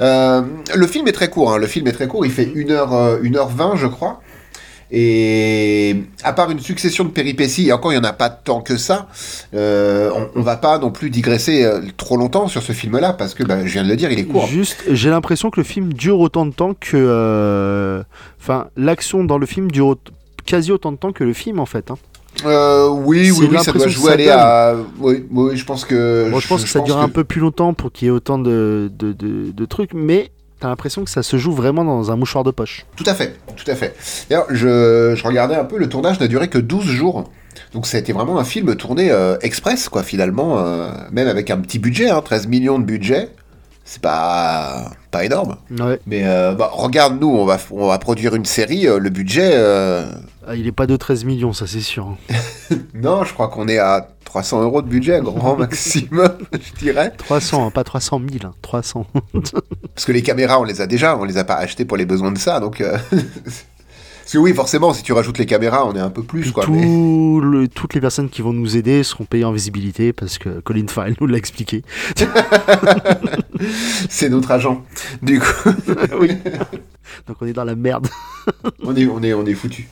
Euh, 0.00 0.42
Le 0.74 0.86
film 0.86 1.08
est 1.08 1.12
très 1.12 1.28
court. 1.28 1.52
hein. 1.52 1.58
Le 1.58 1.66
film 1.66 1.86
est 1.88 1.92
très 1.92 2.06
court. 2.06 2.24
Il 2.24 2.30
fait 2.32 2.44
1h, 2.46 3.22
1h20, 3.22 3.76
je 3.76 3.86
crois. 3.86 4.20
Et 4.92 5.96
à 6.24 6.32
part 6.32 6.50
une 6.50 6.60
succession 6.60 7.04
de 7.04 7.10
péripéties, 7.10 7.68
et 7.68 7.72
encore 7.72 7.92
il 7.92 7.98
n'y 7.98 8.04
en 8.04 8.08
a 8.08 8.12
pas 8.12 8.28
tant 8.28 8.60
que 8.60 8.76
ça, 8.76 9.08
euh, 9.54 10.10
on, 10.14 10.40
on 10.40 10.42
va 10.42 10.56
pas 10.56 10.78
non 10.78 10.90
plus 10.90 11.10
digresser 11.10 11.64
euh, 11.64 11.80
trop 11.96 12.16
longtemps 12.16 12.48
sur 12.48 12.62
ce 12.62 12.72
film-là, 12.72 13.12
parce 13.12 13.34
que 13.34 13.42
bah, 13.44 13.58
je 13.64 13.72
viens 13.72 13.84
de 13.84 13.88
le 13.88 13.96
dire, 13.96 14.10
il 14.10 14.18
est 14.18 14.24
court. 14.24 14.46
Juste, 14.46 14.84
j'ai 14.90 15.10
l'impression 15.10 15.50
que 15.50 15.60
le 15.60 15.64
film 15.64 15.92
dure 15.92 16.18
autant 16.20 16.44
de 16.46 16.52
temps 16.52 16.74
que, 16.74 16.96
euh, 16.96 18.02
enfin, 18.40 18.66
l'action 18.76 19.24
dans 19.24 19.38
le 19.38 19.46
film 19.46 19.70
dure 19.70 19.96
quasi 20.44 20.72
autant 20.72 20.92
de 20.92 20.96
temps 20.96 21.12
que 21.12 21.24
le 21.24 21.32
film 21.32 21.60
en 21.60 21.66
fait. 21.66 21.90
hein. 21.90 21.98
Euh, 22.46 22.88
oui, 22.88 23.30
oui, 23.32 23.48
oui, 23.50 23.58
ça 23.62 23.72
doit 23.72 23.88
jouer 23.88 24.06
ça 24.06 24.12
aller 24.12 24.28
à... 24.30 24.76
Oui, 25.00 25.24
oui, 25.32 25.56
je 25.56 25.64
pense 25.64 25.84
que... 25.84 26.28
Bon, 26.30 26.38
je 26.38 26.46
pense 26.46 26.62
que 26.62 26.68
ça 26.68 26.78
dure 26.80 26.96
un 26.98 27.08
peu 27.08 27.24
plus 27.24 27.40
longtemps 27.40 27.74
pour 27.74 27.90
qu'il 27.92 28.06
y 28.06 28.08
ait 28.08 28.12
autant 28.12 28.38
de, 28.38 28.90
de, 28.96 29.12
de- 29.12 29.50
de 29.50 29.64
trucs, 29.66 29.92
mais 29.94 30.30
t'as 30.60 30.68
l'impression 30.68 31.04
que 31.04 31.10
ça 31.10 31.22
se 31.22 31.36
joue 31.38 31.52
vraiment 31.52 31.84
dans 31.84 32.10
un 32.12 32.16
mouchoir 32.16 32.44
de 32.44 32.50
poche. 32.50 32.84
Tout 32.96 33.04
à 33.06 33.14
fait, 33.14 33.34
tout 33.56 33.68
à 33.70 33.74
fait. 33.74 33.96
D'ailleurs, 34.28 34.46
je, 34.50 35.14
je 35.16 35.24
regardais 35.24 35.54
un 35.56 35.64
peu, 35.64 35.78
le 35.78 35.88
tournage 35.88 36.20
n'a 36.20 36.28
duré 36.28 36.48
que 36.48 36.58
12 36.58 36.84
jours. 36.84 37.30
Donc 37.72 37.86
ça 37.86 37.96
a 37.96 38.00
été 38.00 38.12
vraiment 38.12 38.38
un 38.38 38.44
film 38.44 38.74
tourné 38.76 39.10
euh, 39.10 39.36
express, 39.42 39.88
quoi, 39.88 40.02
finalement, 40.02 40.58
euh, 40.58 40.90
même 41.12 41.28
avec 41.28 41.50
un 41.50 41.58
petit 41.58 41.78
budget, 41.78 42.10
hein, 42.10 42.20
13 42.24 42.46
millions 42.46 42.78
de 42.78 42.84
budget. 42.84 43.28
C'est 43.84 44.02
pas, 44.02 44.92
pas 45.10 45.24
énorme. 45.24 45.56
Ouais. 45.80 45.98
Mais 46.06 46.22
euh, 46.24 46.52
bah, 46.54 46.70
regarde, 46.72 47.20
nous, 47.20 47.28
on 47.28 47.44
va, 47.44 47.58
on 47.72 47.88
va 47.88 47.98
produire 47.98 48.34
une 48.36 48.44
série, 48.44 48.82
le 48.86 49.10
budget... 49.10 49.52
Ah, 50.46 50.54
il 50.56 50.66
est 50.66 50.72
pas 50.72 50.86
de 50.86 50.96
13 50.96 51.24
millions, 51.24 51.52
ça 51.52 51.66
c'est 51.66 51.80
sûr. 51.80 52.06
hein. 52.06 52.76
non, 52.94 53.24
je 53.24 53.32
crois 53.34 53.48
qu'on 53.48 53.68
est 53.68 53.78
à 53.78 54.08
300 54.30 54.62
euros 54.62 54.80
de 54.80 54.86
budget, 54.88 55.20
grand 55.20 55.56
maximum, 55.58 56.30
je 56.52 56.78
dirais. 56.78 57.12
300, 57.18 57.66
hein, 57.66 57.70
pas 57.72 57.82
300 57.82 58.20
000, 58.32 58.46
hein, 58.46 58.54
300. 58.62 59.04
Parce 59.92 60.04
que 60.06 60.12
les 60.12 60.22
caméras, 60.22 60.60
on 60.60 60.64
les 60.64 60.80
a 60.80 60.86
déjà, 60.86 61.16
on 61.16 61.24
les 61.24 61.36
a 61.36 61.42
pas 61.42 61.56
achetées 61.56 61.84
pour 61.84 61.96
les 61.96 62.06
besoins 62.06 62.30
de 62.30 62.38
ça, 62.38 62.60
donc... 62.60 62.80
euh, 62.80 62.96
Parce 63.10 64.34
que 64.34 64.38
oui, 64.38 64.54
forcément, 64.54 64.94
si 64.94 65.02
tu 65.02 65.12
rajoutes 65.12 65.38
les 65.38 65.46
caméras, 65.46 65.84
on 65.88 65.96
est 65.96 66.00
un 66.00 66.10
peu 66.10 66.22
plus. 66.22 66.42
Puis 66.42 66.52
Quoi, 66.52 66.64
tout 66.64 66.72
mais- 66.72 66.86
le- 67.44 67.66
toutes 67.66 67.94
les 67.94 68.00
personnes 68.00 68.28
qui 68.28 68.42
vont 68.42 68.52
nous 68.52 68.76
aider 68.76 69.02
seront 69.02 69.24
payées 69.24 69.44
en 69.44 69.50
visibilité 69.50 70.12
parce 70.12 70.38
que 70.38 70.60
Colin 70.60 70.86
Farrell 70.86 71.16
nous 71.20 71.26
l'a 71.26 71.36
expliqué. 71.36 71.82
C'est 74.08 74.28
notre 74.28 74.52
agent. 74.52 74.84
Du 75.20 75.40
coup, 75.40 75.70
oui. 76.20 76.30
Donc 77.26 77.38
on 77.40 77.46
est 77.46 77.52
dans 77.52 77.64
la 77.64 77.74
merde. 77.74 78.06
on 78.84 78.94
est, 78.94 79.06
on 79.06 79.20
est, 79.22 79.34
on 79.34 79.44
est 79.46 79.54
foutu. 79.54 79.88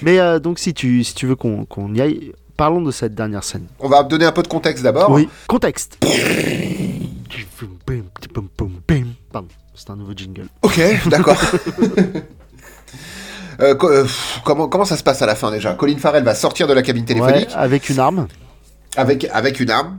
Mais 0.00 0.20
euh, 0.20 0.38
donc 0.38 0.58
si 0.58 0.72
tu, 0.72 1.04
si 1.04 1.14
tu 1.14 1.26
veux 1.26 1.36
qu'on 1.36 1.66
qu'on 1.66 1.94
y 1.94 2.00
aille, 2.00 2.32
parlons 2.56 2.82
de 2.82 2.90
cette 2.90 3.14
dernière 3.14 3.44
scène. 3.44 3.66
On 3.80 3.88
va 3.88 4.02
donner 4.02 4.24
un 4.24 4.32
peu 4.32 4.42
de 4.42 4.48
contexte 4.48 4.82
d'abord. 4.84 5.10
Oui. 5.10 5.28
Contexte. 5.46 5.98
Pardon, 9.32 9.48
c'est 9.74 9.90
un 9.90 9.96
nouveau 9.96 10.12
jingle. 10.16 10.46
Ok, 10.62 10.80
d'accord. 11.08 11.36
Euh, 13.58 13.74
co- 13.74 13.88
euh, 13.88 14.02
pff, 14.02 14.42
comment, 14.44 14.68
comment 14.68 14.84
ça 14.84 14.98
se 14.98 15.02
passe 15.02 15.22
à 15.22 15.26
la 15.26 15.34
fin 15.34 15.50
déjà? 15.50 15.72
Colin 15.72 15.96
Farrell 15.96 16.22
va 16.22 16.34
sortir 16.34 16.66
de 16.66 16.74
la 16.74 16.82
cabine 16.82 17.06
téléphonique 17.06 17.48
Ouais, 17.48 17.54
avec 17.54 17.88
une 17.88 17.98
arme. 17.98 18.26
avec, 18.98 19.26
avec 19.32 19.60
une 19.60 19.70
arme. 19.70 19.96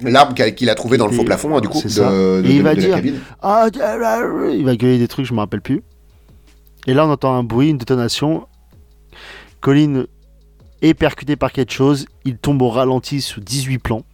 L'arme 0.00 0.32
qu'il 0.32 0.70
a 0.70 0.74
trouvée 0.76 0.96
dans 0.96 1.08
le 1.08 1.12
faux 1.12 1.24
plafond, 1.24 1.56
hein, 1.56 1.60
du 1.60 1.66
coup, 1.68 1.82
de, 1.82 1.88
de- 2.40 2.46
Et 2.46 2.52
il 2.52 2.58
de- 2.58 2.62
va 2.62 2.74
de 2.76 2.80
la 2.80 2.86
dire- 2.86 2.94
cabine. 2.94 3.18
Ah, 3.42 3.66
il 3.74 4.64
va 4.64 4.76
gueuler 4.76 4.98
des 4.98 5.08
trucs, 5.08 5.26
je 5.26 5.34
me 5.34 5.40
rappelle 5.40 5.60
plus. 5.60 5.82
Et 6.86 6.94
là, 6.94 7.04
on 7.04 7.10
entend 7.10 7.34
un 7.34 7.42
bruit, 7.42 7.70
une 7.70 7.78
détonation. 7.78 8.46
Colin 9.60 10.04
est 10.82 10.94
percuté 10.94 11.36
par 11.36 11.52
quelque 11.52 11.72
chose. 11.72 12.06
Il 12.24 12.38
tombe 12.38 12.62
au 12.62 12.68
ralenti 12.70 13.20
sous 13.20 13.40
18 13.40 13.78
plans. 13.78 14.04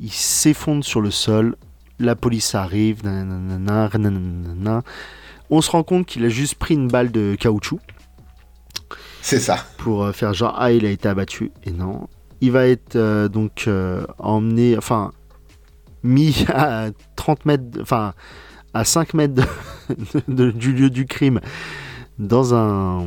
Il 0.00 0.10
s'effondre 0.12 0.84
sur 0.84 1.00
le 1.00 1.10
sol. 1.10 1.56
La 1.98 2.14
police 2.16 2.54
arrive. 2.54 3.04
nanana, 3.04 3.88
nanana. 3.96 4.82
On 5.48 5.60
se 5.60 5.70
rend 5.70 5.82
compte 5.82 6.06
qu'il 6.06 6.24
a 6.24 6.28
juste 6.28 6.56
pris 6.56 6.74
une 6.74 6.88
balle 6.88 7.10
de 7.12 7.36
caoutchouc 7.38 7.78
C'est 9.22 9.38
ça. 9.40 9.64
pour 9.78 10.02
euh, 10.04 10.12
faire 10.12 10.34
genre 10.34 10.54
ah 10.58 10.72
il 10.72 10.84
a 10.84 10.90
été 10.90 11.08
abattu 11.08 11.52
et 11.64 11.70
non 11.70 12.08
il 12.40 12.50
va 12.50 12.66
être 12.66 12.96
euh, 12.96 13.28
donc 13.28 13.64
euh, 13.68 14.04
emmené 14.18 14.76
enfin 14.76 15.12
mis 16.02 16.44
à 16.52 16.88
30 17.14 17.46
mètres 17.46 17.64
enfin 17.80 18.12
à 18.74 18.84
5 18.84 19.14
mètres 19.14 19.34
de- 19.34 20.22
de- 20.28 20.50
du 20.50 20.72
lieu 20.72 20.90
du 20.90 21.06
crime 21.06 21.40
dans 22.18 22.54
un 22.54 23.04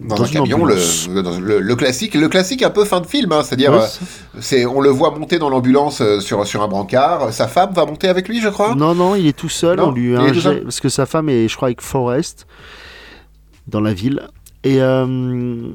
Dans, 0.00 0.22
un 0.22 0.26
une 0.26 0.32
camion, 0.32 0.64
le, 0.66 1.22
dans 1.22 1.38
le, 1.40 1.60
le 1.60 1.76
classique, 1.76 2.14
le 2.14 2.28
classique 2.28 2.62
un 2.62 2.70
peu 2.70 2.84
fin 2.84 3.00
de 3.00 3.06
film, 3.06 3.32
hein, 3.32 3.42
c'est-à-dire, 3.42 3.72
euh, 3.72 3.86
c'est, 4.40 4.66
on 4.66 4.80
le 4.80 4.90
voit 4.90 5.10
monter 5.10 5.38
dans 5.38 5.48
l'ambulance 5.48 6.00
euh, 6.02 6.20
sur, 6.20 6.46
sur 6.46 6.62
un 6.62 6.68
brancard. 6.68 7.32
Sa 7.32 7.48
femme 7.48 7.72
va 7.72 7.86
monter 7.86 8.08
avec 8.08 8.28
lui, 8.28 8.40
je 8.40 8.48
crois? 8.48 8.74
non 8.74 8.94
non 8.94 9.14
il 9.14 9.26
est 9.26 9.36
tout 9.36 9.48
seul 9.48 9.78
Non, 9.78 9.88
on 9.88 9.92
lui 9.92 10.14
injecte 10.14 10.64
parce 10.64 10.80
que 10.80 10.88
sa 10.90 11.06
femme 11.06 11.28
est 11.28 11.48
je 11.48 11.56
crois 11.56 11.68
avec 11.68 11.80
Forrest 11.80 12.46
dans 13.66 13.80
la 13.80 13.94
ville 13.94 14.28
et 14.62 14.82
euh, 14.82 15.70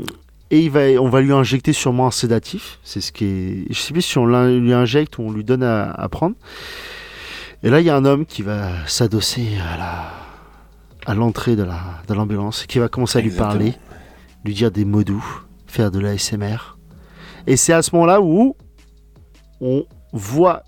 et 0.51 0.62
il 0.62 0.71
va, 0.71 0.82
on 0.99 1.10
va 1.10 1.21
lui 1.21 1.32
injecter 1.32 1.73
sûrement 1.73 2.08
un 2.08 2.12
sédatif. 2.12 2.79
C'est 2.84 3.01
ce 3.01 3.12
qui 3.12 3.25
est. 3.25 3.65
Je 3.69 3.79
sais 3.79 3.93
plus 3.93 4.01
si 4.01 4.17
on 4.17 4.25
lui 4.25 4.73
injecte 4.73 5.19
ou 5.19 5.21
on 5.23 5.32
lui 5.32 5.43
donne 5.43 5.62
à, 5.62 5.91
à 5.91 6.10
prendre. 6.10 6.36
Et 7.62 7.69
là, 7.69 7.82
il 7.82 7.86
y 7.86 7.89
a 7.91 7.95
un 7.95 8.03
homme 8.05 8.25
qui 8.25 8.41
va 8.41 8.69
s'adosser 8.88 9.47
à 9.73 9.77
la 9.77 10.12
à 11.09 11.15
l'entrée 11.15 11.55
de 11.55 11.63
la 11.63 11.79
de 12.07 12.13
l'ambulance, 12.13 12.67
qui 12.67 12.77
va 12.77 12.87
commencer 12.87 13.17
à 13.17 13.21
lui 13.21 13.31
parler, 13.31 13.73
lui 14.45 14.53
dire 14.53 14.69
des 14.69 14.85
mots 14.85 15.03
doux, 15.03 15.25
faire 15.65 15.89
de 15.89 15.99
l'ASMR. 15.99 16.77
Et 17.47 17.57
c'est 17.57 17.73
à 17.73 17.81
ce 17.81 17.95
moment-là 17.95 18.21
où 18.21 18.55
on 19.59 19.85
voit 20.13 20.61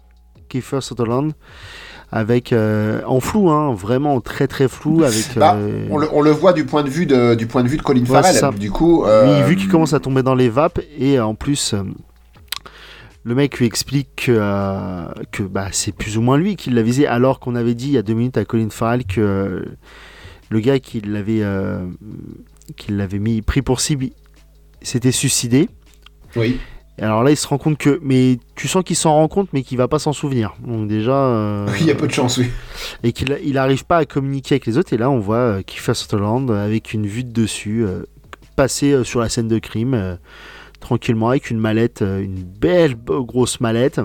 Kiefer 0.49 0.81
Sutherland 0.81 1.33
avec 2.11 2.53
euh, 2.53 3.03
en 3.05 3.19
flou, 3.19 3.51
hein, 3.51 3.75
vraiment 3.75 4.19
très 4.19 4.47
très 4.47 4.67
flou 4.67 5.03
avec. 5.03 5.37
Bah, 5.37 5.53
euh, 5.57 5.85
On, 5.91 5.99
le, 5.99 6.09
on 6.11 6.21
le 6.21 6.31
voit 6.31 6.53
du 6.53 6.65
point 6.65 6.81
de 6.81 6.89
vue 6.89 7.05
de, 7.05 7.35
du 7.35 7.45
point 7.45 7.63
de, 7.63 7.69
vue 7.69 7.77
de 7.77 7.83
Colin 7.83 8.01
Ouais, 8.01 8.23
Farrell. 8.23 8.57
Du 8.57 8.71
coup, 8.71 9.05
euh, 9.05 9.43
vu 9.45 9.55
qu'il 9.55 9.69
commence 9.69 9.93
à 9.93 9.99
tomber 9.99 10.23
dans 10.23 10.35
les 10.35 10.49
vapes, 10.49 10.79
et 10.97 11.19
en 11.19 11.35
plus, 11.35 11.75
le 13.23 13.35
mec 13.35 13.59
lui 13.59 13.67
explique 13.67 14.25
que, 14.25 15.05
que 15.31 15.43
bah, 15.43 15.67
c'est 15.71 15.91
plus 15.91 16.17
ou 16.17 16.21
moins 16.21 16.39
lui 16.39 16.55
qui 16.55 16.71
l'a 16.71 16.81
visé, 16.81 17.05
alors 17.05 17.39
qu'on 17.39 17.53
avait 17.53 17.75
dit 17.75 17.89
il 17.89 17.93
y 17.93 17.97
a 17.99 18.01
deux 18.01 18.15
minutes 18.15 18.37
à 18.37 18.43
Colin 18.43 18.69
Farrell 18.71 19.05
que 19.05 19.63
le 20.51 20.59
gars 20.59 20.79
qui 20.79 20.99
l'avait 21.01 21.41
euh, 21.41 21.87
qui 22.77 22.91
l'avait 22.91 23.19
mis 23.19 23.41
pris 23.41 23.61
pour 23.61 23.79
cible 23.79 24.07
s'était 24.83 25.11
suicidé. 25.11 25.69
oui. 26.35 26.59
Et 26.97 27.03
alors 27.03 27.23
là, 27.23 27.31
il 27.31 27.37
se 27.37 27.47
rend 27.47 27.57
compte 27.57 27.77
que, 27.79 27.99
mais 28.03 28.37
tu 28.53 28.67
sens 28.67 28.83
qu'il 28.83 28.97
s'en 28.97 29.13
rend 29.13 29.27
compte, 29.27 29.53
mais 29.53 29.63
qu'il 29.63 29.77
va 29.77 29.87
pas 29.87 29.97
s'en 29.97 30.13
souvenir. 30.13 30.53
Donc 30.63 30.87
déjà, 30.87 31.15
euh, 31.15 31.67
il 31.79 31.87
y 31.87 31.89
a 31.89 31.95
peu 31.95 32.05
de 32.05 32.11
chance, 32.11 32.37
oui. 32.37 32.51
et 33.01 33.11
qu'il 33.11 33.39
il 33.43 33.57
arrive 33.57 33.85
pas 33.85 33.97
à 33.97 34.05
communiquer 34.05 34.55
avec 34.55 34.67
les 34.67 34.77
autres. 34.77 34.93
Et 34.93 34.97
là, 34.97 35.09
on 35.09 35.17
voit 35.17 35.37
euh, 35.37 35.61
Kiefer 35.63 35.95
Sutherland 35.95 36.51
avec 36.51 36.93
une 36.93 37.07
vue 37.07 37.23
de 37.23 37.31
dessus 37.31 37.85
passer 38.55 39.03
sur 39.03 39.21
la 39.21 39.29
scène 39.29 39.47
de 39.47 39.57
crime 39.57 40.19
tranquillement 40.79 41.29
avec 41.29 41.49
une 41.49 41.59
mallette, 41.59 42.01
une 42.01 42.43
belle 42.43 42.95
grosse 42.95 43.61
mallette. 43.61 44.01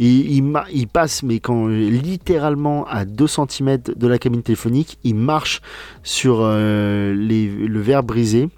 Il, 0.00 0.42
il 0.72 0.86
passe, 0.88 1.22
mais 1.22 1.40
quand 1.40 1.66
littéralement 1.66 2.86
à 2.86 3.04
2 3.04 3.26
cm 3.26 3.78
de 3.96 4.06
la 4.06 4.18
cabine 4.18 4.42
téléphonique, 4.42 4.98
il 5.04 5.14
marche 5.16 5.60
sur 6.02 6.38
euh, 6.42 7.14
les- 7.14 7.48
le 7.48 7.80
verre 7.80 8.02
brisé 8.02 8.48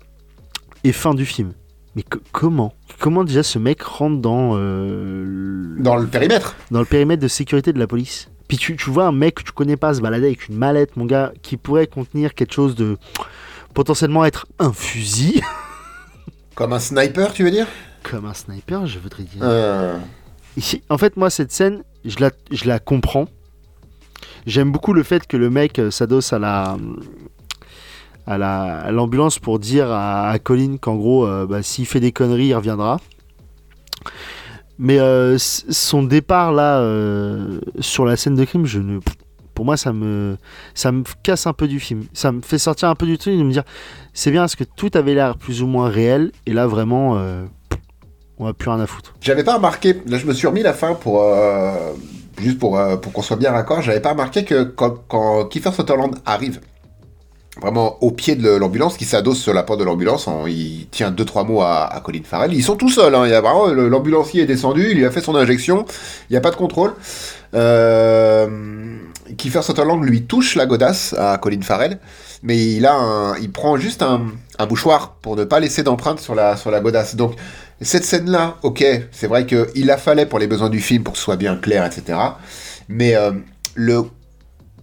et 0.84 0.92
fin 0.92 1.14
du 1.14 1.24
film. 1.24 1.52
Mais 1.96 2.02
co- 2.02 2.18
comment? 2.32 2.74
Comment 2.98 3.24
déjà 3.24 3.42
ce 3.42 3.58
mec 3.58 3.82
rentre 3.82 4.20
dans 4.20 4.52
euh, 4.54 5.24
le- 5.26 5.82
Dans 5.82 5.96
le 5.96 6.06
périmètre. 6.06 6.56
dans 6.70 6.80
le 6.80 6.84
périmètre 6.84 7.22
de 7.22 7.28
sécurité 7.28 7.72
de 7.72 7.78
la 7.78 7.86
police? 7.86 8.28
Puis 8.46 8.58
tu, 8.58 8.76
tu 8.76 8.90
vois 8.90 9.06
un 9.06 9.12
mec 9.12 9.36
que 9.36 9.42
tu 9.42 9.52
connais 9.52 9.76
pas 9.76 9.94
se 9.94 10.00
balader 10.00 10.26
avec 10.26 10.48
une 10.48 10.56
mallette, 10.56 10.96
mon 10.96 11.04
gars, 11.06 11.32
qui 11.42 11.56
pourrait 11.56 11.86
contenir 11.86 12.34
quelque 12.34 12.52
chose 12.52 12.74
de 12.74 12.96
potentiellement 13.74 14.24
être 14.24 14.46
un 14.58 14.72
fusil, 14.72 15.40
Comme 16.54 16.72
un 16.72 16.80
sniper, 16.80 17.32
tu 17.32 17.44
veux 17.44 17.50
dire? 17.50 17.66
Comme 18.02 18.26
un 18.26 18.34
sniper, 18.34 18.86
je 18.86 18.98
voudrais 18.98 19.22
dire. 19.22 19.40
Euh, 19.42 19.96
en 20.88 20.98
fait, 20.98 21.16
moi, 21.16 21.30
cette 21.30 21.52
scène, 21.52 21.82
je 22.04 22.18
la, 22.20 22.30
je 22.50 22.66
la 22.66 22.78
comprends. 22.78 23.26
J'aime 24.46 24.72
beaucoup 24.72 24.92
le 24.92 25.02
fait 25.02 25.26
que 25.26 25.36
le 25.36 25.50
mec 25.50 25.78
euh, 25.78 25.90
s'adosse 25.90 26.32
à 26.32 26.38
la 26.38 26.76
à 28.26 28.38
la 28.38 28.80
à 28.80 28.90
l'ambulance 28.90 29.38
pour 29.38 29.58
dire 29.58 29.90
à, 29.90 30.28
à 30.28 30.38
Colin 30.38 30.76
qu'en 30.78 30.96
gros, 30.96 31.26
euh, 31.26 31.46
bah, 31.46 31.62
s'il 31.62 31.86
fait 31.86 32.00
des 32.00 32.12
conneries, 32.12 32.46
il 32.46 32.54
reviendra. 32.54 33.00
Mais 34.78 34.98
euh, 34.98 35.36
son 35.38 36.02
départ 36.02 36.52
là 36.52 36.82
sur 37.80 38.06
la 38.06 38.16
scène 38.16 38.34
de 38.34 38.44
crime, 38.44 38.64
je 38.64 38.78
ne, 38.78 38.98
pour 39.54 39.66
moi, 39.66 39.76
ça 39.76 39.92
me 39.92 40.38
ça 40.74 40.90
me 40.90 41.02
casse 41.22 41.46
un 41.46 41.52
peu 41.52 41.68
du 41.68 41.80
film. 41.80 42.04
Ça 42.14 42.32
me 42.32 42.40
fait 42.40 42.58
sortir 42.58 42.88
un 42.88 42.94
peu 42.94 43.04
du 43.04 43.18
truc 43.18 43.36
de 43.36 43.42
me 43.42 43.52
dire, 43.52 43.64
c'est 44.14 44.30
bien 44.30 44.42
parce 44.42 44.56
que 44.56 44.64
tout 44.64 44.90
avait 44.94 45.14
l'air 45.14 45.36
plus 45.36 45.62
ou 45.62 45.66
moins 45.66 45.90
réel 45.90 46.32
et 46.46 46.54
là 46.54 46.66
vraiment, 46.66 47.22
on 48.40 48.48
a 48.48 48.52
plus 48.52 48.70
rien 48.70 48.80
à 48.80 48.86
foutre. 48.86 49.14
J'avais 49.20 49.44
pas 49.44 49.54
remarqué, 49.54 50.02
là 50.06 50.18
je 50.18 50.26
me 50.26 50.32
suis 50.32 50.48
remis 50.48 50.62
la 50.62 50.72
fin 50.74 50.94
pour. 50.94 51.22
euh, 51.22 51.70
juste 52.40 52.58
pour, 52.58 52.78
euh, 52.78 52.96
pour 52.96 53.12
qu'on 53.12 53.22
soit 53.22 53.36
bien 53.36 53.52
raccord, 53.52 53.82
j'avais 53.82 54.00
pas 54.00 54.12
remarqué 54.12 54.44
que 54.44 54.62
quand, 54.62 55.44
Kiefer 55.50 55.72
Sutherland 55.72 56.16
arrive 56.24 56.60
vraiment 57.60 58.02
au 58.02 58.12
pied 58.12 58.36
de 58.36 58.48
l'ambulance, 58.48 58.96
qui 58.96 59.04
s'adosse 59.04 59.38
sur 59.38 59.52
la 59.52 59.62
porte 59.62 59.80
de 59.80 59.84
l'ambulance, 59.84 60.26
il 60.46 60.86
tient 60.90 61.10
deux 61.10 61.26
trois 61.26 61.44
mots 61.44 61.60
à, 61.60 61.84
à 61.84 62.00
Colin 62.00 62.22
Farrell. 62.24 62.54
Ils 62.54 62.62
sont 62.62 62.76
tout 62.76 62.88
seuls, 62.88 63.14
hein, 63.14 63.26
l'ambulancier 63.28 64.44
est 64.44 64.46
descendu, 64.46 64.88
il 64.92 64.96
lui 64.96 65.04
a 65.04 65.10
fait 65.10 65.20
son 65.20 65.36
injection, 65.36 65.84
il 66.30 66.32
n'y 66.32 66.36
a 66.38 66.40
pas 66.40 66.50
de 66.50 66.56
contrôle. 66.56 66.94
Euh, 67.54 68.96
Kiefer 69.36 69.60
Sutherland 69.62 70.02
lui 70.02 70.22
touche 70.22 70.54
la 70.54 70.64
godasse 70.64 71.14
à 71.18 71.36
Colin 71.36 71.60
Farrell, 71.60 71.98
mais 72.42 72.56
il 72.56 72.86
a 72.86 73.34
il 73.42 73.50
prend 73.52 73.76
juste 73.76 74.02
un, 74.02 74.22
un 74.58 74.66
mouchoir 74.66 75.16
pour 75.20 75.36
ne 75.36 75.44
pas 75.44 75.60
laisser 75.60 75.82
d'empreinte 75.82 76.20
sur 76.20 76.34
la, 76.34 76.56
sur 76.56 76.70
la 76.70 76.80
godasse. 76.80 77.16
Donc 77.16 77.34
cette 77.80 78.04
scène-là, 78.04 78.58
ok, 78.62 78.84
c'est 79.10 79.26
vrai 79.26 79.46
qu'il 79.46 79.86
la 79.86 79.96
fallait 79.96 80.26
pour 80.26 80.38
les 80.38 80.46
besoins 80.46 80.68
du 80.68 80.80
film, 80.80 81.02
pour 81.02 81.12
que 81.12 81.18
ce 81.18 81.24
soit 81.24 81.36
bien 81.36 81.56
clair, 81.56 81.84
etc. 81.86 82.18
Mais 82.88 83.14
euh, 83.14 83.32
le 83.74 84.04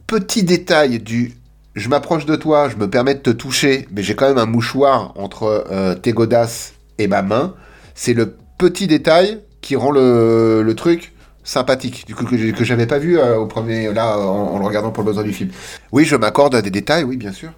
petit 0.08 0.44
détail 0.44 1.00
du 1.00 1.34
je 1.76 1.90
m'approche 1.90 2.26
de 2.26 2.36
toi, 2.36 2.70
je 2.70 2.76
me 2.76 2.90
permets 2.90 3.14
de 3.14 3.20
te 3.20 3.30
toucher, 3.30 3.88
mais 3.92 4.02
j'ai 4.02 4.16
quand 4.16 4.28
même 4.28 4.40
un 4.40 4.48
mouchoir 4.48 5.14
entre 5.16 5.68
euh, 5.70 5.94
tes 5.94 6.12
godasses 6.12 6.74
et 6.98 7.08
ma 7.08 7.22
main, 7.22 7.54
c'est 7.94 8.16
le 8.16 8.36
petit 8.58 8.88
détail 8.88 9.42
qui 9.62 9.76
rend 9.76 9.92
le, 9.92 10.74
truc 10.76 11.14
sympathique, 11.44 12.06
du 12.08 12.16
coup 12.16 12.26
que 12.26 12.52
que 12.52 12.64
j'avais 12.66 12.88
pas 12.88 12.98
vu 12.98 13.20
euh, 13.20 13.38
au 13.38 13.46
premier 13.46 13.94
là 13.94 14.18
en, 14.18 14.56
en 14.56 14.60
le 14.60 14.66
regardant 14.66 14.90
pour 14.90 15.04
le 15.04 15.10
besoin 15.10 15.24
du 15.24 15.34
film. 15.34 15.52
Oui, 15.92 16.04
je 16.04 16.16
m'accorde 16.16 16.56
à 16.56 16.64
des 16.64 16.72
détails, 16.72 17.04
oui, 17.04 17.16
bien 17.16 17.32
sûr. 17.32 17.52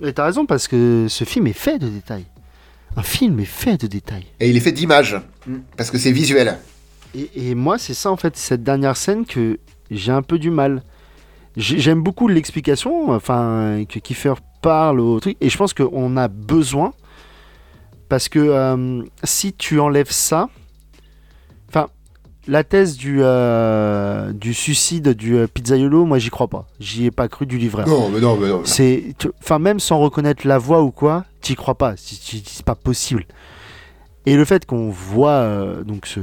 Et 0.00 0.12
t'as 0.12 0.24
raison 0.24 0.46
parce 0.46 0.68
que 0.68 1.06
ce 1.08 1.24
film 1.24 1.48
est 1.48 1.52
fait 1.52 1.78
de 1.78 1.88
détails. 1.88 2.26
Un 2.96 3.02
film 3.02 3.40
est 3.40 3.44
fait 3.44 3.80
de 3.80 3.86
détails. 3.86 4.26
Et 4.40 4.50
il 4.50 4.56
est 4.56 4.60
fait 4.60 4.72
d'images, 4.72 5.16
parce 5.76 5.90
que 5.90 5.98
c'est 5.98 6.12
visuel. 6.12 6.58
Et, 7.14 7.30
et 7.50 7.54
moi, 7.54 7.78
c'est 7.78 7.94
ça 7.94 8.10
en 8.10 8.16
fait, 8.16 8.36
cette 8.36 8.62
dernière 8.62 8.96
scène 8.96 9.24
que 9.26 9.58
j'ai 9.90 10.12
un 10.12 10.22
peu 10.22 10.38
du 10.38 10.50
mal. 10.50 10.82
J'ai- 11.56 11.78
J'aime 11.78 12.02
beaucoup 12.02 12.28
l'explication, 12.28 13.10
enfin, 13.10 13.84
que 13.88 13.98
Kiefer 13.98 14.34
parle 14.62 15.00
au 15.00 15.20
truc, 15.20 15.36
et 15.40 15.48
je 15.50 15.56
pense 15.56 15.74
qu'on 15.74 16.16
a 16.16 16.28
besoin 16.28 16.92
parce 18.08 18.28
que 18.28 18.38
euh, 18.38 19.02
si 19.24 19.52
tu 19.52 19.80
enlèves 19.80 20.10
ça, 20.10 20.48
la 22.46 22.64
thèse 22.64 22.96
du, 22.96 23.18
euh, 23.22 24.32
du 24.32 24.52
suicide 24.54 25.10
du 25.10 25.36
euh, 25.36 25.46
pizzaiolo, 25.46 26.04
moi 26.04 26.18
j'y 26.18 26.30
crois 26.30 26.48
pas. 26.48 26.66
J'y 26.80 27.06
ai 27.06 27.10
pas 27.10 27.28
cru 27.28 27.46
du 27.46 27.58
livreur. 27.58 27.88
Non, 27.88 28.08
mais 28.10 28.20
non, 28.20 28.36
mais 28.36 28.48
non. 28.48 28.62
C'est, 28.64 29.14
enfin 29.42 29.58
même 29.58 29.80
sans 29.80 29.98
reconnaître 29.98 30.46
la 30.46 30.58
voix 30.58 30.82
ou 30.82 30.90
quoi, 30.90 31.24
t'y 31.40 31.54
crois 31.54 31.76
pas. 31.76 31.94
C'est- 31.96 32.62
pas 32.64 32.74
possible. 32.74 33.24
Et 34.26 34.36
le 34.36 34.44
fait 34.44 34.64
qu'on 34.66 34.88
voit 34.90 35.30
euh, 35.30 35.82
donc 35.84 36.06
ce, 36.06 36.20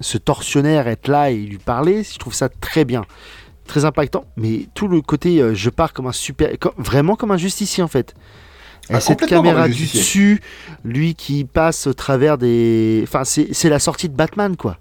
ce 0.00 0.18
tortionnaire 0.18 0.88
être 0.88 1.08
là 1.08 1.30
et 1.30 1.36
lui 1.36 1.58
parler, 1.58 2.02
je 2.04 2.18
trouve 2.18 2.34
ça 2.34 2.48
très 2.48 2.84
bien, 2.84 3.04
très 3.66 3.84
impactant. 3.84 4.24
Mais 4.36 4.66
tout 4.74 4.88
le 4.88 5.00
côté, 5.00 5.42
je 5.54 5.70
pars 5.70 5.92
comme 5.92 6.06
un 6.08 6.12
super, 6.12 6.50
comme- 6.58 6.72
vraiment 6.78 7.16
comme 7.16 7.30
un 7.30 7.36
justicier 7.36 7.82
en 7.82 7.88
fait. 7.88 8.14
Et 8.88 8.94
Ah, 8.94 9.00
cette 9.00 9.20
complètement 9.20 9.38
comme 9.42 9.46
caméra 9.50 9.68
du 9.68 9.82
dessus, 9.84 10.40
lui 10.84 11.14
qui 11.14 11.44
passe 11.44 11.86
au 11.86 11.92
travers 11.94 12.38
des, 12.38 13.00
enfin 13.04 13.22
c'est 13.24 13.48
c'est 13.52 13.68
la 13.68 13.78
sortie 13.78 14.08
de 14.08 14.14
Batman 14.16 14.56
quoi. 14.56 14.78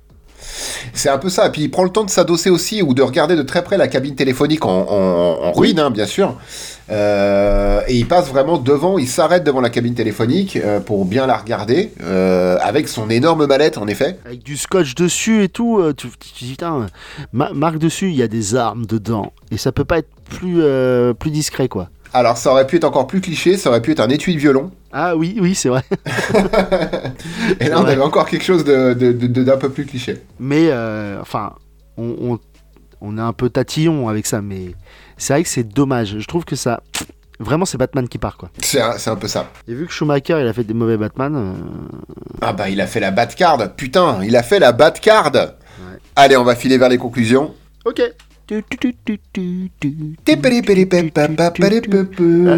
C'est 0.93 1.09
un 1.09 1.17
peu 1.17 1.29
ça. 1.29 1.47
Et 1.47 1.51
puis 1.51 1.61
il 1.63 1.69
prend 1.71 1.83
le 1.83 1.89
temps 1.89 2.03
de 2.03 2.09
s'adosser 2.09 2.49
aussi 2.49 2.81
ou 2.81 2.93
de 2.93 3.01
regarder 3.01 3.35
de 3.35 3.41
très 3.43 3.63
près 3.63 3.77
la 3.77 3.87
cabine 3.87 4.15
téléphonique 4.15 4.65
en, 4.65 4.69
en- 4.89 5.45
en 5.47 5.51
ruine, 5.51 5.79
hein, 5.79 5.91
bien 5.91 6.05
sûr. 6.05 6.35
Euh, 6.91 7.81
et 7.87 7.95
il 7.95 8.07
passe 8.07 8.29
vraiment 8.29 8.57
devant, 8.57 8.97
il 8.97 9.07
s'arrête 9.07 9.43
devant 9.43 9.61
la 9.61 9.69
cabine 9.69 9.93
téléphonique 9.93 10.55
euh, 10.55 10.79
pour 10.79 11.05
bien 11.05 11.27
la 11.27 11.37
regarder, 11.37 11.91
euh, 12.01 12.57
avec 12.61 12.87
son 12.87 13.09
énorme 13.11 13.45
mallette 13.45 13.77
en 13.77 13.87
effet. 13.87 14.17
Avec 14.25 14.41
du 14.43 14.57
scotch 14.57 14.95
dessus 14.95 15.43
et 15.43 15.49
tout, 15.49 15.81
tu, 15.95 16.07
dis 16.39 16.51
putain, 16.51 16.87
ma- 17.31 17.53
marque 17.53 17.77
dessus, 17.77 18.09
il 18.09 18.15
y 18.15 18.23
a 18.23 18.27
des 18.27 18.55
armes 18.55 18.85
dedans. 18.87 19.31
Et 19.51 19.57
ça 19.57 19.71
peut 19.71 19.85
pas 19.85 19.99
être 19.99 20.09
plus, 20.29 20.61
plus 21.19 21.31
discret 21.31 21.67
quoi. 21.67 21.89
Alors 22.13 22.37
ça 22.37 22.51
aurait 22.51 22.65
pu 22.67 22.77
être 22.77 22.85
encore 22.85 23.05
plus 23.07 23.21
cliché, 23.21 23.55
ça 23.57 23.69
aurait 23.69 23.81
pu 23.81 23.91
être 23.91 23.99
un 23.99 24.09
étui 24.09 24.33
de 24.33 24.39
violon. 24.39 24.71
Ah 24.91 25.15
oui, 25.15 25.37
oui, 25.39 25.53
c'est 25.55 25.69
vrai. 25.69 25.83
Et 27.59 27.67
là 27.69 27.79
on 27.79 27.83
Ouais. 27.85 27.91
avait 27.91 28.01
encore 28.01 28.27
quelque 28.27 28.43
chose 28.43 28.63
de- 28.63 28.93
de- 28.93 29.11
de- 29.11 29.43
d'un 29.43 29.57
peu 29.57 29.69
plus 29.69 29.85
cliché. 29.85 30.17
Mais 30.39 30.69
euh, 30.71 31.19
enfin, 31.21 31.53
on, 31.97 32.15
on, 32.19 32.39
on 33.01 33.17
est 33.17 33.21
un 33.21 33.33
peu 33.33 33.49
tatillon 33.49 34.07
avec 34.09 34.25
ça, 34.25 34.41
mais 34.41 34.73
c'est 35.17 35.33
vrai 35.33 35.43
que 35.43 35.49
c'est 35.49 35.63
dommage. 35.63 36.15
Je 36.19 36.25
trouve 36.27 36.45
que 36.45 36.55
ça. 36.55 36.81
Vraiment, 37.41 37.63
c'est 37.65 37.77
Batman 37.77 38.07
qui 38.09 38.17
part 38.17 38.35
quoi. 38.35 38.49
C'est 38.61 38.81
un, 38.81 39.15
peu 39.15 39.27
ça. 39.29 39.49
Et 39.67 39.73
vu 39.73 39.85
que 39.85 39.93
Schumacher 39.93 40.39
il 40.41 40.47
a 40.47 40.51
fait 40.51 40.65
des 40.65 40.73
mauvais 40.73 40.97
Batman, 40.97 41.35
euh, 41.37 41.53
Ah 42.41 42.51
bah 42.51 42.69
il 42.69 42.81
a 42.81 42.87
fait 42.87 42.99
la 42.99 43.11
Batcard, 43.11 43.75
putain, 43.75 44.19
il 44.23 44.35
a 44.35 44.43
fait 44.43 44.59
la 44.59 44.73
Batcard. 44.73 45.31
Allez, 46.17 46.35
on 46.35 46.43
va 46.43 46.55
filer 46.55 46.77
vers 46.77 46.89
les 46.89 46.97
conclusions. 46.97 47.53
ok. 47.85 48.01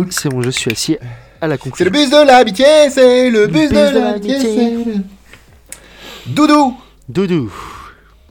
C'est 0.09 0.29
bon, 0.29 0.41
je 0.41 0.49
suis 0.49 0.71
assis 0.71 0.97
à 1.41 1.47
la 1.47 1.55
C'est 1.55 1.59
conclusion. 1.63 1.85
le 1.85 1.91
bus 1.91 2.09
de 2.09 2.25
l'amitié, 2.25 2.65
c'est 2.89 3.29
le 3.29 3.47
bus 3.47 3.69
de 3.69 3.75
l'amitié. 3.99 4.39
c'est 4.39 4.71
le- 4.71 5.03
Doudou, 6.27 6.77
Doudou. 7.09 7.51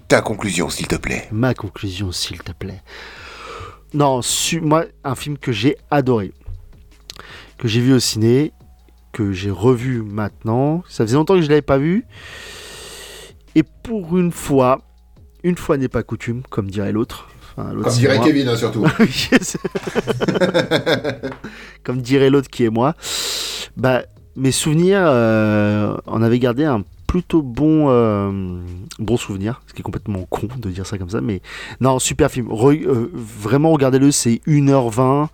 ta 0.09 0.21
conclusion 0.23 0.69
s'il 0.71 0.87
te 0.87 0.97
plaît. 0.97 1.29
Ma 1.33 1.55
conclusion, 1.55 2.13
s'il 2.13 2.39
te 2.43 2.53
plaît. 2.53 2.83
Non, 3.93 4.23
su- 4.23 4.61
moi, 4.61 4.85
un 5.05 5.15
film 5.17 5.37
que 5.37 5.51
j'ai 5.53 5.77
adoré, 5.91 6.33
que 7.59 7.67
j'ai 7.69 7.81
vu 7.81 7.93
au 7.93 7.99
ciné, 7.99 8.53
que 9.13 9.33
j'ai 9.33 9.51
revu 9.51 10.03
maintenant. 10.03 10.85
Ça 10.89 11.05
faisait 11.05 11.17
longtemps 11.17 11.35
que 11.35 11.43
je 11.43 11.49
l'avais 11.49 11.63
pas 11.63 11.79
vu. 11.79 12.05
Et 13.57 13.65
pour 13.65 14.17
une 14.17 14.31
fois, 14.31 14.81
une 15.43 15.57
fois 15.57 15.77
n'est 15.77 15.89
pas 15.89 16.05
coutume, 16.05 16.43
comme 16.49 16.71
dirait 16.71 16.93
l'autre. 16.93 17.29
Enfin, 17.57 17.71
Comme 17.83 17.93
dirait 17.93 18.17
moi. 18.17 18.27
Kevin 18.27 18.49
hein, 18.49 18.57
surtout. 18.57 18.85
Comme 21.85 22.01
dirait 22.03 22.31
l'autre 22.31 22.49
qui 22.49 22.65
est 22.65 22.71
moi. 22.71 22.95
Bah, 23.77 24.03
mes 24.37 24.53
souvenirs, 24.53 25.03
euh, 25.05 25.97
on 26.07 26.23
avait 26.23 26.39
gardé 26.39 26.65
un 26.65 26.85
plutôt 27.07 27.43
bon, 27.43 27.87
euh, 27.89 28.61
bon 29.01 29.17
souvenir, 29.17 29.63
ce 29.67 29.73
qui 29.73 29.81
est 29.81 29.83
complètement 29.83 30.25
con 30.31 30.47
de 30.57 30.71
dire 30.71 30.87
ça 30.87 30.97
comme 30.97 31.11
ça, 31.11 31.21
mais 31.21 31.43
non, 31.81 31.99
super 31.99 32.31
film. 32.31 32.47
Re- 32.49 32.87
euh, 32.87 33.11
vraiment, 33.13 33.73
regardez-le, 33.73 34.13
c'est 34.13 34.41
1h20. 34.47 35.27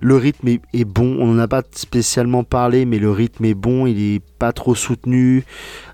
Le 0.00 0.16
rythme 0.16 0.46
est, 0.46 0.60
est 0.72 0.84
bon. 0.84 1.16
On 1.18 1.26
n'en 1.26 1.40
a 1.40 1.48
pas 1.48 1.62
spécialement 1.72 2.44
parlé, 2.44 2.84
mais 2.84 3.00
le 3.00 3.10
rythme 3.10 3.44
est 3.44 3.54
bon. 3.54 3.86
Il 3.86 4.00
est 4.00 4.22
pas 4.38 4.52
trop 4.52 4.76
soutenu. 4.76 5.44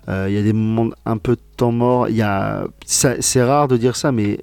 Il 0.07 0.31
y 0.33 0.37
a 0.37 0.43
des 0.43 0.53
moments 0.53 0.91
un 1.05 1.17
peu 1.17 1.35
de 1.35 1.41
temps 1.57 1.71
mort. 1.71 2.09
Il 2.09 2.15
y 2.15 2.21
a, 2.21 2.65
c'est 2.85 3.43
rare 3.43 3.67
de 3.67 3.77
dire 3.77 3.95
ça, 3.95 4.11
mais 4.11 4.39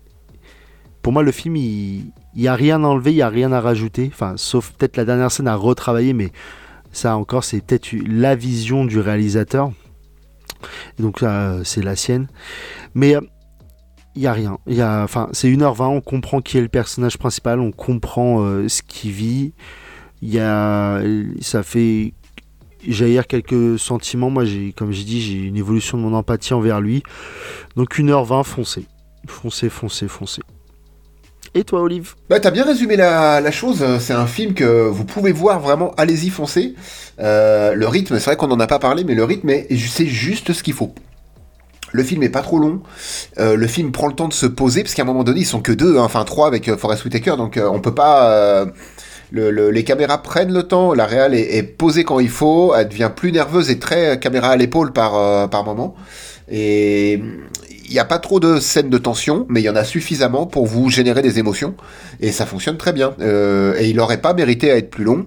pour 1.02 1.12
moi, 1.12 1.22
le 1.22 1.32
film, 1.32 1.56
il 1.56 2.12
n'y 2.34 2.48
a 2.48 2.54
rien 2.54 2.84
à 2.84 2.86
enlever, 2.86 3.12
il 3.12 3.16
n'y 3.16 3.22
a 3.22 3.28
rien 3.28 3.52
à 3.52 3.60
rajouter. 3.60 4.10
Enfin, 4.12 4.34
sauf 4.36 4.72
peut-être 4.72 4.96
la 4.96 5.04
dernière 5.04 5.30
scène 5.30 5.48
à 5.48 5.56
retravailler, 5.56 6.12
mais 6.12 6.30
ça 6.92 7.16
encore, 7.16 7.44
c'est 7.44 7.64
peut-être 7.64 7.92
la 8.06 8.34
vision 8.34 8.84
du 8.84 9.00
réalisateur. 9.00 9.72
Donc, 10.98 11.22
euh, 11.22 11.62
c'est 11.64 11.82
la 11.82 11.96
sienne. 11.96 12.28
Mais 12.94 13.16
euh, 13.16 13.20
il 14.14 14.22
n'y 14.22 14.26
a 14.26 14.32
rien. 14.32 14.58
Y 14.66 14.80
a, 14.82 15.02
enfin, 15.02 15.28
c'est 15.32 15.48
1h20, 15.48 15.84
on 15.84 16.00
comprend 16.00 16.40
qui 16.40 16.58
est 16.58 16.62
le 16.62 16.68
personnage 16.68 17.16
principal, 17.16 17.60
on 17.60 17.72
comprend 17.72 18.42
euh, 18.42 18.68
ce 18.68 18.82
qu'il 18.82 19.12
vit. 19.12 19.54
Y 20.20 20.38
a, 20.38 21.00
ça 21.40 21.62
fait 21.62 22.12
jaillir 22.86 23.26
quelques 23.26 23.78
sentiments. 23.78 24.28
Moi, 24.28 24.44
comme 24.76 24.92
j'ai 24.92 25.04
dit, 25.04 25.22
j'ai 25.22 25.38
une 25.38 25.56
évolution 25.56 25.96
de 25.96 26.02
mon 26.02 26.12
empathie 26.14 26.52
envers 26.52 26.80
lui. 26.80 27.02
Donc 27.76 27.98
1h20, 27.98 28.44
foncez. 28.44 28.86
Foncez, 29.26 29.68
foncez, 29.68 30.08
foncez. 30.08 30.42
Et 31.54 31.64
toi, 31.64 31.80
Olive 31.82 32.14
Bah, 32.28 32.38
t'as 32.38 32.52
bien 32.52 32.64
résumé 32.64 32.96
la, 32.96 33.50
chose. 33.50 33.84
C'est 33.98 34.12
un 34.12 34.26
film 34.26 34.54
que 34.54 34.86
vous 34.88 35.04
pouvez 35.04 35.32
voir 35.32 35.58
vraiment. 35.60 35.92
Allez-y, 35.96 36.30
foncez. 36.30 36.74
Euh, 37.18 37.74
le 37.74 37.88
rythme, 37.88 38.18
c'est 38.18 38.26
vrai 38.26 38.36
qu'on 38.36 38.46
n'en 38.46 38.60
a 38.60 38.66
pas 38.68 38.78
parlé, 38.78 39.02
mais 39.04 39.14
le 39.14 39.24
rythme, 39.24 39.50
est- 39.50 39.66
c'est 39.88 40.06
juste 40.06 40.52
ce 40.52 40.62
qu'il 40.62 40.74
faut. 40.74 40.94
Le 41.92 42.04
film 42.04 42.22
est 42.22 42.28
pas 42.28 42.42
trop 42.42 42.60
long. 42.60 42.82
Euh, 43.38 43.56
le 43.56 43.66
film 43.66 43.90
prend 43.90 44.06
le 44.06 44.14
temps 44.14 44.28
de 44.28 44.32
se 44.32 44.46
poser, 44.46 44.84
parce 44.84 44.94
qu'à 44.94 45.02
un 45.02 45.06
moment 45.06 45.24
donné, 45.24 45.40
ils 45.40 45.46
sont 45.46 45.60
que 45.60 45.72
deux, 45.72 45.98
hein, 45.98 46.04
enfin 46.04 46.22
trois 46.24 46.46
avec 46.46 46.68
euh, 46.68 46.76
Forest 46.76 47.04
Whitaker, 47.04 47.34
donc 47.36 47.56
euh, 47.56 47.68
on 47.68 47.80
peut 47.80 47.94
pas. 47.94 48.64
le- 49.32 49.50
le- 49.50 49.70
les 49.70 49.82
caméras 49.84 50.22
prennent 50.22 50.52
le 50.52 50.62
temps, 50.64 50.92
la 50.94 51.06
réal 51.06 51.34
est, 51.34 51.62
posée 51.64 52.04
quand 52.04 52.20
il 52.20 52.28
faut, 52.28 52.74
elle 52.76 52.88
devient 52.88 53.10
plus 53.14 53.32
nerveuse 53.32 53.70
et 53.70 53.78
très 53.80 54.18
caméra 54.20 54.50
à 54.50 54.56
l'épaule 54.56 54.92
par, 54.92 55.48
par 55.50 55.64
moment. 55.64 55.94
Et 56.48 57.20
il 57.90 57.94
n'y 57.94 57.98
a 57.98 58.04
pas 58.04 58.20
trop 58.20 58.38
de 58.38 58.60
scènes 58.60 58.88
de 58.88 58.98
tension, 58.98 59.46
mais 59.48 59.60
il 59.60 59.64
y 59.64 59.68
en 59.68 59.74
a 59.74 59.82
suffisamment 59.82 60.46
pour 60.46 60.64
vous 60.64 60.88
générer 60.88 61.22
des 61.22 61.40
émotions. 61.40 61.74
Et 62.20 62.30
ça 62.30 62.46
fonctionne 62.46 62.76
très 62.76 62.92
bien. 62.92 63.14
Euh, 63.20 63.74
et 63.78 63.90
il 63.90 63.96
n'aurait 63.96 64.20
pas 64.20 64.32
mérité 64.32 64.70
à 64.70 64.76
être 64.76 64.90
plus 64.90 65.02
long. 65.02 65.26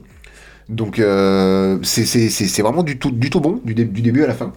Donc 0.69 0.97
euh, 0.97 1.77
c'est 1.83 2.61
vraiment 2.61 2.83
du 2.83 2.97
tout, 2.97 3.11
bon, 3.41 3.59
du 3.65 3.73
début 3.73 4.23
à 4.23 4.27
la 4.27 4.33
fin. 4.33 4.53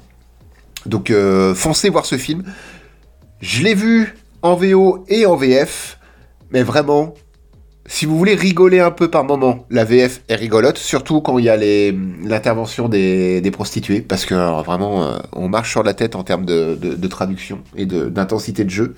Donc 0.86 1.10
euh, 1.10 1.52
foncez 1.54 1.90
voir 1.90 2.06
ce 2.06 2.16
film. 2.16 2.44
Je 3.40 3.64
l'ai 3.64 3.74
vu 3.74 4.14
en 4.40 4.54
VO 4.54 5.04
et 5.08 5.26
en 5.26 5.34
VF, 5.34 5.98
mais 6.52 6.62
vraiment, 6.62 7.14
si 7.88 8.04
vous 8.06 8.18
voulez 8.18 8.34
rigoler 8.34 8.80
un 8.80 8.90
peu 8.90 9.08
par 9.08 9.24
moment, 9.24 9.64
la 9.70 9.84
VF 9.84 10.22
est 10.28 10.34
rigolote, 10.34 10.76
surtout 10.78 11.20
quand 11.20 11.38
il 11.38 11.44
y 11.44 11.48
a 11.48 11.56
l'intervention 11.56 12.88
des, 12.88 13.40
des 13.40 13.50
prostituées, 13.50 14.00
parce 14.00 14.24
que 14.26 14.34
alors, 14.34 14.62
vraiment, 14.64 15.04
euh, 15.04 15.16
on 15.32 15.48
marche 15.48 15.70
sur 15.70 15.82
la 15.82 15.94
tête 15.94 16.16
en 16.16 16.22
termes 16.24 16.44
de, 16.44 16.74
de- 16.80 16.94
de 16.94 17.08
traduction 17.08 17.60
et 17.76 17.86
de- 17.86 18.06
d'intensité 18.08 18.64
de, 18.64 18.70
jeu. 18.70 18.94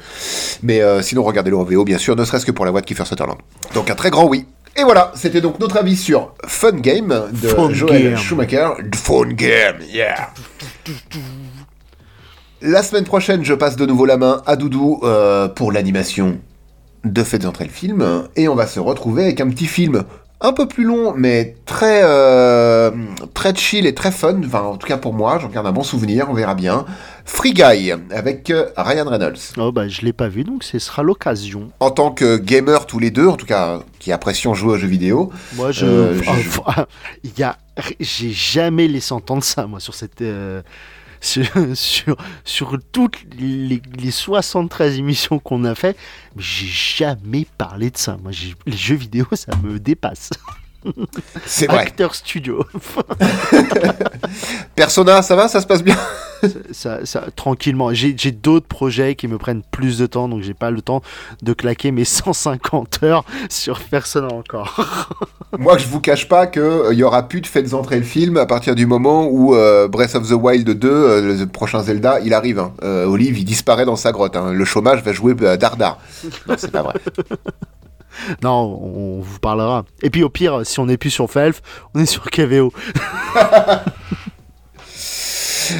Mais 0.62 0.80
euh, 0.80 1.03
sinon, 1.03 1.22
regardez-le 1.22 1.57
en 1.57 1.64
VO, 1.64 1.84
bien 1.84 1.99
sûr, 1.99 2.16
ne 2.16 2.24
serait-ce 2.24 2.47
que 2.47 2.53
pour 2.53 2.64
la 2.64 2.70
voix 2.70 2.80
de 2.80 2.86
Kiefer 2.86 3.05
Sutherland. 3.05 3.39
Donc 3.74 3.91
un 3.91 3.95
très 3.95 4.11
grand 4.11 4.26
oui. 4.26 4.47
Et 4.76 4.84
voilà, 4.84 5.12
c'était 5.16 5.41
donc 5.41 5.59
notre 5.59 5.76
avis 5.76 5.97
sur 5.97 6.32
Fun 6.47 6.72
Game 6.72 7.09
de 7.43 7.49
Fun 7.49 7.72
Joel 7.72 8.03
Game. 8.03 8.16
Schumacher. 8.16 8.68
Fun 8.95 9.28
Game, 9.32 9.76
yeah. 9.93 10.30
La 12.61 12.82
semaine 12.82 13.05
prochaine, 13.05 13.45
je 13.45 13.55
passe 13.55 13.76
de 13.76 13.86
nouveau 13.86 14.05
la 14.05 14.16
main 14.16 14.43
à 14.47 14.57
Doudou 14.57 15.01
euh, 15.05 15.47
pour 15.49 15.70
l'animation 15.72 16.39
de 17.05 17.22
Faites 17.22 17.44
entrer 17.46 17.64
le 17.64 17.70
film. 17.70 18.05
Et 18.36 18.49
on 18.49 18.55
va 18.55 18.66
se 18.66 18.80
retrouver 18.80 19.24
avec 19.24 19.40
un 19.40 19.49
petit 19.49 19.66
film 19.66 20.05
un 20.40 20.53
peu 20.53 20.68
plus 20.68 20.84
long, 20.84 21.14
mais 21.16 21.57
très, 21.66 22.03
euh, 22.05 22.92
très 23.34 23.53
chill 23.57 23.86
et 23.86 23.94
très 23.94 24.12
fun. 24.12 24.40
Enfin, 24.46 24.61
en 24.62 24.76
tout 24.76 24.86
cas 24.86 24.96
pour 24.96 25.12
moi, 25.12 25.38
j'en 25.40 25.49
garde 25.49 25.66
un 25.66 25.72
bon 25.72 25.82
souvenir, 25.82 26.28
on 26.30 26.34
verra 26.34 26.55
bien. 26.55 26.84
Free 27.24 27.53
Guy 27.53 27.92
avec 28.12 28.49
euh, 28.51 28.66
Ryan 28.76 29.09
Reynolds. 29.09 29.38
Oh 29.59 29.72
bah 29.72 29.88
je 29.88 30.03
l'ai 30.03 30.12
pas 30.12 30.28
vu, 30.28 30.44
donc 30.44 30.62
ce 30.62 30.78
sera 30.78 31.03
l'occasion. 31.03 31.70
En 31.80 31.90
tant 31.90 32.12
que 32.12 32.36
gamer 32.36 32.86
tous 32.86 33.01
les 33.01 33.11
deux, 33.11 33.26
en 33.26 33.36
tout 33.36 33.46
cas 33.46 33.80
qui 33.99 34.12
apprécions 34.12 34.55
jouer 34.55 34.74
aux 34.74 34.78
jeux 34.78 34.86
vidéo, 34.86 35.32
Moi 35.57 35.72
je, 35.72 35.86
Euh, 35.86 36.22
je- 36.22 36.61
il 37.24 37.32
y 37.36 37.42
a, 37.42 37.57
j'ai 37.99 38.30
jamais 38.30 38.86
laissé 38.86 39.12
entendre 39.12 39.42
ça 39.42 39.66
moi 39.66 39.80
sur 39.80 39.94
cette, 39.94 40.22
euh, 40.22 40.62
sur, 41.21 41.45
sur, 41.75 42.16
sur 42.45 42.79
toutes 42.93 43.19
les, 43.39 43.81
les 43.99 44.11
73 44.11 44.99
émissions 44.99 45.39
qu'on 45.39 45.64
a 45.64 45.75
fait, 45.75 45.97
j'ai 46.37 46.66
jamais 46.66 47.47
parlé 47.57 47.91
de 47.91 47.97
ça. 47.97 48.16
Moi 48.23 48.33
les 48.66 48.77
jeux 48.77 48.97
vidéo 48.97 49.27
ça 49.33 49.53
me 49.62 49.79
dépasse. 49.79 50.31
c'est 51.47 51.66
vrai. 51.66 51.79
Acteur 51.79 52.14
studio. 52.14 52.64
Persona, 54.75 55.23
ça 55.23 55.37
va, 55.37 55.49
ça 55.49 55.61
se 55.61 55.66
passe 55.66 55.83
bien? 55.83 55.97
Ça, 56.72 57.05
ça, 57.05 57.26
tranquillement. 57.34 57.93
J'ai 57.93 58.32
d'autres 58.32 58.66
projets 58.66 59.14
qui 59.14 59.28
me 59.28 59.39
prennent 59.39 59.62
plus 59.70 59.99
de 59.99 60.07
temps, 60.07 60.28
donc 60.28 60.43
j'ai 60.43 60.55
pas 60.55 60.70
le 60.70 60.82
temps 60.82 61.03
de 61.43 61.53
claquer 61.53 61.91
mes 61.91 62.05
150 62.09 63.03
heures 63.03 63.24
sur 63.49 63.80
Persona 63.80 64.28
encore. 64.28 65.09
Moi, 65.59 65.78
je 65.78 65.86
vous 65.86 66.01
cache 66.01 66.28
pas 66.28 66.47
qu'il 66.47 66.62
il 66.93 66.99
y 66.99 67.03
aura 67.03 67.28
plus 67.28 67.41
de 67.41 67.47
faites 67.47 67.72
entrer 67.74 67.97
le 67.97 68.05
film 68.05 68.36
à 68.36 68.47
partir 68.47 68.74
du 68.74 68.86
moment 68.86 69.28
où 69.30 69.55
Breath 69.89 70.14
of 70.14 70.28
the 70.28 70.32
Wild 70.32 70.68
2, 70.68 71.36
le 71.39 71.47
prochain 71.47 71.82
Zelda, 71.82 72.20
il 72.20 72.34
arrive. 72.34 72.59
Hein. 72.59 72.72
Olive, 72.82 73.39
il 73.39 73.45
disparaît 73.45 73.84
dans 73.84 73.97
sa 73.97 74.12
grotte. 74.12 74.36
Hein. 74.36 74.53
Le 74.53 74.64
chômage 74.64 75.03
va 75.03 75.12
jouer 75.12 75.34
dardard. 75.34 75.99
Non, 76.47 76.55
c'est 76.59 76.70
pas 76.70 76.82
vrai. 76.82 76.95
non, 78.43 78.80
on 78.82 79.20
vous 79.20 79.39
parlera. 79.39 79.84
Et 80.03 80.11
puis 80.11 80.22
au 80.22 80.28
pire, 80.28 80.61
si 80.64 80.80
on 80.80 80.86
n'est 80.86 80.97
plus 80.97 81.11
sur 81.11 81.30
Felf, 81.30 81.62
on 81.95 82.01
est 82.01 82.07
sur 82.07 82.24
KVO. 82.30 82.72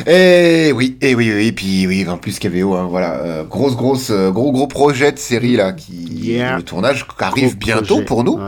Et 0.07 0.72
oui, 0.72 0.97
et 1.01 1.14
oui, 1.14 1.32
oui, 1.34 1.47
et 1.47 1.53
puis 1.53 1.86
oui, 1.86 2.07
en 2.09 2.18
plus 2.18 2.39
KVO, 2.39 2.74
hein, 2.74 2.86
voilà, 2.91 3.14
euh, 3.16 3.45
grosse, 3.45 3.76
grosse, 3.76 4.11
euh, 4.11 4.30
gros, 4.30 4.53
gros 4.53 4.66
projet 4.66 5.12
de 5.12 5.18
série 5.18 5.57
là, 5.57 5.72
qui 5.72 6.39
le 6.39 6.62
tournage 6.62 7.07
arrive 7.18 7.57
bientôt 7.57 8.03
pour 8.03 8.24
nous. 8.24 8.39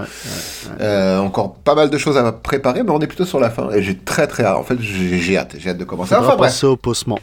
Euh, 0.80 1.18
encore 1.18 1.54
pas 1.54 1.74
mal 1.74 1.90
de 1.90 1.98
choses 1.98 2.16
à 2.16 2.32
préparer, 2.32 2.82
mais 2.82 2.90
on 2.90 3.00
est 3.00 3.06
plutôt 3.06 3.24
sur 3.24 3.40
la 3.40 3.50
fin. 3.50 3.70
Et 3.70 3.82
j'ai 3.82 3.96
très, 3.96 4.26
très 4.26 4.44
hâte. 4.44 4.56
En 4.56 4.62
fait, 4.62 4.76
j'ai 4.80 5.36
hâte, 5.36 5.56
j'ai 5.58 5.70
hâte 5.70 5.78
de 5.78 5.84
commencer. 5.84 6.14
On 6.16 6.22
va 6.22 6.36
passer 6.36 6.66
au 6.66 6.76
possement 6.76 7.18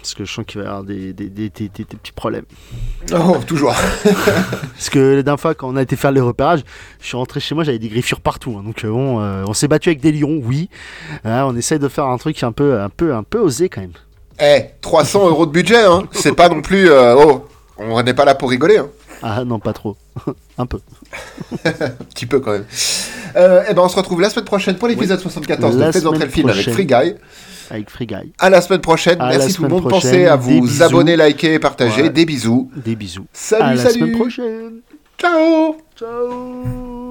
parce 0.00 0.14
que 0.14 0.24
je 0.24 0.32
sens 0.32 0.44
qu'il 0.44 0.60
va 0.60 0.66
y 0.66 0.68
avoir 0.68 0.82
des, 0.82 1.12
des, 1.12 1.28
des, 1.28 1.48
des, 1.48 1.68
petits 1.68 2.10
problèmes. 2.10 2.44
Oh, 3.12 3.36
toujours. 3.46 3.72
parce 4.02 4.90
que 4.90 4.98
la 4.98 5.22
dernière 5.22 5.38
fois, 5.38 5.54
quand 5.54 5.68
on 5.68 5.76
a 5.76 5.82
été 5.82 5.94
faire 5.94 6.10
les 6.10 6.20
repérages, 6.20 6.64
je 7.00 7.06
suis 7.06 7.16
rentré 7.16 7.38
chez 7.38 7.54
moi, 7.54 7.62
j'avais 7.62 7.78
des 7.78 7.88
griffures 7.88 8.20
partout. 8.20 8.56
Hein. 8.58 8.64
donc 8.64 8.84
bon, 8.84 9.20
on 9.20 9.54
s'est 9.54 9.68
battu 9.68 9.90
avec 9.90 10.00
des 10.00 10.10
lions, 10.10 10.40
oui. 10.42 10.68
On 11.24 11.56
essaye 11.56 11.78
de 11.78 11.88
faire 11.88 12.06
un 12.06 12.18
truc 12.18 12.42
un 12.42 12.52
peu, 12.52 12.80
un 12.80 12.88
peu, 12.88 13.14
un 13.14 13.22
peu 13.22 13.38
osé 13.38 13.61
quand 13.68 13.80
même. 13.80 13.92
Eh, 14.40 14.64
300 14.80 15.28
euros 15.28 15.46
de 15.46 15.52
budget, 15.52 15.84
hein. 15.84 16.04
C'est 16.12 16.34
pas 16.34 16.48
non 16.48 16.62
plus. 16.62 16.90
Euh, 16.90 17.14
oh, 17.16 17.46
on 17.78 18.02
n'est 18.02 18.14
pas 18.14 18.24
là 18.24 18.34
pour 18.34 18.50
rigoler. 18.50 18.78
Hein. 18.78 18.88
Ah 19.22 19.44
non, 19.44 19.58
pas 19.58 19.72
trop. 19.72 19.96
un 20.58 20.66
peu. 20.66 20.80
un 21.64 22.04
petit 22.12 22.26
peu 22.26 22.40
quand 22.40 22.52
même. 22.52 22.64
Euh, 23.36 23.64
eh 23.68 23.74
ben, 23.74 23.82
on 23.82 23.88
se 23.88 23.96
retrouve 23.96 24.20
la 24.20 24.30
semaine 24.30 24.44
prochaine 24.44 24.76
pour 24.76 24.88
l'épisode 24.88 25.20
74 25.20 25.76
de 25.76 26.06
entrer 26.06 26.24
le 26.24 26.30
film 26.30 26.48
avec 26.48 26.70
Free 26.70 26.86
Guy. 26.86 27.14
Avec 27.70 27.88
Free 27.88 28.06
Guy. 28.06 28.32
À 28.38 28.50
la 28.50 28.60
semaine 28.60 28.80
prochaine. 28.80 29.18
Merci 29.18 29.54
tout 29.54 29.62
le 29.62 29.68
monde. 29.68 29.88
Pensez 29.88 30.26
à 30.26 30.36
vous 30.36 30.82
abonner, 30.82 31.16
liker, 31.16 31.58
partager. 31.58 32.10
Des 32.10 32.26
bisous. 32.26 32.70
Des 32.76 32.96
bisous. 32.96 33.26
Salut, 33.32 33.62
à 33.62 33.76
salut. 33.76 33.84
la 33.84 33.90
semaine 33.90 34.18
prochaine. 34.18 34.80
Ciao. 35.18 35.76
Ciao. 35.96 37.01